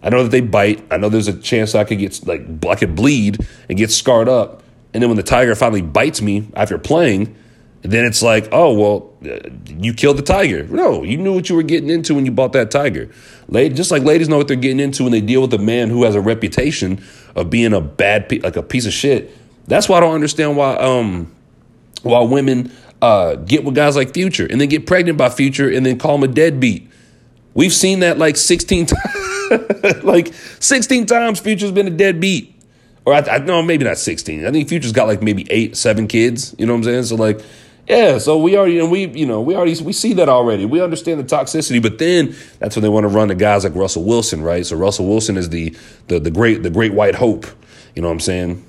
I 0.02 0.08
know 0.08 0.22
that 0.22 0.30
they 0.30 0.40
bite. 0.40 0.84
I 0.90 0.96
know 0.96 1.08
there's 1.08 1.28
a 1.28 1.38
chance 1.38 1.74
I 1.74 1.84
could 1.84 1.98
get 1.98 2.26
like 2.26 2.42
I 2.66 2.74
could 2.74 2.94
bleed 2.94 3.46
and 3.68 3.78
get 3.78 3.90
scarred 3.90 4.28
up. 4.28 4.62
And 4.92 5.02
then 5.02 5.10
when 5.10 5.16
the 5.16 5.22
tiger 5.22 5.54
finally 5.54 5.82
bites 5.82 6.20
me 6.20 6.48
after 6.54 6.78
playing, 6.78 7.36
then 7.82 8.04
it's 8.04 8.22
like, 8.22 8.48
oh 8.52 8.72
well, 8.72 9.12
uh, 9.24 9.48
you 9.66 9.92
killed 9.92 10.18
the 10.18 10.22
tiger. 10.22 10.64
No, 10.64 11.02
you 11.02 11.16
knew 11.16 11.34
what 11.34 11.48
you 11.48 11.54
were 11.54 11.62
getting 11.62 11.90
into 11.90 12.14
when 12.14 12.24
you 12.24 12.32
bought 12.32 12.52
that 12.54 12.70
tiger. 12.70 13.10
Just 13.52 13.90
like 13.90 14.02
ladies 14.02 14.28
know 14.28 14.38
what 14.38 14.48
they're 14.48 14.56
getting 14.56 14.80
into 14.80 15.02
when 15.02 15.12
they 15.12 15.20
deal 15.20 15.42
with 15.42 15.52
a 15.54 15.58
man 15.58 15.90
who 15.90 16.04
has 16.04 16.14
a 16.14 16.20
reputation 16.20 17.02
of 17.34 17.50
being 17.50 17.72
a 17.72 17.80
bad, 17.80 18.30
like 18.42 18.56
a 18.56 18.62
piece 18.62 18.86
of 18.86 18.92
shit. 18.92 19.36
That's 19.66 19.88
why 19.88 19.98
I 19.98 20.00
don't 20.00 20.14
understand 20.14 20.56
why 20.56 20.76
um 20.76 21.34
why 22.02 22.22
women 22.22 22.72
uh, 23.02 23.36
get 23.36 23.64
with 23.64 23.74
guys 23.74 23.96
like 23.96 24.14
Future 24.14 24.46
and 24.50 24.60
then 24.60 24.68
get 24.68 24.86
pregnant 24.86 25.18
by 25.18 25.28
Future 25.28 25.70
and 25.70 25.84
then 25.84 25.98
call 25.98 26.16
him 26.16 26.22
a 26.22 26.28
deadbeat. 26.28 26.90
We've 27.54 27.72
seen 27.72 28.00
that 28.00 28.18
like 28.18 28.36
16 28.36 28.86
times. 28.86 29.29
like 30.02 30.32
16 30.34 31.06
times 31.06 31.40
Future's 31.40 31.72
been 31.72 31.86
a 31.86 31.90
deadbeat. 31.90 32.56
Or 33.04 33.14
I, 33.14 33.20
I 33.20 33.38
no, 33.38 33.62
maybe 33.62 33.84
not 33.84 33.98
16. 33.98 34.46
I 34.46 34.50
think 34.50 34.68
Future's 34.68 34.92
got 34.92 35.06
like 35.06 35.22
maybe 35.22 35.46
eight, 35.50 35.76
seven 35.76 36.06
kids. 36.06 36.54
You 36.58 36.66
know 36.66 36.74
what 36.74 36.78
I'm 36.78 36.84
saying? 36.84 37.02
So 37.04 37.16
like, 37.16 37.40
yeah. 37.88 38.18
So 38.18 38.38
we 38.38 38.56
already, 38.56 38.78
and 38.78 38.90
we, 38.90 39.06
you 39.08 39.26
know, 39.26 39.40
we 39.40 39.56
already 39.56 39.82
we 39.82 39.92
see 39.92 40.12
that 40.14 40.28
already. 40.28 40.64
We 40.64 40.80
understand 40.80 41.18
the 41.18 41.24
toxicity, 41.24 41.82
but 41.82 41.98
then 41.98 42.36
that's 42.58 42.76
when 42.76 42.82
they 42.82 42.88
want 42.88 43.04
to 43.04 43.08
run 43.08 43.28
to 43.28 43.34
guys 43.34 43.64
like 43.64 43.74
Russell 43.74 44.04
Wilson, 44.04 44.42
right? 44.42 44.64
So 44.64 44.76
Russell 44.76 45.06
Wilson 45.08 45.36
is 45.36 45.48
the 45.48 45.74
the 46.08 46.20
the 46.20 46.30
great 46.30 46.62
the 46.62 46.70
great 46.70 46.92
white 46.92 47.14
hope. 47.14 47.46
You 47.96 48.02
know 48.02 48.08
what 48.08 48.14
I'm 48.14 48.20
saying? 48.20 48.64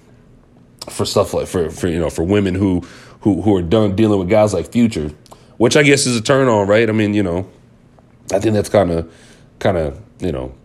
For 0.89 1.06
stuff 1.06 1.34
like 1.34 1.48
for 1.48 1.70
for 1.70 1.88
you 1.88 2.00
know 2.00 2.10
for 2.10 2.24
women 2.24 2.56
who 2.56 2.82
who 3.20 3.41
who 3.41 3.56
are 3.56 3.62
done 3.62 3.96
dealing 3.96 4.17
with 4.17 4.30
guys 4.30 4.54
like 4.54 4.72
Future, 4.72 5.12
which 5.58 5.76
I 5.76 5.84
guess 5.84 6.08
is 6.08 6.17
a 6.17 6.22
turn 6.22 6.48
on, 6.48 6.67
right? 6.67 6.89
I 6.89 6.94
mean, 6.94 7.13
you 7.13 7.22
know, 7.22 7.48
I 8.34 8.39
think 8.39 8.56
that's 8.56 8.70
kind 8.70 8.89
of 8.91 9.13
kind 9.60 9.78
of 9.78 10.02
you 10.20 10.32
know 10.32 10.56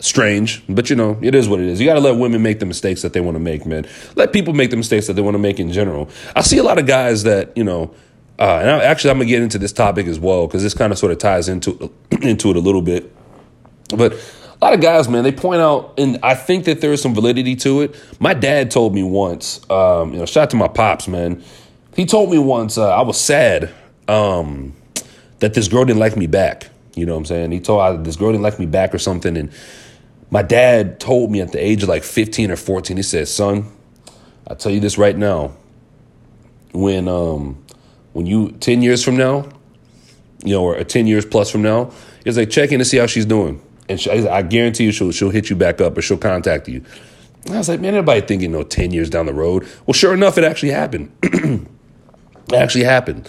strange, 0.00 0.62
but 0.68 0.90
you 0.90 0.96
know, 0.96 1.18
it 1.22 1.34
is 1.34 1.48
what 1.48 1.60
it 1.60 1.66
is. 1.66 1.80
You 1.80 1.86
got 1.86 1.94
to 1.94 2.00
let 2.00 2.16
women 2.16 2.42
make 2.42 2.58
the 2.58 2.66
mistakes 2.66 3.02
that 3.02 3.12
they 3.12 3.20
want 3.20 3.36
to 3.36 3.40
make, 3.40 3.66
man. 3.66 3.86
Let 4.16 4.32
people 4.32 4.54
make 4.54 4.70
the 4.70 4.76
mistakes 4.76 5.06
that 5.06 5.14
they 5.14 5.22
want 5.22 5.34
to 5.34 5.38
make 5.38 5.60
in 5.60 5.70
general. 5.70 6.08
I 6.34 6.42
see 6.42 6.58
a 6.58 6.62
lot 6.62 6.78
of 6.78 6.86
guys 6.86 7.22
that, 7.24 7.56
you 7.56 7.64
know, 7.64 7.94
uh, 8.38 8.58
and 8.60 8.70
I, 8.70 8.84
actually, 8.84 9.10
I'm 9.10 9.18
gonna 9.18 9.28
get 9.28 9.42
into 9.42 9.58
this 9.58 9.72
topic 9.72 10.06
as 10.06 10.18
well 10.18 10.46
because 10.46 10.62
this 10.62 10.72
kind 10.72 10.92
of 10.92 10.98
sort 10.98 11.12
of 11.12 11.18
ties 11.18 11.48
into 11.48 11.92
into 12.22 12.50
it 12.50 12.56
a 12.56 12.60
little 12.60 12.82
bit. 12.82 13.14
But 13.94 14.14
a 14.14 14.64
lot 14.64 14.72
of 14.72 14.80
guys, 14.80 15.08
man, 15.08 15.24
they 15.24 15.32
point 15.32 15.60
out, 15.60 15.94
and 15.98 16.18
I 16.22 16.34
think 16.34 16.64
that 16.64 16.80
there 16.80 16.92
is 16.92 17.02
some 17.02 17.14
validity 17.14 17.54
to 17.56 17.82
it. 17.82 17.94
My 18.18 18.32
dad 18.32 18.70
told 18.70 18.94
me 18.94 19.02
once, 19.02 19.60
um, 19.70 20.12
you 20.12 20.18
know, 20.18 20.26
shout 20.26 20.44
out 20.44 20.50
to 20.50 20.56
my 20.56 20.68
pops, 20.68 21.06
man. 21.06 21.42
He 21.94 22.06
told 22.06 22.30
me 22.30 22.38
once 22.38 22.78
uh, 22.78 22.88
I 22.88 23.02
was 23.02 23.20
sad 23.20 23.72
um, 24.08 24.74
that 25.40 25.54
this 25.54 25.68
girl 25.68 25.84
didn't 25.84 26.00
like 26.00 26.16
me 26.16 26.26
back. 26.26 26.68
You 26.94 27.06
know 27.06 27.12
what 27.12 27.20
I'm 27.20 27.26
saying? 27.26 27.52
He 27.52 27.60
told 27.60 27.80
I, 27.80 27.96
this 27.96 28.16
girl 28.16 28.32
didn't 28.32 28.42
like 28.42 28.58
me 28.58 28.66
back 28.66 28.94
or 28.94 28.98
something, 28.98 29.36
and 29.36 29.50
my 30.30 30.42
dad 30.42 31.00
told 31.00 31.30
me 31.30 31.40
at 31.40 31.52
the 31.52 31.58
age 31.58 31.82
of 31.82 31.88
like 31.88 32.04
15 32.04 32.50
or 32.50 32.56
14, 32.56 32.96
he 32.96 33.02
said, 33.02 33.28
son, 33.28 33.70
I'll 34.46 34.56
tell 34.56 34.72
you 34.72 34.80
this 34.80 34.96
right 34.96 35.16
now. 35.16 35.52
When 36.72 37.08
um 37.08 37.64
when 38.12 38.26
you 38.26 38.52
10 38.52 38.82
years 38.82 39.02
from 39.04 39.16
now, 39.16 39.48
you 40.44 40.54
know, 40.54 40.64
or 40.64 40.82
10 40.82 41.06
years 41.06 41.24
plus 41.24 41.50
from 41.50 41.62
now, 41.62 41.92
he's 42.24 42.36
like, 42.36 42.50
check 42.50 42.72
in 42.72 42.78
to 42.78 42.84
see 42.84 42.96
how 42.96 43.06
she's 43.06 43.26
doing. 43.26 43.60
And 43.88 44.00
she, 44.00 44.10
I 44.10 44.42
guarantee 44.42 44.84
you 44.84 44.92
she'll 44.92 45.10
she'll 45.10 45.30
hit 45.30 45.50
you 45.50 45.56
back 45.56 45.80
up 45.80 45.98
or 45.98 46.02
she'll 46.02 46.16
contact 46.18 46.68
you. 46.68 46.84
And 47.46 47.54
I 47.54 47.58
was 47.58 47.68
like, 47.68 47.80
man, 47.80 47.94
everybody 47.94 48.20
thinking, 48.20 48.50
you 48.52 48.56
know, 48.58 48.62
10 48.62 48.92
years 48.92 49.10
down 49.10 49.26
the 49.26 49.34
road. 49.34 49.66
Well, 49.86 49.94
sure 49.94 50.14
enough, 50.14 50.38
it 50.38 50.44
actually 50.44 50.70
happened. 50.70 51.10
it 51.22 51.66
actually 52.52 52.84
happened. 52.84 53.28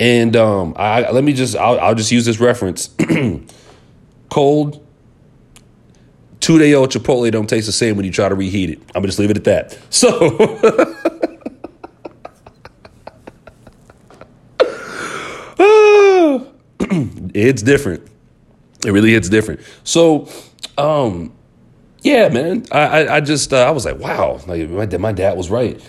And 0.00 0.34
um, 0.34 0.74
I 0.76 1.10
let 1.10 1.22
me 1.22 1.32
just 1.32 1.54
I'll, 1.56 1.78
I'll 1.78 1.94
just 1.94 2.10
use 2.10 2.24
this 2.24 2.40
reference. 2.40 2.90
Cold 4.30 4.84
two 6.40 6.58
day 6.58 6.74
old 6.74 6.90
Chipotle 6.90 7.30
don't 7.30 7.48
taste 7.48 7.66
the 7.66 7.72
same 7.72 7.96
when 7.96 8.04
you 8.04 8.12
try 8.12 8.28
to 8.28 8.34
reheat 8.34 8.70
it. 8.70 8.78
I'm 8.94 9.02
gonna 9.02 9.08
just 9.08 9.18
leave 9.18 9.30
it 9.30 9.36
at 9.36 9.44
that. 9.44 9.78
So 9.90 10.36
it's 17.34 17.62
different. 17.62 18.06
It 18.84 18.92
really 18.92 19.12
hits 19.12 19.28
different. 19.28 19.60
So, 19.84 20.28
um, 20.78 21.32
yeah, 22.02 22.28
man, 22.28 22.64
I, 22.72 22.78
I, 22.78 23.16
I 23.16 23.20
just, 23.20 23.52
uh, 23.52 23.58
I 23.58 23.70
was 23.72 23.84
like, 23.84 23.98
wow, 23.98 24.40
like 24.46 24.68
my, 24.70 24.86
my 24.98 25.12
dad 25.12 25.36
was 25.36 25.50
right. 25.50 25.80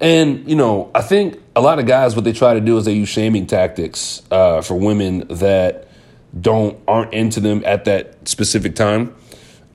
And, 0.00 0.48
you 0.48 0.56
know, 0.56 0.90
I 0.94 1.02
think 1.02 1.40
a 1.54 1.60
lot 1.60 1.78
of 1.78 1.86
guys, 1.86 2.16
what 2.16 2.24
they 2.24 2.32
try 2.32 2.54
to 2.54 2.60
do 2.60 2.76
is 2.78 2.84
they 2.86 2.92
use 2.92 3.08
shaming 3.08 3.46
tactics 3.46 4.22
uh, 4.30 4.62
for 4.62 4.74
women 4.74 5.28
that 5.28 5.88
don't 6.38 6.78
aren't 6.88 7.12
into 7.12 7.40
them 7.40 7.62
at 7.64 7.84
that 7.84 8.28
specific 8.28 8.74
time. 8.74 9.14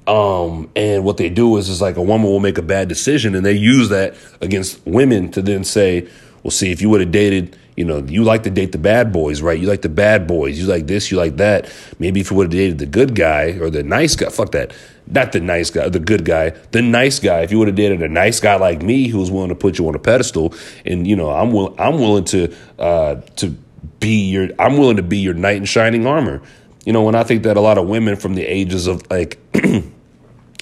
Um, 0.07 0.69
and 0.75 1.03
what 1.03 1.17
they 1.17 1.29
do 1.29 1.57
is 1.57 1.67
is 1.67 1.81
like 1.81 1.97
a 1.97 2.01
woman 2.01 2.27
will 2.27 2.39
make 2.39 2.57
a 2.57 2.63
bad 2.63 2.87
decision 2.87 3.33
and 3.33 3.45
they 3.45 3.53
use 3.53 3.89
that 3.89 4.15
against 4.39 4.85
women 4.85 5.31
to 5.31 5.41
then 5.41 5.63
say, 5.63 6.07
well, 6.43 6.51
see, 6.51 6.71
if 6.71 6.79
you 6.79 6.89
would 6.89 7.01
have 7.01 7.11
dated, 7.11 7.57
you 7.75 7.83
know, 7.83 7.97
you 8.03 8.23
like 8.23 8.43
to 8.43 8.51
date 8.51 8.71
the 8.71 8.77
bad 8.77 9.11
boys, 9.11 9.41
right? 9.41 9.59
You 9.59 9.67
like 9.67 9.81
the 9.81 9.89
bad 9.89 10.27
boys. 10.27 10.59
You 10.59 10.67
like 10.67 10.85
this, 10.85 11.09
you 11.09 11.17
like 11.17 11.37
that. 11.37 11.73
Maybe 11.97 12.19
if 12.19 12.29
you 12.29 12.37
would 12.37 12.45
have 12.45 12.51
dated 12.51 12.77
the 12.77 12.85
good 12.85 13.15
guy 13.15 13.57
or 13.59 13.71
the 13.71 13.81
nice 13.81 14.15
guy, 14.15 14.29
fuck 14.29 14.51
that. 14.51 14.71
Not 15.07 15.31
the 15.31 15.39
nice 15.39 15.71
guy, 15.71 15.89
the 15.89 15.99
good 15.99 16.23
guy, 16.23 16.51
the 16.71 16.81
nice 16.81 17.19
guy. 17.19 17.41
If 17.41 17.51
you 17.51 17.59
would 17.59 17.67
have 17.67 17.75
dated 17.75 18.01
a 18.01 18.07
nice 18.07 18.39
guy 18.39 18.55
like 18.57 18.81
me 18.81 19.07
who 19.07 19.19
was 19.19 19.31
willing 19.31 19.49
to 19.49 19.55
put 19.55 19.77
you 19.77 19.87
on 19.87 19.95
a 19.95 19.99
pedestal, 19.99 20.53
and 20.85 21.05
you 21.05 21.15
know, 21.15 21.29
I'm 21.29 21.51
will, 21.51 21.75
I'm 21.77 21.99
willing 21.99 22.25
to 22.25 22.55
uh, 22.79 23.15
to 23.37 23.55
be 23.99 24.29
your, 24.29 24.49
I'm 24.57 24.77
willing 24.77 24.97
to 24.97 25.03
be 25.03 25.17
your 25.17 25.33
knight 25.33 25.57
in 25.57 25.65
shining 25.65 26.07
armor. 26.07 26.41
You 26.85 26.93
know, 26.93 27.03
when 27.03 27.15
I 27.15 27.23
think 27.23 27.43
that 27.43 27.57
a 27.57 27.61
lot 27.61 27.77
of 27.77 27.87
women 27.87 28.15
from 28.15 28.35
the 28.35 28.43
ages 28.43 28.87
of 28.87 29.09
like 29.11 29.37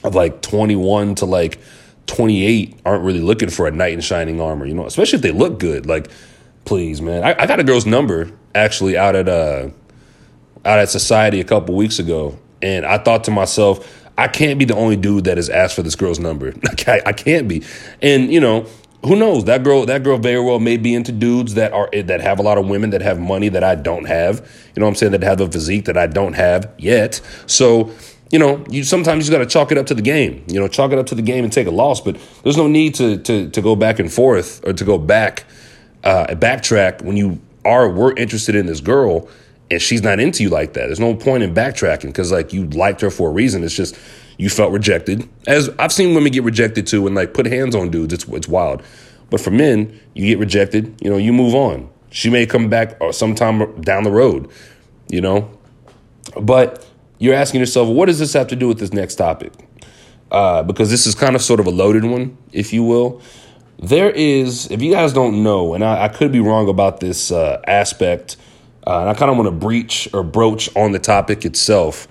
of 0.04 0.16
like 0.16 0.42
21 0.42 1.16
to 1.16 1.26
like 1.26 1.60
28 2.08 2.80
aren't 2.86 3.04
really 3.04 3.22
looking 3.22 3.50
for 3.50 3.68
a 3.68 3.72
knight 3.72 3.94
in 3.94 4.02
shining 4.02 4.42
armor, 4.42 4.66
you 4.66 4.74
know, 4.74 4.86
especially 4.86 5.18
if 5.18 5.24
they 5.24 5.32
look 5.32 5.60
good. 5.60 5.86
Like, 5.86 6.10
please, 6.66 7.02
man. 7.02 7.24
I, 7.24 7.36
I 7.44 7.46
got 7.46 7.60
a 7.60 7.64
girl's 7.64 7.86
number 7.86 8.32
actually 8.56 8.98
out 8.98 9.16
at 9.16 9.28
uh 9.28 9.70
out 10.66 10.80
at 10.80 10.90
society 10.90 11.42
a 11.42 11.44
couple 11.44 11.76
weeks 11.76 12.00
ago, 12.00 12.38
and 12.62 12.86
I 12.86 12.98
thought 12.98 13.26
to 13.26 13.32
myself, 13.32 14.08
I 14.18 14.28
can't 14.28 14.58
be 14.60 14.66
the 14.66 14.76
only 14.76 14.96
dude 14.96 15.26
that 15.26 15.38
has 15.38 15.50
asked 15.50 15.76
for 15.76 15.82
this 15.82 15.96
girl's 15.96 16.20
number. 16.20 16.54
I, 16.88 17.02
I 17.06 17.14
can't 17.14 17.48
be. 17.48 17.64
And 18.02 18.32
you 18.32 18.40
know, 18.40 18.66
who 19.06 19.16
knows? 19.18 19.46
That 19.46 19.64
girl, 19.64 19.86
that 19.86 20.04
girl 20.04 20.18
very 20.18 20.40
well 20.40 20.60
may 20.60 20.78
be 20.78 20.94
into 20.96 21.12
dudes 21.12 21.56
that 21.56 21.74
are 21.74 21.90
that 21.92 22.22
have 22.22 22.40
a 22.40 22.42
lot 22.42 22.58
of 22.58 22.68
women 22.68 22.92
that 22.92 23.02
have 23.02 23.20
money 23.20 23.50
that 23.50 23.64
I 23.64 23.76
don't 23.76 24.06
have. 24.06 24.40
You 24.76 24.80
know 24.80 24.86
what 24.86 24.92
I'm 24.92 24.96
saying? 24.96 25.12
That 25.12 25.24
have 25.24 25.42
a 25.42 25.52
physique 25.52 25.86
that 25.86 25.98
I 25.98 26.08
don't 26.08 26.34
have 26.34 26.72
yet. 26.78 27.20
So 27.46 27.92
you 28.34 28.40
know, 28.40 28.66
you 28.68 28.84
sometimes 28.84 29.28
you 29.28 29.32
got 29.32 29.44
to 29.44 29.46
chalk 29.46 29.72
it 29.72 29.78
up 29.78 29.86
to 29.86 29.94
the 29.94 30.02
game. 30.02 30.44
You 30.48 30.60
know, 30.60 30.68
chalk 30.68 30.92
it 30.92 30.98
up 30.98 31.06
to 31.06 31.16
the 31.16 31.22
game 31.22 31.44
and 31.44 31.54
take 31.54 31.68
a 31.68 31.72
loss. 31.72 32.02
But 32.02 32.18
there's 32.42 32.58
no 32.58 32.68
need 32.68 32.96
to 32.96 33.18
to 33.20 33.48
to 33.52 33.62
go 33.62 33.76
back 33.76 34.00
and 34.00 34.12
forth 34.12 34.60
or 34.66 34.74
to 34.74 34.84
go 34.84 34.98
back 34.98 35.46
uh, 36.04 36.26
backtrack 36.30 37.04
when 37.04 37.16
you 37.16 37.40
are 37.64 37.88
were 37.88 38.12
interested 38.18 38.56
in 38.56 38.66
this 38.66 38.82
girl 38.82 39.30
and 39.70 39.80
she's 39.80 40.02
not 40.02 40.20
into 40.20 40.42
you 40.42 40.50
like 40.50 40.74
that. 40.74 40.88
There's 40.88 41.00
no 41.00 41.14
point 41.14 41.44
in 41.44 41.54
backtracking 41.54 42.08
because 42.08 42.32
like 42.32 42.52
you 42.52 42.66
liked 42.70 43.02
her 43.02 43.12
for 43.12 43.30
a 43.30 43.32
reason. 43.32 43.64
It's 43.64 43.76
just 43.76 43.96
you 44.40 44.50
felt 44.50 44.72
rejected. 44.72 45.30
As 45.46 45.70
I've 45.78 45.92
seen 45.92 46.16
women 46.16 46.32
get 46.32 46.44
rejected 46.44 46.88
too 46.88 47.06
and 47.06 47.16
like 47.16 47.36
put 47.36 47.46
hands 47.46 47.76
on 47.76 47.92
dudes. 47.92 48.16
It's 48.16 48.28
it's 48.30 48.48
wild. 48.48 48.82
But 49.30 49.42
for 49.42 49.52
men, 49.52 50.00
you 50.16 50.26
get 50.26 50.40
rejected. 50.40 51.00
You 51.04 51.12
know, 51.12 51.18
you 51.18 51.34
move 51.34 51.54
on. 51.54 51.88
She 52.10 52.32
may 52.32 52.48
come 52.48 52.68
back 52.68 52.98
uh, 53.00 53.12
sometime 53.12 53.80
down 53.82 54.04
the 54.04 54.12
road. 54.12 54.50
You 55.08 55.22
know, 55.22 55.52
but 56.42 56.84
you're 57.20 57.34
asking 57.34 57.60
yourself, 57.60 57.88
what 57.88 58.08
does 58.08 58.20
this 58.20 58.34
have 58.34 58.48
to 58.48 58.56
do 58.56 58.68
with 58.68 58.80
this 58.80 58.94
next 58.94 59.16
topic? 59.16 59.54
Uh, 60.32 60.64
because 60.64 60.90
this 60.90 61.06
is 61.06 61.16
kind 61.16 61.36
of 61.36 61.42
sort 61.42 61.60
of 61.60 61.68
a 61.68 61.70
loaded 61.70 62.04
one, 62.04 62.38
if 62.52 62.74
you 62.74 62.84
will. 62.84 63.22
There 63.80 64.10
is, 64.12 64.70
if 64.72 64.82
you 64.82 64.92
guys 64.92 65.14
don't 65.14 65.44
know, 65.44 65.74
and 65.74 65.84
I, 65.84 66.06
I 66.06 66.08
could 66.08 66.32
be 66.32 66.40
wrong 66.40 66.70
about 66.70 67.00
this 67.00 67.32
uh, 67.32 67.62
aspect, 67.68 68.38
uh, 68.88 69.02
and 69.02 69.10
I 69.10 69.14
kind 69.14 69.30
of 69.30 69.38
want 69.38 69.48
to 69.48 69.52
breach 69.52 70.08
or 70.14 70.24
broach 70.24 70.74
on 70.76 70.92
the 70.92 71.00
topic 71.00 71.46
itself, 71.46 72.08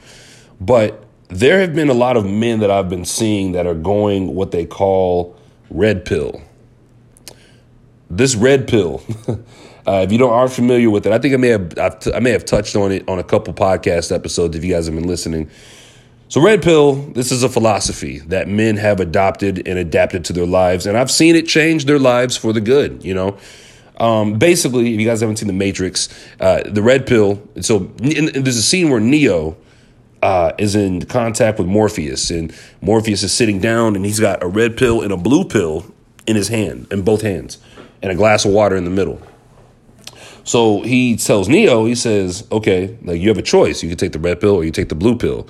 but 0.60 1.04
there 1.28 1.60
have 1.60 1.74
been 1.74 1.88
a 1.88 1.94
lot 1.94 2.16
of 2.16 2.26
men 2.26 2.60
that 2.60 2.70
I've 2.70 2.88
been 2.90 3.04
seeing 3.04 3.52
that 3.52 3.66
are 3.66 3.74
going 3.74 4.34
what 4.34 4.50
they 4.50 4.66
call 4.66 5.36
red 5.70 6.04
pill. 6.04 6.42
This 8.10 8.34
red 8.34 8.68
pill 8.68 9.02
Uh, 9.86 10.04
if 10.04 10.12
you 10.12 10.18
don't 10.18 10.32
aren't 10.32 10.52
familiar 10.52 10.90
with 10.90 11.06
it, 11.06 11.12
I 11.12 11.18
think 11.18 11.34
I 11.34 11.36
may 11.38 11.48
have 11.48 11.78
I've 11.78 11.98
t- 11.98 12.12
I 12.12 12.20
may 12.20 12.30
have 12.30 12.44
touched 12.44 12.76
on 12.76 12.92
it 12.92 13.08
on 13.08 13.18
a 13.18 13.24
couple 13.24 13.52
podcast 13.52 14.14
episodes. 14.14 14.56
If 14.56 14.64
you 14.64 14.72
guys 14.72 14.86
have 14.86 14.94
been 14.94 15.08
listening, 15.08 15.50
so 16.28 16.40
red 16.40 16.62
pill, 16.62 16.94
this 16.94 17.32
is 17.32 17.42
a 17.42 17.48
philosophy 17.48 18.20
that 18.20 18.46
men 18.48 18.76
have 18.76 19.00
adopted 19.00 19.66
and 19.66 19.78
adapted 19.78 20.24
to 20.26 20.32
their 20.32 20.46
lives, 20.46 20.86
and 20.86 20.96
I've 20.96 21.10
seen 21.10 21.34
it 21.34 21.48
change 21.48 21.86
their 21.86 21.98
lives 21.98 22.36
for 22.36 22.52
the 22.52 22.60
good. 22.60 23.04
You 23.04 23.14
know, 23.14 23.38
um, 23.96 24.38
basically, 24.38 24.94
if 24.94 25.00
you 25.00 25.06
guys 25.06 25.20
haven't 25.20 25.36
seen 25.36 25.48
The 25.48 25.52
Matrix, 25.52 26.08
uh, 26.38 26.62
the 26.64 26.82
red 26.82 27.06
pill. 27.06 27.42
So 27.60 27.90
in, 28.02 28.26
there's 28.42 28.56
a 28.56 28.62
scene 28.62 28.90
where 28.90 29.00
Neo. 29.00 29.56
Uh, 30.22 30.52
is 30.56 30.76
in 30.76 31.04
contact 31.06 31.58
with 31.58 31.66
Morpheus, 31.66 32.30
and 32.30 32.54
Morpheus 32.80 33.24
is 33.24 33.32
sitting 33.32 33.58
down, 33.58 33.96
and 33.96 34.04
he's 34.04 34.20
got 34.20 34.40
a 34.40 34.46
red 34.46 34.76
pill 34.76 35.02
and 35.02 35.12
a 35.12 35.16
blue 35.16 35.42
pill 35.42 35.84
in 36.28 36.36
his 36.36 36.46
hand, 36.46 36.86
in 36.92 37.02
both 37.02 37.22
hands, 37.22 37.58
and 38.02 38.12
a 38.12 38.14
glass 38.14 38.44
of 38.44 38.52
water 38.52 38.76
in 38.76 38.84
the 38.84 38.90
middle. 38.90 39.20
So 40.44 40.82
he 40.82 41.16
tells 41.16 41.48
Neo, 41.48 41.84
he 41.84 41.94
says, 41.94 42.46
okay, 42.50 42.96
like 43.02 43.20
you 43.20 43.28
have 43.28 43.38
a 43.38 43.42
choice. 43.42 43.82
You 43.82 43.88
can 43.88 43.98
take 43.98 44.12
the 44.12 44.18
red 44.18 44.40
pill 44.40 44.56
or 44.56 44.64
you 44.64 44.70
take 44.70 44.88
the 44.88 44.94
blue 44.94 45.16
pill. 45.16 45.48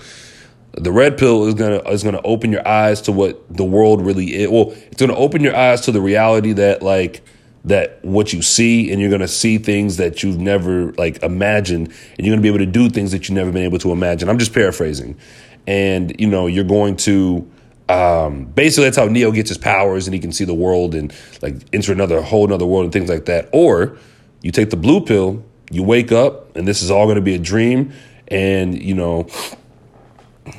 The 0.72 0.92
red 0.92 1.18
pill 1.18 1.46
is 1.46 1.54
gonna 1.54 1.82
is 1.90 2.02
gonna 2.02 2.20
open 2.24 2.50
your 2.50 2.66
eyes 2.66 3.02
to 3.02 3.12
what 3.12 3.44
the 3.54 3.64
world 3.64 4.04
really 4.04 4.34
is. 4.34 4.48
Well, 4.48 4.72
it's 4.90 5.00
gonna 5.00 5.16
open 5.16 5.42
your 5.42 5.54
eyes 5.54 5.82
to 5.82 5.92
the 5.92 6.00
reality 6.00 6.54
that 6.54 6.82
like 6.82 7.22
that 7.64 8.02
what 8.02 8.32
you 8.32 8.42
see, 8.42 8.90
and 8.90 9.00
you're 9.00 9.10
gonna 9.10 9.28
see 9.28 9.58
things 9.58 9.98
that 9.98 10.22
you've 10.22 10.40
never 10.40 10.92
like 10.92 11.22
imagined, 11.22 11.88
and 12.16 12.26
you're 12.26 12.34
gonna 12.34 12.42
be 12.42 12.48
able 12.48 12.58
to 12.58 12.66
do 12.66 12.88
things 12.88 13.12
that 13.12 13.28
you've 13.28 13.36
never 13.36 13.52
been 13.52 13.64
able 13.64 13.78
to 13.80 13.92
imagine. 13.92 14.30
I'm 14.30 14.38
just 14.38 14.54
paraphrasing, 14.54 15.18
and 15.66 16.18
you 16.18 16.26
know 16.26 16.46
you're 16.46 16.64
going 16.64 16.96
to 16.96 17.46
um, 17.90 18.46
basically 18.46 18.84
that's 18.84 18.96
how 18.96 19.06
Neo 19.06 19.30
gets 19.30 19.50
his 19.50 19.58
powers, 19.58 20.06
and 20.06 20.14
he 20.14 20.20
can 20.20 20.32
see 20.32 20.44
the 20.44 20.54
world 20.54 20.94
and 20.94 21.12
like 21.42 21.56
enter 21.72 21.92
another 21.92 22.22
whole 22.22 22.46
another 22.46 22.66
world 22.66 22.84
and 22.84 22.92
things 22.92 23.10
like 23.10 23.26
that. 23.26 23.48
Or 23.52 23.98
you 24.42 24.50
take 24.50 24.70
the 24.70 24.76
blue 24.76 25.00
pill, 25.00 25.42
you 25.70 25.82
wake 25.82 26.12
up, 26.12 26.54
and 26.56 26.66
this 26.66 26.82
is 26.82 26.90
all 26.90 27.06
going 27.06 27.16
to 27.16 27.22
be 27.22 27.34
a 27.34 27.38
dream, 27.38 27.92
and 28.28 28.80
you 28.80 28.94
know, 28.94 29.26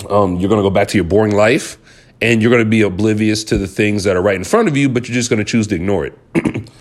um, 0.10 0.38
you're 0.38 0.50
going 0.50 0.62
to 0.62 0.68
go 0.68 0.70
back 0.70 0.88
to 0.90 0.98
your 0.98 1.06
boring 1.06 1.36
life, 1.36 1.78
and 2.22 2.42
you're 2.42 2.52
going 2.52 2.64
to 2.64 2.70
be 2.70 2.82
oblivious 2.82 3.44
to 3.46 3.58
the 3.58 3.68
things 3.68 4.06
that 4.06 4.16
are 4.16 4.22
right 4.22 4.36
in 4.36 4.44
front 4.44 4.68
of 4.68 4.78
you, 4.78 4.90
but 4.90 5.08
you're 5.08 5.14
just 5.14 5.30
going 5.30 5.40
to 5.40 5.46
choose 5.46 5.68
to 5.68 5.76
ignore 5.76 6.06
it. 6.06 6.18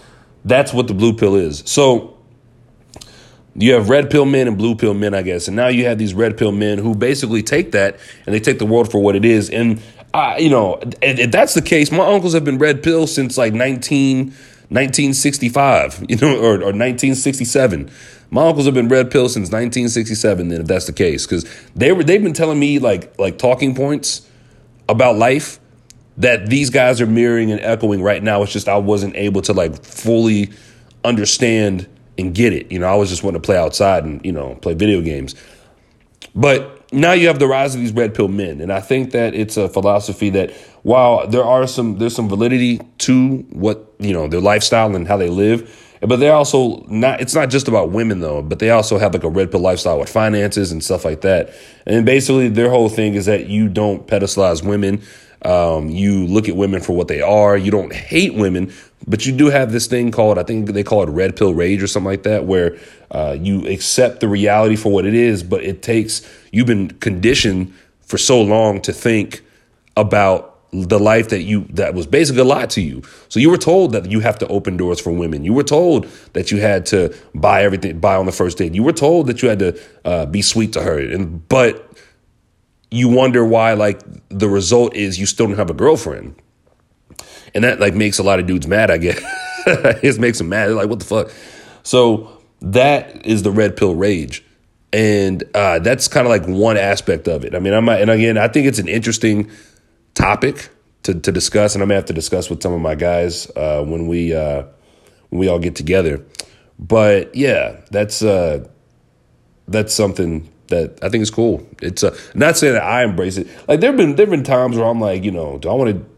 That's 0.45 0.73
what 0.73 0.87
the 0.89 0.95
blue 0.95 1.15
pill 1.15 1.35
is. 1.35 1.63
So 1.67 2.17
you 3.55 3.75
have 3.75 3.89
red 3.89 4.11
pill 4.11 4.25
men 4.25 4.49
and 4.49 4.57
blue 4.57 4.75
pill 4.75 4.95
men, 4.95 5.15
I 5.15 5.23
guess, 5.23 5.49
and 5.49 5.57
now 5.57 5.69
you 5.69 5.85
have 5.87 5.99
these 5.99 6.15
red 6.15 6.39
pill 6.39 6.53
men 6.53 6.79
who 6.79 6.95
basically 6.95 7.43
take 7.43 7.73
that 7.73 7.99
and 8.27 8.35
they 8.35 8.41
take 8.41 8.59
the 8.59 8.67
world 8.67 8.91
for 8.91 9.01
what 9.01 9.17
it 9.17 9.25
is, 9.25 9.51
and 9.51 9.83
uh, 10.15 10.37
you 10.39 10.51
know, 10.51 10.79
if 11.01 11.31
that's 11.31 11.55
the 11.55 11.63
case, 11.63 11.91
my 11.91 12.07
uncles 12.07 12.35
have 12.35 12.45
been 12.45 12.59
red 12.59 12.83
pill 12.83 13.07
since 13.07 13.39
like 13.39 13.55
19- 13.55 14.35
1965, 14.73 16.07
you 16.09 16.17
know, 16.17 16.39
or, 16.39 16.55
or 16.55 16.73
1967. 16.73 17.91
My 18.31 18.47
uncles 18.47 18.65
have 18.65 18.75
been 18.75 18.89
red 18.89 19.11
pill 19.11 19.29
since 19.29 19.51
1967. 19.51 20.49
Then, 20.49 20.61
if 20.63 20.67
that's 20.67 20.87
the 20.87 20.93
case, 20.93 21.27
because 21.27 21.45
they 21.75 21.93
were 21.93 22.03
they've 22.03 22.23
been 22.23 22.33
telling 22.33 22.59
me 22.59 22.79
like 22.79 23.19
like 23.19 23.39
talking 23.39 23.75
points 23.75 24.27
about 24.89 25.17
life 25.17 25.61
that 26.17 26.49
these 26.49 26.71
guys 26.71 27.01
are 27.01 27.07
mirroring 27.07 27.51
and 27.51 27.61
echoing 27.61 28.03
right 28.03 28.23
now. 28.23 28.43
It's 28.43 28.53
just 28.53 28.69
I 28.69 28.79
wasn't 28.79 29.17
able 29.17 29.43
to 29.43 29.53
like 29.53 29.85
fully 29.85 30.51
understand 31.05 31.89
and 32.19 32.35
get 32.35 32.53
it. 32.53 32.71
You 32.71 32.79
know, 32.79 32.87
I 32.87 32.95
was 32.95 33.11
just 33.11 33.23
wanting 33.23 33.41
to 33.41 33.47
play 33.47 33.57
outside 33.57 34.05
and 34.05 34.25
you 34.25 34.33
know 34.33 34.55
play 34.57 34.75
video 34.75 35.01
games. 35.03 35.35
But 36.35 36.82
now 36.93 37.13
you 37.13 37.27
have 37.29 37.39
the 37.39 37.49
rise 37.49 37.75
of 37.75 37.81
these 37.81 37.93
red 37.93 38.15
pill 38.15 38.29
men, 38.29 38.61
and 38.61 38.73
I 38.73 38.81
think 38.81 39.13
that 39.13 39.35
it's 39.35 39.57
a 39.57 39.69
philosophy 39.69 40.31
that 40.31 40.53
while 40.83 41.27
there 41.27 41.45
are 41.45 41.67
some 41.67 41.99
there's 41.99 42.15
some 42.15 42.29
validity 42.29 42.81
to 42.99 43.39
what 43.51 43.95
you 43.99 44.13
know 44.13 44.29
their 44.29 44.41
lifestyle 44.41 44.95
and 44.95 45.09
how 45.09 45.17
they 45.17 45.31
live, 45.31 45.97
but 46.01 46.17
they're 46.17 46.35
also 46.35 46.85
not. 46.89 47.21
It's 47.21 47.35
not 47.35 47.49
just 47.51 47.69
about 47.69 47.91
women 47.91 48.21
though, 48.21 48.43
but 48.43 48.59
they 48.59 48.71
also 48.71 48.99
have 48.99 49.15
like 49.15 49.25
a 49.25 49.29
red 49.29 49.51
pill 49.51 49.61
lifestyle 49.61 49.99
with 49.99 50.09
finances 50.09 50.73
and 50.73 50.83
stuff 50.83 51.05
like 51.05 51.23
that. 51.23 51.55
And 51.87 52.05
basically, 52.05 52.49
their 52.49 52.71
whole 52.71 52.89
thing 52.89 53.15
is 53.15 53.27
that 53.27 53.47
you 53.47 53.69
don't 53.69 54.07
pedestalize 54.07 54.65
women. 54.65 55.03
Um, 55.45 55.89
you 55.89 56.27
look 56.27 56.49
at 56.49 56.57
women 56.57 56.81
for 56.81 56.95
what 56.95 57.09
they 57.09 57.21
are. 57.21 57.57
You 57.57 57.71
don't 57.71 57.93
hate 57.93 58.35
women, 58.35 58.73
but 59.07 59.27
you 59.27 59.33
do 59.33 59.51
have 59.51 59.73
this 59.73 59.87
thing 59.87 60.13
called, 60.13 60.39
I 60.39 60.45
think 60.45 60.71
they 60.71 60.85
call 60.85 61.03
it 61.03 61.09
red 61.09 61.37
pill 61.37 61.53
rage 61.53 61.83
or 61.83 61.89
something 61.89 62.11
like 62.11 62.23
that, 62.23 62.45
where 62.45 62.79
uh, 63.11 63.37
you 63.39 63.67
accept 63.67 64.21
the 64.21 64.29
reality 64.29 64.77
for 64.77 64.93
what 64.93 65.05
it 65.05 65.15
is, 65.15 65.43
but 65.43 65.63
it 65.65 65.83
takes, 65.83 66.23
you've 66.53 66.69
been 66.69 66.91
conditioned 67.01 67.75
for 68.03 68.19
so 68.19 68.41
long 68.41 68.81
to 68.83 68.93
think 68.93 69.43
about 69.97 70.53
the 70.73 70.99
life 70.99 71.29
that 71.29 71.43
you 71.43 71.67
that 71.71 71.93
was 71.93 72.07
basically 72.07 72.41
a 72.41 72.45
lie 72.45 72.65
to 72.65 72.81
you. 72.81 73.03
So 73.29 73.39
you 73.39 73.51
were 73.51 73.59
told 73.59 73.93
that 73.93 74.11
you 74.11 74.21
have 74.21 74.39
to 74.39 74.49
open 74.49 74.79
doors 74.79 74.99
for 74.99 75.13
women. 75.13 75.45
You 75.45 75.53
were 75.53 75.63
told 75.65 76.07
that 76.33 76.51
you 76.51 76.61
had 76.61 76.87
to 76.87 77.15
buy 77.35 77.63
everything, 77.63 78.01
buy 78.01 78.17
on 78.17 78.25
the 78.25 78.33
first 78.33 78.57
date. 78.57 78.75
You 78.75 78.83
were 78.83 78.95
told 78.95 79.27
that 79.27 79.43
you 79.43 79.51
had 79.51 79.59
to 79.59 79.81
uh, 80.07 80.27
be 80.27 80.41
sweet 80.41 80.73
to 80.73 80.83
her, 80.83 80.99
and 80.99 81.47
but 81.49 81.92
you 82.93 83.09
wonder 83.09 83.45
why 83.45 83.73
like 83.73 84.01
the 84.29 84.49
result 84.49 84.95
is 84.95 85.19
you 85.19 85.25
still 85.25 85.47
don't 85.47 85.57
have 85.57 85.71
a 85.71 85.75
girlfriend. 85.75 86.35
And 87.55 87.65
that 87.65 87.81
like 87.81 87.95
makes 87.95 88.19
a 88.19 88.23
lot 88.23 88.39
of 88.39 88.47
dudes 88.47 88.67
mad 88.67 88.91
i 88.91 88.99
guess. 88.99 89.21
It 89.65 90.03
just 90.03 90.19
makes 90.19 90.39
them 90.39 90.49
mad. 90.49 90.67
They're 90.67 90.75
like 90.75 90.89
what 90.89 90.99
the 90.99 91.05
fuck? 91.05 91.31
So 91.85 92.43
that 92.61 93.25
is 93.25 93.45
the 93.45 93.51
red 93.51 93.77
pill 93.77 93.95
rage. 93.95 94.45
And 94.93 95.45
uh, 95.55 95.79
that's 95.79 96.09
kind 96.09 96.27
of 96.27 96.31
like 96.31 96.47
one 96.47 96.77
aspect 96.77 97.29
of 97.29 97.45
it. 97.45 97.55
I 97.55 97.61
mean 97.61 97.73
i'm 97.73 97.89
and 97.89 98.11
again 98.11 98.37
i 98.37 98.49
think 98.49 98.67
it's 98.67 98.79
an 98.79 98.89
interesting 98.89 99.51
topic 100.15 100.69
to, 101.05 101.15
to 101.15 101.33
discuss 101.33 101.75
and 101.75 101.83
i'm 101.83 101.89
gonna 101.89 101.97
have 101.97 102.07
to 102.07 102.13
discuss 102.13 102.51
with 102.51 102.63
some 102.63 102.73
of 102.75 102.81
my 102.81 102.95
guys 102.95 103.51
uh, 103.57 103.83
when 103.83 104.07
we 104.07 104.35
uh, 104.35 104.65
when 105.31 105.39
we 105.39 105.49
all 105.49 105.59
get 105.59 105.77
together. 105.77 106.23
But 106.79 107.35
yeah 107.35 107.81
that's 107.91 108.23
uh 108.23 108.69
that's 109.69 109.95
something 109.95 110.52
that 110.73 110.99
I 111.03 111.09
think 111.09 111.23
is 111.23 111.31
cool. 111.31 111.67
It's 111.81 112.03
a 112.03 112.15
not 112.35 112.59
saying 112.59 112.75
that 112.75 112.83
I 112.85 113.05
embrace 113.05 113.39
it. 113.39 113.47
Like 113.69 113.81
there've 113.81 113.97
been 113.97 114.17
there've 114.17 114.31
been 114.31 114.45
times 114.45 114.77
where 114.77 114.87
I'm 114.87 115.01
like, 115.01 115.25
you 115.25 115.31
know, 115.31 115.59
do 115.59 115.71
I 115.71 115.75
want 115.75 115.97
to 115.97 116.13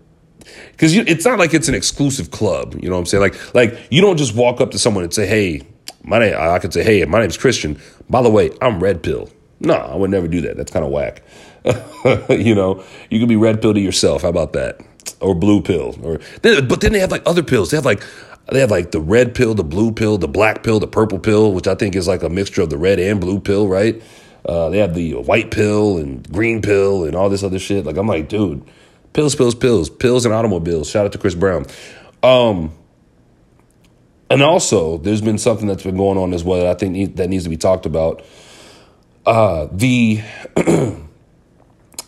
because 0.72 0.94
it's 0.96 1.24
not 1.24 1.38
like 1.38 1.54
it's 1.54 1.68
an 1.68 1.74
exclusive 1.74 2.30
club. 2.30 2.74
You 2.80 2.88
know 2.88 2.96
what 2.96 3.00
I'm 3.00 3.06
saying? 3.06 3.22
Like, 3.22 3.54
like 3.54 3.86
you 3.90 4.00
don't 4.00 4.16
just 4.16 4.34
walk 4.34 4.60
up 4.60 4.70
to 4.72 4.78
someone 4.78 5.04
and 5.04 5.12
say, 5.12 5.26
"Hey, 5.26 5.62
my 6.02 6.18
name." 6.18 6.34
I 6.38 6.58
could 6.58 6.72
say, 6.72 6.82
"Hey, 6.82 7.04
my 7.04 7.20
name's 7.20 7.36
Christian. 7.36 7.80
By 8.10 8.22
the 8.22 8.30
way, 8.30 8.50
I'm 8.60 8.80
red 8.80 9.02
pill." 9.02 9.28
No, 9.60 9.74
I 9.74 9.94
would 9.94 10.10
never 10.10 10.28
do 10.28 10.40
that. 10.42 10.56
That's 10.56 10.72
kind 10.72 10.84
of 10.84 10.90
whack. 10.90 11.22
you 12.28 12.54
know, 12.54 12.84
you 13.10 13.18
could 13.20 13.28
be 13.28 13.36
red 13.36 13.62
pill 13.62 13.72
to 13.72 13.80
yourself. 13.80 14.22
How 14.22 14.28
about 14.28 14.52
that? 14.52 14.80
Or 15.20 15.34
blue 15.34 15.62
pill. 15.62 15.96
Or 16.02 16.20
but 16.42 16.80
then 16.80 16.92
they 16.92 16.98
have 16.98 17.10
like 17.10 17.22
other 17.26 17.42
pills. 17.42 17.70
They 17.70 17.76
have 17.76 17.86
like 17.86 18.02
they 18.50 18.60
have 18.60 18.70
like 18.70 18.90
the 18.90 19.00
red 19.00 19.34
pill, 19.34 19.54
the 19.54 19.64
blue 19.64 19.92
pill, 19.92 20.18
the 20.18 20.28
black 20.28 20.62
pill, 20.62 20.80
the 20.80 20.86
purple 20.86 21.18
pill, 21.18 21.52
which 21.52 21.66
I 21.66 21.74
think 21.74 21.96
is 21.96 22.06
like 22.06 22.22
a 22.22 22.28
mixture 22.28 22.62
of 22.62 22.70
the 22.70 22.78
red 22.78 22.98
and 22.98 23.20
blue 23.20 23.40
pill, 23.40 23.68
right? 23.68 24.02
Uh, 24.44 24.68
they 24.68 24.78
have 24.78 24.94
the 24.94 25.14
white 25.14 25.50
pill 25.50 25.96
and 25.98 26.30
green 26.30 26.60
pill 26.60 27.04
and 27.04 27.14
all 27.14 27.28
this 27.28 27.42
other 27.42 27.58
shit. 27.58 27.86
Like 27.86 27.96
I'm 27.96 28.06
like, 28.06 28.28
dude, 28.28 28.62
pills, 29.12 29.34
pills, 29.34 29.54
pills, 29.54 29.88
pills 29.88 30.24
and 30.24 30.34
automobiles. 30.34 30.90
Shout 30.90 31.06
out 31.06 31.12
to 31.12 31.18
Chris 31.18 31.34
Brown. 31.34 31.66
Um, 32.22 32.72
and 34.30 34.42
also, 34.42 34.98
there's 34.98 35.20
been 35.20 35.38
something 35.38 35.66
that's 35.66 35.82
been 35.82 35.96
going 35.96 36.18
on 36.18 36.34
as 36.34 36.44
well 36.44 36.60
that 36.60 36.68
I 36.68 36.74
think 36.74 37.16
that 37.16 37.28
needs 37.28 37.44
to 37.44 37.50
be 37.50 37.56
talked 37.56 37.86
about. 37.86 38.22
Uh, 39.24 39.68
the 39.72 40.22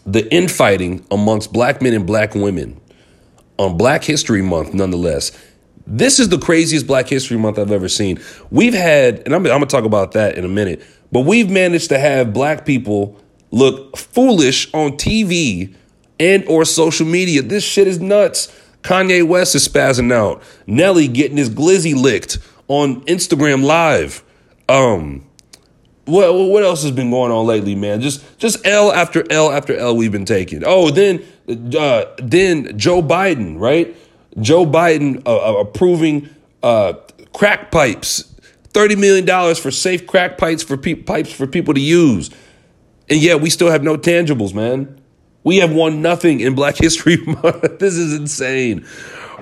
the 0.06 0.32
infighting 0.32 1.06
amongst 1.10 1.52
black 1.52 1.80
men 1.80 1.94
and 1.94 2.06
black 2.06 2.34
women 2.34 2.80
on 3.58 3.76
Black 3.76 4.04
History 4.04 4.42
Month, 4.42 4.74
nonetheless. 4.74 5.32
This 5.86 6.18
is 6.18 6.28
the 6.28 6.38
craziest 6.38 6.86
Black 6.86 7.08
History 7.08 7.36
Month 7.36 7.58
I've 7.58 7.70
ever 7.70 7.88
seen. 7.88 8.20
We've 8.50 8.74
had, 8.74 9.22
and 9.24 9.34
I'm, 9.34 9.46
I'm 9.46 9.50
going 9.50 9.60
to 9.60 9.66
talk 9.66 9.84
about 9.84 10.12
that 10.12 10.36
in 10.36 10.44
a 10.44 10.48
minute, 10.48 10.82
but 11.12 11.20
we've 11.20 11.50
managed 11.50 11.88
to 11.90 11.98
have 11.98 12.32
black 12.32 12.66
people 12.66 13.20
look 13.50 13.96
foolish 13.96 14.72
on 14.74 14.92
TV 14.92 15.74
and 16.18 16.44
or 16.46 16.64
social 16.64 17.06
media. 17.06 17.42
This 17.42 17.64
shit 17.64 17.86
is 17.86 18.00
nuts. 18.00 18.54
Kanye 18.82 19.26
West 19.26 19.54
is 19.54 19.66
spazzing 19.66 20.12
out. 20.12 20.42
Nelly 20.66 21.08
getting 21.08 21.36
his 21.36 21.50
glizzy 21.50 21.94
licked 21.94 22.38
on 22.68 23.02
Instagram 23.02 23.64
Live. 23.64 24.22
Um, 24.68 25.26
what 26.06 26.32
what 26.32 26.62
else 26.62 26.82
has 26.82 26.92
been 26.92 27.10
going 27.10 27.32
on 27.32 27.46
lately, 27.46 27.74
man? 27.74 28.00
Just 28.00 28.38
just 28.38 28.64
L 28.64 28.92
after 28.92 29.24
L 29.30 29.50
after 29.50 29.76
L 29.76 29.96
we've 29.96 30.12
been 30.12 30.24
taking. 30.24 30.62
Oh, 30.64 30.90
then 30.90 31.24
uh, 31.48 32.04
then 32.18 32.78
Joe 32.78 33.02
Biden, 33.02 33.58
right? 33.58 33.94
Joe 34.40 34.64
Biden 34.64 35.26
uh, 35.26 35.36
uh, 35.36 35.60
approving 35.60 36.28
uh, 36.62 36.94
crack 37.32 37.70
pipes, 37.70 38.32
thirty 38.76 38.94
million 38.94 39.24
dollars 39.24 39.58
for 39.58 39.70
safe 39.70 40.06
crack 40.06 40.36
pipes 40.36 40.62
for 40.62 40.76
pe- 40.76 40.94
pipes 40.94 41.32
for 41.32 41.46
people 41.46 41.72
to 41.72 41.80
use, 41.80 42.28
and 43.08 43.18
yet 43.22 43.40
we 43.40 43.48
still 43.48 43.70
have 43.70 43.82
no 43.82 43.96
tangibles, 43.96 44.52
man. 44.52 45.00
We 45.44 45.56
have 45.58 45.72
won 45.72 46.02
nothing 46.02 46.40
in 46.40 46.54
Black 46.54 46.76
History 46.86 47.16
Month. 47.16 47.78
this 47.78 47.94
is 47.94 48.12
insane, 48.12 48.86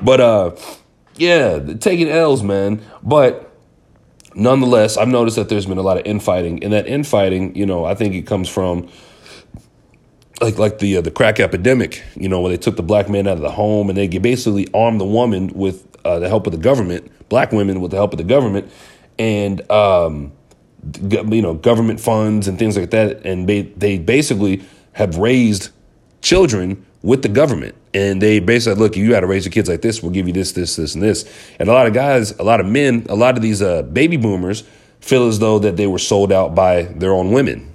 but 0.00 0.20
uh, 0.20 0.52
yeah, 1.16 1.58
taking 1.80 2.08
L's, 2.08 2.44
man. 2.44 2.80
But 3.02 3.52
nonetheless, 4.36 4.96
I've 4.96 5.08
noticed 5.08 5.34
that 5.34 5.48
there's 5.48 5.66
been 5.66 5.78
a 5.78 5.82
lot 5.82 5.96
of 5.96 6.06
infighting, 6.06 6.62
and 6.62 6.72
that 6.72 6.86
infighting, 6.86 7.56
you 7.56 7.66
know, 7.66 7.84
I 7.84 7.96
think 7.96 8.14
it 8.14 8.28
comes 8.28 8.48
from 8.48 8.88
like 10.40 10.58
like 10.58 10.78
the 10.78 10.98
uh, 10.98 11.00
the 11.00 11.10
crack 11.10 11.40
epidemic, 11.40 12.04
you 12.14 12.28
know, 12.28 12.40
where 12.40 12.50
they 12.50 12.56
took 12.56 12.76
the 12.76 12.84
black 12.84 13.08
man 13.10 13.26
out 13.26 13.36
of 13.36 13.42
the 13.42 13.50
home 13.50 13.88
and 13.88 13.98
they 13.98 14.06
basically 14.06 14.68
armed 14.72 15.00
the 15.00 15.04
woman 15.04 15.48
with 15.48 15.88
uh, 16.04 16.20
the 16.20 16.28
help 16.28 16.46
of 16.46 16.52
the 16.52 16.58
government, 16.58 17.10
black 17.28 17.50
women 17.50 17.80
with 17.80 17.90
the 17.90 17.96
help 17.96 18.12
of 18.12 18.18
the 18.18 18.24
government, 18.24 18.70
and 19.18 19.70
um, 19.70 20.32
you 21.02 21.42
know, 21.42 21.54
government 21.54 22.00
funds 22.00 22.48
and 22.48 22.58
things 22.58 22.76
like 22.76 22.90
that, 22.90 23.24
and 23.24 23.48
they 23.48 23.98
basically 23.98 24.62
have 24.92 25.18
raised 25.18 25.70
children 26.22 26.84
with 27.02 27.22
the 27.22 27.28
government. 27.28 27.74
And 27.92 28.20
they 28.20 28.40
basically 28.40 28.80
look, 28.80 28.96
you 28.96 29.10
got 29.10 29.20
to 29.20 29.26
raise 29.26 29.44
your 29.44 29.52
kids 29.52 29.68
like 29.68 29.82
this. 29.82 30.02
We'll 30.02 30.10
give 30.10 30.26
you 30.26 30.32
this, 30.32 30.52
this, 30.52 30.76
this, 30.76 30.94
and 30.94 31.02
this. 31.02 31.30
And 31.60 31.68
a 31.68 31.72
lot 31.72 31.86
of 31.86 31.92
guys, 31.92 32.32
a 32.38 32.42
lot 32.42 32.60
of 32.60 32.66
men, 32.66 33.06
a 33.08 33.14
lot 33.14 33.36
of 33.36 33.42
these 33.42 33.62
uh, 33.62 33.82
baby 33.82 34.16
boomers 34.16 34.64
feel 35.00 35.28
as 35.28 35.38
though 35.38 35.58
that 35.60 35.76
they 35.76 35.86
were 35.86 35.98
sold 35.98 36.32
out 36.32 36.54
by 36.54 36.82
their 36.82 37.12
own 37.12 37.30
women. 37.30 37.72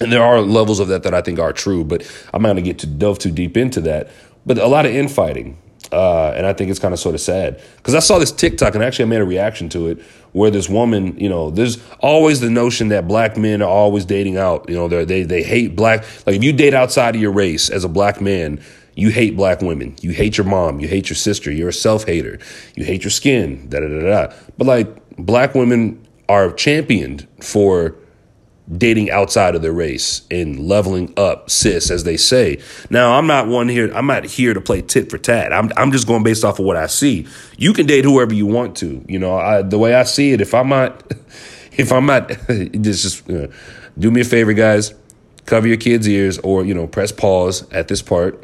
And 0.00 0.12
there 0.12 0.22
are 0.22 0.40
levels 0.40 0.78
of 0.78 0.88
that 0.88 1.04
that 1.04 1.14
I 1.14 1.22
think 1.22 1.38
are 1.38 1.52
true, 1.52 1.84
but 1.84 2.02
I'm 2.32 2.42
not 2.42 2.48
going 2.48 2.56
to 2.56 2.62
get 2.62 2.78
to 2.80 2.86
delve 2.86 3.18
too 3.18 3.30
deep 3.30 3.56
into 3.56 3.80
that. 3.82 4.10
But 4.44 4.58
a 4.58 4.66
lot 4.66 4.86
of 4.86 4.94
infighting, 4.94 5.56
uh, 5.94 6.34
and 6.36 6.46
I 6.46 6.52
think 6.52 6.70
it's 6.70 6.80
kind 6.80 6.92
of 6.92 7.00
sort 7.00 7.14
of 7.14 7.20
sad 7.20 7.62
because 7.76 7.94
I 7.94 8.00
saw 8.00 8.18
this 8.18 8.32
TikTok 8.32 8.74
and 8.74 8.82
actually 8.82 9.04
I 9.04 9.08
made 9.08 9.20
a 9.20 9.24
reaction 9.24 9.68
to 9.70 9.88
it 9.88 10.02
where 10.32 10.50
this 10.50 10.68
woman, 10.68 11.18
you 11.18 11.28
know, 11.28 11.50
there's 11.50 11.78
always 12.00 12.40
the 12.40 12.50
notion 12.50 12.88
that 12.88 13.06
black 13.06 13.36
men 13.36 13.62
are 13.62 13.68
always 13.68 14.04
dating 14.04 14.36
out. 14.36 14.68
You 14.68 14.74
know, 14.74 14.88
they 14.88 15.22
they 15.22 15.42
hate 15.42 15.76
black. 15.76 16.04
Like 16.26 16.36
if 16.36 16.44
you 16.44 16.52
date 16.52 16.74
outside 16.74 17.14
of 17.14 17.20
your 17.20 17.32
race 17.32 17.70
as 17.70 17.84
a 17.84 17.88
black 17.88 18.20
man, 18.20 18.60
you 18.96 19.10
hate 19.10 19.36
black 19.36 19.60
women. 19.62 19.94
You 20.00 20.10
hate 20.10 20.36
your 20.36 20.46
mom. 20.46 20.80
You 20.80 20.88
hate 20.88 21.08
your 21.08 21.16
sister. 21.16 21.50
You're 21.50 21.68
a 21.68 21.72
self 21.72 22.04
hater. 22.04 22.38
You 22.74 22.84
hate 22.84 23.04
your 23.04 23.10
skin. 23.10 23.68
Da 23.68 23.80
da 23.80 23.88
da 23.88 24.00
da. 24.00 24.34
But 24.58 24.66
like 24.66 25.16
black 25.16 25.54
women 25.54 26.06
are 26.28 26.52
championed 26.52 27.26
for 27.40 27.94
dating 28.70 29.10
outside 29.10 29.54
of 29.54 29.60
their 29.60 29.72
race 29.72 30.22
and 30.30 30.58
leveling 30.58 31.12
up 31.18 31.50
cis 31.50 31.90
as 31.90 32.04
they 32.04 32.16
say. 32.16 32.58
Now 32.88 33.18
i'm 33.18 33.26
not 33.26 33.46
one 33.46 33.68
here 33.68 33.92
i'm 33.94 34.06
not 34.06 34.24
here 34.24 34.54
to 34.54 34.60
play 34.60 34.80
tit 34.80 35.10
for 35.10 35.18
tat. 35.18 35.52
I'm, 35.52 35.70
I'm 35.76 35.92
just 35.92 36.06
going 36.06 36.22
based 36.22 36.44
off 36.44 36.58
of 36.58 36.64
what 36.64 36.76
i 36.76 36.86
see. 36.86 37.26
You 37.58 37.74
can 37.74 37.86
date 37.86 38.04
whoever 38.04 38.32
you 38.32 38.46
want 38.46 38.76
to 38.78 39.04
you 39.06 39.18
know. 39.18 39.36
I, 39.36 39.62
the 39.62 39.78
way 39.78 39.94
i 39.94 40.04
see 40.04 40.32
it 40.32 40.40
if 40.40 40.54
i'm 40.54 40.70
not 40.70 41.12
if 41.72 41.92
i'm 41.92 42.06
not 42.06 42.28
just, 42.48 43.02
just 43.02 43.30
uh, 43.30 43.48
do 43.98 44.10
me 44.10 44.22
a 44.22 44.24
favor 44.24 44.52
guys. 44.52 44.94
Cover 45.44 45.68
your 45.68 45.76
kids 45.76 46.08
ears 46.08 46.38
or 46.38 46.64
you 46.64 46.72
know 46.72 46.86
press 46.86 47.12
pause 47.12 47.70
at 47.70 47.88
this 47.88 48.00
part. 48.00 48.42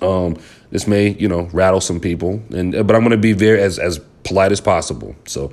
Um 0.00 0.36
this 0.70 0.86
may 0.86 1.08
you 1.08 1.28
know 1.28 1.48
rattle 1.52 1.80
some 1.80 1.98
people 1.98 2.40
and 2.54 2.72
but 2.72 2.94
i'm 2.94 3.00
going 3.00 3.10
to 3.10 3.16
be 3.16 3.32
very 3.32 3.60
as 3.60 3.80
as 3.80 3.98
polite 4.22 4.52
as 4.52 4.60
possible. 4.60 5.16
So 5.24 5.50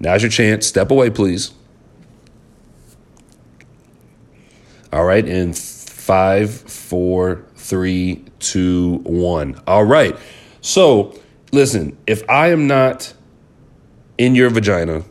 now's 0.00 0.22
your 0.22 0.32
chance. 0.32 0.66
Step 0.66 0.90
away 0.90 1.10
please 1.10 1.52
All 4.94 5.04
right, 5.04 5.26
in 5.26 5.52
five, 5.52 6.52
four, 6.54 7.44
three, 7.56 8.24
two, 8.38 8.98
one. 8.98 9.60
All 9.66 9.84
right. 9.84 10.16
So 10.60 11.18
listen, 11.50 11.98
if 12.06 12.22
I 12.30 12.52
am 12.52 12.68
not 12.68 13.12
in 14.18 14.36
your 14.36 14.50
vagina 14.50 15.02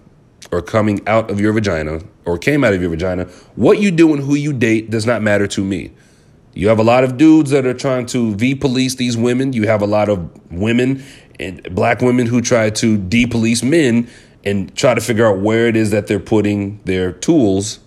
or 0.54 0.62
coming 0.62 1.06
out 1.06 1.30
of 1.30 1.42
your 1.42 1.52
vagina 1.52 2.00
or 2.24 2.38
came 2.38 2.64
out 2.64 2.74
of 2.74 2.80
your 2.80 2.92
vagina, 2.92 3.26
what 3.56 3.80
you 3.80 3.92
do 3.92 4.14
and 4.14 4.24
who 4.24 4.36
you 4.36 4.54
date 4.54 4.90
does 4.90 5.06
not 5.06 5.22
matter 5.22 5.48
to 5.48 5.66
me. 5.66 5.92
You 6.54 6.70
have 6.70 6.80
a 6.80 6.84
lot 6.84 7.04
of 7.04 7.18
dudes 7.18 7.52
that 7.52 7.66
are 7.66 7.74
trying 7.74 8.06
to 8.06 8.36
v 8.36 8.56
police 8.56 8.96
these 8.96 9.18
women. 9.18 9.52
You 9.52 9.68
have 9.68 9.82
a 9.82 9.88
lot 9.88 10.08
of 10.08 10.30
women 10.50 11.04
and 11.42 11.62
black 11.76 12.02
women 12.02 12.26
who 12.26 12.40
try 12.40 12.70
to 12.70 12.98
de 12.98 13.26
police 13.26 13.64
men 13.64 14.08
and 14.46 14.74
try 14.78 14.94
to 14.94 15.02
figure 15.02 15.28
out 15.28 15.40
where 15.40 15.68
it 15.68 15.76
is 15.76 15.92
that 15.92 16.08
they're 16.08 16.22
putting 16.22 16.82
their 16.86 17.12
tools 17.12 17.80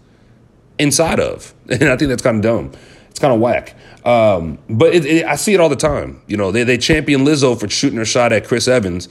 inside 0.79 1.21
of. 1.21 1.53
And 1.69 1.85
I 1.89 1.97
think 1.97 2.11
that's 2.11 2.23
kind 2.23 2.37
of 2.37 2.43
dumb. 2.43 2.73
It's 3.11 3.19
kind 3.19 3.35
of 3.35 3.41
whack. 3.41 3.75
Um, 4.05 4.59
but 4.71 4.95
it, 4.95 5.05
it, 5.05 5.27
I 5.27 5.35
see 5.35 5.53
it 5.53 5.59
all 5.59 5.69
the 5.69 5.75
time. 5.75 6.23
You 6.29 6.37
know, 6.37 6.53
they, 6.53 6.63
they 6.63 6.79
champion 6.79 7.25
Lizzo 7.25 7.59
for 7.59 7.69
shooting 7.69 7.99
her 7.99 8.05
shot 8.05 8.33
at 8.33 8.47
Chris 8.47 8.69
Evans, 8.69 9.09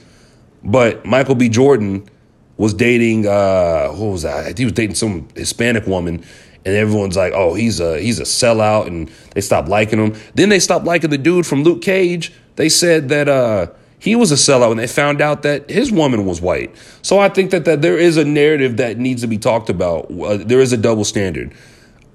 but 0.64 1.04
Michael 1.04 1.34
B. 1.34 1.50
Jordan 1.50 2.08
was 2.56 2.72
dating, 2.72 3.26
uh, 3.26 3.88
what 3.88 4.12
was 4.12 4.22
that? 4.22 4.56
He 4.56 4.64
was 4.64 4.72
dating 4.72 4.94
some 4.94 5.28
Hispanic 5.34 5.86
woman, 5.86 6.24
and 6.64 6.74
everyone's 6.74 7.16
like, 7.16 7.34
oh, 7.34 7.52
he's 7.52 7.78
a, 7.78 8.00
he's 8.00 8.18
a 8.18 8.22
sellout, 8.22 8.86
and 8.86 9.10
they 9.34 9.42
stopped 9.42 9.68
liking 9.68 9.98
him. 9.98 10.14
Then 10.34 10.48
they 10.48 10.60
stopped 10.60 10.86
liking 10.86 11.10
the 11.10 11.18
dude 11.18 11.46
from 11.46 11.62
Luke 11.62 11.82
Cage. 11.82 12.32
They 12.56 12.70
said 12.70 13.10
that, 13.10 13.28
uh, 13.28 13.66
he 14.06 14.14
was 14.14 14.30
a 14.30 14.36
sellout 14.36 14.68
when 14.68 14.76
they 14.76 14.86
found 14.86 15.20
out 15.20 15.42
that 15.42 15.68
his 15.68 15.90
woman 15.90 16.26
was 16.26 16.40
white. 16.40 16.72
So 17.02 17.18
I 17.18 17.28
think 17.28 17.50
that, 17.50 17.64
that 17.64 17.82
there 17.82 17.98
is 17.98 18.16
a 18.16 18.24
narrative 18.24 18.76
that 18.76 18.98
needs 18.98 19.22
to 19.22 19.26
be 19.26 19.36
talked 19.36 19.68
about. 19.68 20.08
Uh, 20.12 20.36
there 20.36 20.60
is 20.60 20.72
a 20.72 20.76
double 20.76 21.02
standard. 21.02 21.52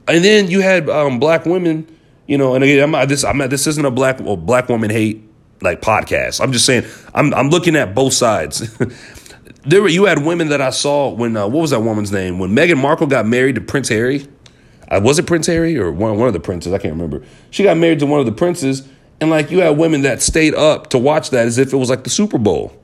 And 0.08 0.24
then 0.24 0.50
you 0.50 0.62
had 0.62 0.90
um, 0.90 1.20
black 1.20 1.46
women, 1.46 1.86
you 2.28 2.38
know, 2.38 2.56
and 2.56 2.64
again, 2.64 2.82
I'm 2.82 2.92
not, 2.92 3.10
this, 3.10 3.26
I'm 3.26 3.38
not, 3.38 3.50
this 3.50 3.68
isn't 3.68 3.84
a 3.84 3.92
black 3.92 4.20
black 4.20 4.70
woman 4.70 4.90
hate 4.90 5.22
like 5.60 5.82
podcast. 5.82 6.40
I'm 6.40 6.54
just 6.54 6.66
saying, 6.66 6.86
I'm, 7.14 7.34
I'm 7.34 7.50
looking 7.50 7.76
at 7.76 7.94
both 7.94 8.14
sides. 8.14 8.74
there 9.66 9.82
were, 9.82 9.90
you 9.90 10.06
had 10.06 10.24
women 10.24 10.48
that 10.48 10.62
I 10.62 10.70
saw 10.70 11.10
when, 11.10 11.36
uh, 11.36 11.46
what 11.50 11.60
was 11.60 11.72
that 11.72 11.82
woman's 11.82 12.14
name? 12.14 12.40
When 12.40 12.52
Meghan 12.52 12.78
Markle 12.78 13.08
got 13.08 13.26
married 13.26 13.56
to 13.56 13.62
Prince 13.62 13.90
Harry. 13.90 14.26
Uh, 14.88 15.02
was 15.04 15.20
it 15.20 15.28
Prince 15.28 15.48
Harry 15.48 15.78
or 15.78 15.92
one, 15.92 16.18
one 16.18 16.28
of 16.28 16.34
the 16.34 16.40
princes? 16.40 16.72
I 16.72 16.78
can't 16.78 16.94
remember. 16.94 17.26
She 17.50 17.64
got 17.64 17.76
married 17.76 18.00
to 18.00 18.06
one 18.06 18.22
of 18.22 18.26
the 18.26 18.32
princes 18.32 18.88
and 19.22 19.30
like 19.30 19.52
you 19.52 19.60
had 19.60 19.78
women 19.78 20.02
that 20.02 20.22
stayed 20.22 20.56
up 20.56 20.90
to 20.90 20.98
watch 20.98 21.30
that 21.30 21.46
as 21.46 21.58
if 21.58 21.72
it 21.72 21.78
was 21.78 21.90
like 21.90 22.04
the 22.04 22.10
Super 22.10 22.40
Bowl. 22.40 22.76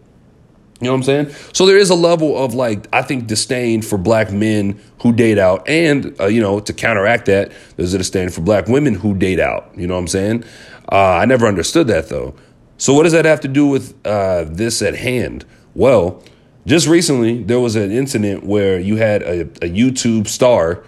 You 0.80 0.86
know 0.86 0.92
what 0.92 0.98
I'm 0.98 1.04
saying? 1.04 1.30
So 1.54 1.66
there 1.66 1.78
is 1.78 1.90
a 1.90 1.96
level 1.96 2.38
of 2.38 2.54
like 2.54 2.88
I 2.94 3.02
think 3.02 3.26
disdain 3.26 3.82
for 3.82 3.98
black 3.98 4.32
men 4.32 4.80
who 5.02 5.12
date 5.12 5.40
out, 5.40 5.68
and 5.68 6.16
uh, 6.22 6.28
you 6.28 6.40
know 6.40 6.60
to 6.60 6.72
counteract 6.72 7.26
that, 7.26 7.52
there's 7.76 7.96
a 7.96 7.98
disdain 7.98 8.30
for 8.30 8.42
black 8.42 8.68
women 8.68 8.94
who 8.94 9.16
date 9.16 9.40
out. 9.40 9.72
You 9.76 9.88
know 9.88 9.96
what 9.96 10.02
I'm 10.02 10.08
saying? 10.08 10.44
Uh, 10.92 10.96
I 10.96 11.26
never 11.26 11.48
understood 11.48 11.88
that 11.88 12.10
though. 12.10 12.36
So 12.78 12.94
what 12.94 13.04
does 13.04 13.14
that 13.14 13.26
have 13.26 13.42
to 13.42 13.48
do 13.48 13.66
with 13.66 13.96
uh, 14.06 14.46
this 14.48 14.84
at 14.84 14.96
hand? 14.96 15.46
Well, 15.74 16.24
just 16.68 16.86
recently 16.86 17.42
there 17.42 17.60
was 17.60 17.76
an 17.76 17.92
incident 17.92 18.44
where 18.44 18.80
you 18.80 18.98
had 18.98 19.24
a, 19.24 19.42
a 19.42 19.70
YouTube 19.70 20.28
star 20.28 20.84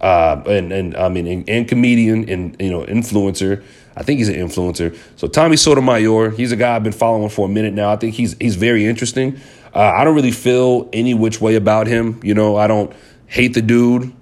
uh, 0.00 0.42
and 0.46 0.72
and 0.72 0.96
I 0.96 1.08
mean, 1.08 1.26
and, 1.26 1.48
and, 1.48 1.68
comedian 1.68 2.28
and 2.28 2.56
you 2.60 2.70
know 2.70 2.84
influencer. 2.84 3.62
I 3.96 4.02
think 4.02 4.18
he's 4.18 4.28
an 4.28 4.36
influencer. 4.36 4.96
So 5.16 5.28
Tommy 5.28 5.56
Sotomayor, 5.56 6.30
he's 6.30 6.52
a 6.52 6.56
guy 6.56 6.74
I've 6.74 6.82
been 6.82 6.92
following 6.92 7.28
for 7.28 7.46
a 7.46 7.48
minute 7.48 7.74
now. 7.74 7.90
I 7.90 7.96
think 7.96 8.14
he's 8.14 8.36
he's 8.38 8.56
very 8.56 8.86
interesting. 8.86 9.38
Uh, 9.74 9.80
I 9.80 10.04
don't 10.04 10.14
really 10.14 10.30
feel 10.30 10.88
any 10.92 11.14
which 11.14 11.40
way 11.40 11.54
about 11.54 11.86
him. 11.86 12.18
You 12.22 12.34
know, 12.34 12.56
I 12.56 12.66
don't 12.66 12.92
hate 13.26 13.54
the 13.54 13.62
dude. 13.62 14.12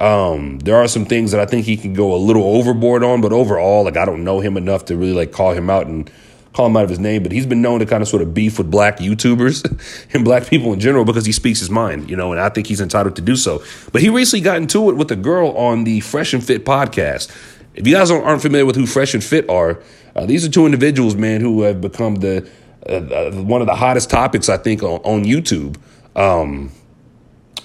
Um, 0.00 0.58
there 0.60 0.76
are 0.76 0.86
some 0.86 1.06
things 1.06 1.32
that 1.32 1.40
I 1.40 1.46
think 1.46 1.66
he 1.66 1.76
can 1.76 1.92
go 1.92 2.14
a 2.14 2.18
little 2.18 2.44
overboard 2.44 3.02
on, 3.02 3.20
but 3.20 3.32
overall, 3.32 3.84
like 3.84 3.96
I 3.96 4.04
don't 4.04 4.24
know 4.24 4.40
him 4.40 4.56
enough 4.56 4.86
to 4.86 4.96
really 4.96 5.14
like 5.14 5.32
call 5.32 5.52
him 5.52 5.70
out 5.70 5.86
and 5.86 6.10
call 6.58 6.66
him 6.66 6.76
out 6.76 6.82
of 6.82 6.90
his 6.90 6.98
name, 6.98 7.22
but 7.22 7.30
he's 7.30 7.46
been 7.46 7.62
known 7.62 7.78
to 7.78 7.86
kind 7.86 8.02
of 8.02 8.08
sort 8.08 8.20
of 8.20 8.34
beef 8.34 8.58
with 8.58 8.68
black 8.68 8.98
YouTubers 8.98 10.10
and 10.12 10.24
black 10.24 10.48
people 10.48 10.72
in 10.72 10.80
general 10.80 11.04
because 11.04 11.24
he 11.24 11.30
speaks 11.30 11.60
his 11.60 11.70
mind, 11.70 12.10
you 12.10 12.16
know, 12.16 12.32
and 12.32 12.40
I 12.40 12.48
think 12.48 12.66
he's 12.66 12.80
entitled 12.80 13.14
to 13.14 13.22
do 13.22 13.36
so. 13.36 13.62
But 13.92 14.02
he 14.02 14.08
recently 14.08 14.42
got 14.42 14.56
into 14.56 14.90
it 14.90 14.94
with 14.94 15.08
a 15.12 15.16
girl 15.16 15.50
on 15.52 15.84
the 15.84 16.00
Fresh 16.00 16.34
and 16.34 16.42
Fit 16.42 16.64
podcast. 16.64 17.30
If 17.76 17.86
you 17.86 17.94
guys 17.94 18.10
aren't 18.10 18.42
familiar 18.42 18.66
with 18.66 18.74
who 18.74 18.86
Fresh 18.86 19.14
and 19.14 19.22
Fit 19.22 19.48
are, 19.48 19.80
uh, 20.16 20.26
these 20.26 20.44
are 20.44 20.50
two 20.50 20.66
individuals, 20.66 21.14
man, 21.14 21.40
who 21.40 21.62
have 21.62 21.80
become 21.80 22.16
the 22.16 22.50
uh, 22.88 22.92
uh, 22.92 23.30
one 23.42 23.60
of 23.60 23.68
the 23.68 23.76
hottest 23.76 24.10
topics 24.10 24.48
I 24.48 24.56
think 24.56 24.82
on, 24.82 25.00
on 25.04 25.24
YouTube 25.24 25.76
um, 26.16 26.72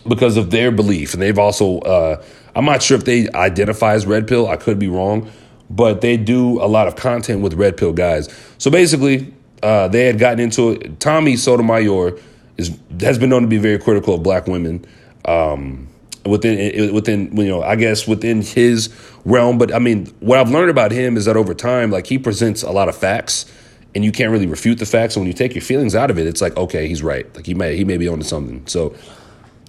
because 0.07 0.37
of 0.37 0.51
their 0.51 0.71
belief, 0.71 1.13
and 1.13 1.21
they've 1.21 1.39
also. 1.39 1.79
Uh, 1.79 2.23
I'm 2.55 2.65
not 2.65 2.83
sure 2.83 2.95
if 2.95 3.05
they 3.05 3.27
identify 3.31 3.93
as 3.93 4.05
red 4.05 4.27
pill. 4.27 4.47
I 4.47 4.57
could 4.57 4.77
be 4.77 4.87
wrong, 4.87 5.31
but 5.69 6.01
they 6.01 6.17
do 6.17 6.61
a 6.61 6.67
lot 6.67 6.87
of 6.87 6.95
content 6.95 7.41
with 7.41 7.53
red 7.53 7.77
pill 7.77 7.93
guys. 7.93 8.29
So 8.57 8.69
basically, 8.69 9.33
uh, 9.61 9.87
they 9.87 10.05
had 10.05 10.19
gotten 10.19 10.39
into 10.39 10.71
it. 10.71 10.99
Tommy 10.99 11.35
Sotomayor 11.37 12.17
is 12.57 12.77
has 12.99 13.17
been 13.17 13.29
known 13.29 13.41
to 13.43 13.47
be 13.47 13.57
very 13.57 13.79
critical 13.79 14.15
of 14.15 14.23
black 14.23 14.47
women. 14.47 14.85
Um, 15.25 15.87
within 16.25 16.93
within 16.93 17.35
you 17.35 17.47
know 17.47 17.63
I 17.63 17.75
guess 17.75 18.07
within 18.07 18.41
his 18.41 18.93
realm, 19.25 19.57
but 19.57 19.73
I 19.73 19.79
mean 19.79 20.07
what 20.19 20.39
I've 20.39 20.49
learned 20.49 20.69
about 20.69 20.91
him 20.91 21.17
is 21.17 21.25
that 21.25 21.37
over 21.37 21.53
time, 21.53 21.91
like 21.91 22.07
he 22.07 22.17
presents 22.17 22.63
a 22.63 22.71
lot 22.71 22.89
of 22.89 22.95
facts, 22.95 23.51
and 23.95 24.03
you 24.03 24.11
can't 24.11 24.31
really 24.31 24.47
refute 24.47 24.79
the 24.79 24.85
facts. 24.85 25.15
And 25.15 25.21
when 25.21 25.27
you 25.27 25.33
take 25.33 25.55
your 25.55 25.61
feelings 25.61 25.95
out 25.95 26.09
of 26.11 26.17
it, 26.17 26.27
it's 26.27 26.41
like 26.41 26.55
okay, 26.57 26.87
he's 26.87 27.03
right. 27.03 27.33
Like 27.35 27.45
he 27.45 27.53
may 27.53 27.75
he 27.75 27.85
may 27.85 27.97
be 27.97 28.07
onto 28.07 28.25
something. 28.25 28.65
So 28.67 28.95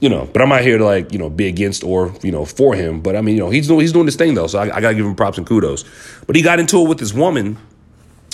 you 0.01 0.09
know, 0.09 0.29
but 0.33 0.43
I'm 0.43 0.49
not 0.49 0.63
here 0.63 0.79
to 0.79 0.85
like, 0.85 1.13
you 1.13 1.19
know, 1.19 1.31
be 1.31 1.47
against 1.47 1.85
or, 1.85 2.13
you 2.23 2.33
know, 2.33 2.45
for 2.45 2.75
him. 2.75 3.01
But 3.01 3.17
I 3.17 3.21
mean, 3.21 3.37
you 3.37 3.43
know, 3.43 3.51
he's 3.51 3.69
doing 3.69 3.81
he's 3.81 3.93
doing 3.93 4.07
this 4.07 4.17
thing 4.17 4.35
though. 4.35 4.47
So 4.47 4.59
I, 4.59 4.77
I 4.77 4.81
gotta 4.81 4.95
give 4.95 5.07
him 5.07 5.15
props 5.15 5.39
and 5.39 5.47
kudos. 5.47 5.85
But 6.27 6.37
he 6.37 6.43
got 6.43 6.61
into 6.61 6.81
it 6.81 6.89
with 6.89 6.99
this 6.99 7.15
woman 7.15 7.59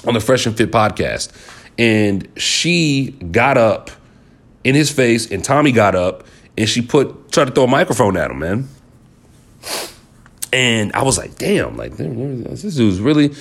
on 0.07 0.15
the 0.15 0.21
Fresh 0.21 0.47
and 0.47 0.57
Fit 0.57 0.71
podcast. 0.71 1.31
And 1.79 2.29
she 2.37 3.13
got 3.31 3.57
up 3.57 3.91
in 4.65 4.75
his 4.75 4.91
face, 4.91 5.31
and 5.31 5.43
Tommy 5.43 5.73
got 5.73 5.95
up 5.95 6.25
and 6.57 6.69
she 6.69 6.83
put 6.83 7.33
tried 7.33 7.47
to 7.47 7.53
throw 7.53 7.65
a 7.65 7.69
microphone 7.69 8.17
at 8.17 8.31
him, 8.31 8.39
man. 8.39 8.69
And 10.53 10.93
I 10.95 11.03
was 11.03 11.17
like, 11.17 11.37
damn, 11.37 11.77
like 11.77 11.97
this 11.97 12.63
dude's 12.75 13.01
really, 13.01 13.33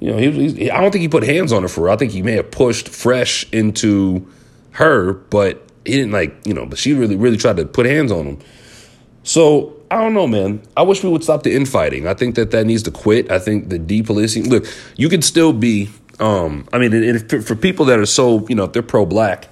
you 0.00 0.10
know, 0.10 0.18
he, 0.18 0.50
he, 0.52 0.70
I 0.70 0.80
don't 0.80 0.90
think 0.90 1.02
he 1.02 1.08
put 1.08 1.22
hands 1.22 1.52
on 1.52 1.62
her 1.62 1.68
for. 1.68 1.82
Her. 1.82 1.90
I 1.90 1.96
think 1.96 2.12
he 2.12 2.22
may 2.22 2.32
have 2.32 2.50
pushed 2.50 2.88
Fresh 2.88 3.48
into 3.52 4.26
her, 4.72 5.12
but 5.12 5.65
he 5.86 5.96
didn't 5.96 6.12
like, 6.12 6.34
you 6.46 6.54
know, 6.54 6.66
but 6.66 6.78
she 6.78 6.92
really, 6.92 7.16
really 7.16 7.36
tried 7.36 7.56
to 7.56 7.66
put 7.66 7.86
hands 7.86 8.12
on 8.12 8.26
him. 8.26 8.38
So 9.22 9.76
I 9.90 10.00
don't 10.00 10.14
know, 10.14 10.26
man. 10.26 10.62
I 10.76 10.82
wish 10.82 11.02
we 11.02 11.10
would 11.10 11.22
stop 11.22 11.42
the 11.42 11.54
infighting. 11.54 12.06
I 12.06 12.14
think 12.14 12.34
that 12.36 12.50
that 12.50 12.66
needs 12.66 12.82
to 12.84 12.90
quit. 12.90 13.30
I 13.30 13.38
think 13.38 13.68
the 13.68 13.78
depolicing. 13.78 14.48
Look, 14.48 14.66
you 14.96 15.08
can 15.08 15.22
still 15.22 15.52
be. 15.52 15.90
Um, 16.18 16.66
I 16.72 16.78
mean, 16.78 17.18
for 17.28 17.54
people 17.54 17.84
that 17.86 17.98
are 17.98 18.06
so, 18.06 18.46
you 18.48 18.54
know, 18.54 18.64
if 18.64 18.72
they're 18.72 18.82
pro-black, 18.82 19.48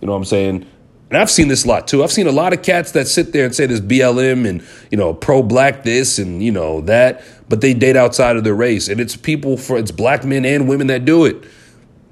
you 0.00 0.06
know 0.06 0.12
what 0.12 0.18
I'm 0.18 0.24
saying. 0.24 0.66
And 1.10 1.16
I've 1.16 1.30
seen 1.30 1.48
this 1.48 1.64
a 1.64 1.68
lot 1.68 1.88
too. 1.88 2.02
I've 2.02 2.12
seen 2.12 2.26
a 2.26 2.32
lot 2.32 2.52
of 2.52 2.62
cats 2.62 2.92
that 2.92 3.06
sit 3.06 3.32
there 3.32 3.46
and 3.46 3.54
say 3.54 3.64
this 3.66 3.80
BLM 3.80 4.46
and 4.46 4.62
you 4.90 4.98
know 4.98 5.14
pro-black 5.14 5.82
this 5.82 6.18
and 6.18 6.42
you 6.42 6.52
know 6.52 6.82
that, 6.82 7.22
but 7.48 7.62
they 7.62 7.72
date 7.72 7.96
outside 7.96 8.36
of 8.36 8.44
their 8.44 8.54
race, 8.54 8.88
and 8.88 9.00
it's 9.00 9.16
people 9.16 9.56
for 9.56 9.78
it's 9.78 9.90
black 9.90 10.24
men 10.24 10.44
and 10.44 10.68
women 10.68 10.88
that 10.88 11.04
do 11.06 11.24
it. 11.24 11.44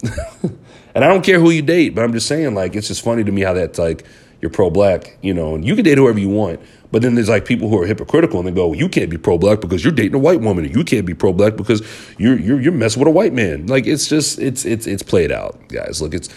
And 0.96 1.04
I 1.04 1.08
don't 1.08 1.22
care 1.22 1.38
who 1.38 1.50
you 1.50 1.60
date, 1.60 1.94
but 1.94 2.04
I'm 2.04 2.14
just 2.14 2.26
saying, 2.26 2.54
like, 2.54 2.74
it's 2.74 2.88
just 2.88 3.04
funny 3.04 3.22
to 3.22 3.30
me 3.30 3.42
how 3.42 3.52
that's 3.52 3.78
like 3.78 4.06
you're 4.40 4.50
pro 4.50 4.70
black, 4.70 5.18
you 5.20 5.34
know, 5.34 5.54
and 5.54 5.62
you 5.62 5.74
can 5.74 5.84
date 5.84 5.98
whoever 5.98 6.18
you 6.18 6.30
want. 6.30 6.58
But 6.90 7.02
then 7.02 7.16
there's 7.16 7.28
like 7.28 7.44
people 7.44 7.68
who 7.68 7.78
are 7.82 7.84
hypocritical 7.84 8.38
and 8.38 8.48
they 8.48 8.52
go, 8.52 8.72
you 8.72 8.88
can't 8.88 9.10
be 9.10 9.18
pro 9.18 9.36
black 9.36 9.60
because 9.60 9.84
you're 9.84 9.92
dating 9.92 10.14
a 10.14 10.18
white 10.18 10.40
woman. 10.40 10.64
You 10.64 10.84
can't 10.84 11.04
be 11.04 11.12
pro 11.12 11.34
black 11.34 11.54
because 11.54 11.86
you're 12.16 12.38
you're 12.38 12.58
you're 12.62 12.72
messing 12.72 13.00
with 13.00 13.08
a 13.08 13.10
white 13.10 13.34
man. 13.34 13.66
Like 13.66 13.86
it's 13.86 14.08
just 14.08 14.38
it's 14.38 14.64
it's 14.64 14.86
it's 14.86 15.02
played 15.02 15.30
out, 15.30 15.68
guys. 15.68 16.00
Look, 16.00 16.14
it's 16.14 16.30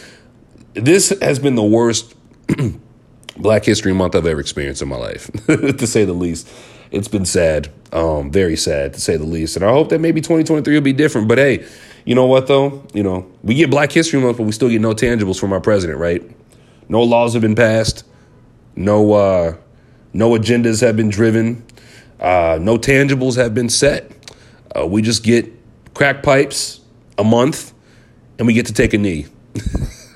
this 0.74 1.18
has 1.22 1.40
been 1.40 1.56
the 1.56 1.64
worst 1.64 2.14
Black 3.38 3.64
History 3.64 3.94
Month 3.94 4.14
I've 4.14 4.26
ever 4.26 4.42
experienced 4.42 4.82
in 4.82 4.90
my 4.90 4.98
life, 4.98 5.32
to 5.48 5.88
say 5.88 6.04
the 6.04 6.12
least. 6.12 6.50
It's 6.92 7.08
been 7.08 7.26
sad, 7.26 7.70
um, 7.94 8.30
very 8.30 8.58
sad 8.58 8.94
to 8.96 9.00
say 9.00 9.16
the 9.16 9.24
least. 9.24 9.56
And 9.56 9.64
I 9.64 9.70
hope 9.70 9.88
that 9.90 10.00
maybe 10.00 10.20
2023 10.20 10.74
will 10.74 10.82
be 10.82 10.92
different. 10.92 11.30
But 11.30 11.38
hey, 11.38 11.66
you 12.06 12.16
know 12.16 12.26
what 12.26 12.48
though? 12.48 12.86
You 12.94 13.04
know, 13.04 13.32
we 13.44 13.56
get 13.56 13.70
Black 13.70 13.92
History 13.92 14.20
Month, 14.20 14.38
but 14.38 14.44
we 14.44 14.52
still 14.52 14.70
get 14.70 14.82
no 14.82 14.94
tangibles 14.94 15.40
from 15.40 15.54
our 15.54 15.62
president, 15.62 16.00
right? 16.00 16.24
No 16.90 17.04
laws 17.04 17.34
have 17.34 17.42
been 17.42 17.56
passed. 17.56 18.04
No, 18.76 19.14
uh, 19.14 19.56
no 20.14 20.32
agendas 20.32 20.82
have 20.82 20.96
been 20.96 21.10
driven. 21.10 21.64
Uh, 22.20 22.58
no 22.62 22.78
tangibles 22.78 23.36
have 23.36 23.54
been 23.54 23.70
set. 23.70 24.12
Uh, 24.76 24.86
we 24.86 25.02
just 25.02 25.24
get 25.24 25.52
crack 25.94 26.24
pipes 26.24 26.82
a 27.18 27.24
month, 27.24 27.74
and 28.38 28.48
we 28.48 28.54
get 28.54 28.66
to 28.68 28.74
take 28.74 28.94
a 28.94 28.98
knee. 28.98 29.28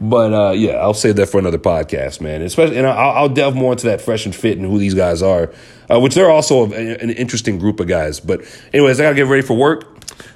but 0.00 0.32
uh, 0.32 0.52
yeah, 0.52 0.72
I'll 0.74 0.94
save 0.94 1.16
that 1.16 1.26
for 1.26 1.38
another 1.38 1.58
podcast, 1.58 2.20
man. 2.20 2.42
Especially, 2.42 2.78
and 2.78 2.86
I'll, 2.86 3.10
I'll, 3.10 3.28
delve 3.28 3.54
more 3.54 3.72
into 3.72 3.86
that 3.86 4.00
fresh 4.00 4.24
and 4.24 4.34
fit 4.34 4.58
and 4.58 4.66
who 4.66 4.78
these 4.78 4.94
guys 4.94 5.22
are, 5.22 5.52
uh, 5.90 6.00
which 6.00 6.14
they're 6.14 6.30
also 6.30 6.72
an 6.72 7.10
interesting 7.10 7.58
group 7.58 7.80
of 7.80 7.86
guys. 7.86 8.20
But 8.20 8.42
anyways, 8.72 9.00
I 9.00 9.04
gotta 9.04 9.16
get 9.16 9.26
ready 9.26 9.42
for 9.42 9.56
work. 9.56 9.84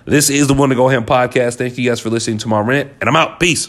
This 0.04 0.30
is 0.30 0.48
the 0.48 0.54
One 0.54 0.70
to 0.70 0.74
Go 0.74 0.88
Ham 0.88 1.04
podcast. 1.04 1.56
Thank 1.56 1.76
you 1.78 1.88
guys 1.88 2.00
for 2.00 2.10
listening 2.10 2.38
to 2.38 2.48
my 2.48 2.60
rant, 2.60 2.90
and 3.00 3.08
I'm 3.08 3.16
out. 3.16 3.38
Peace. 3.38 3.68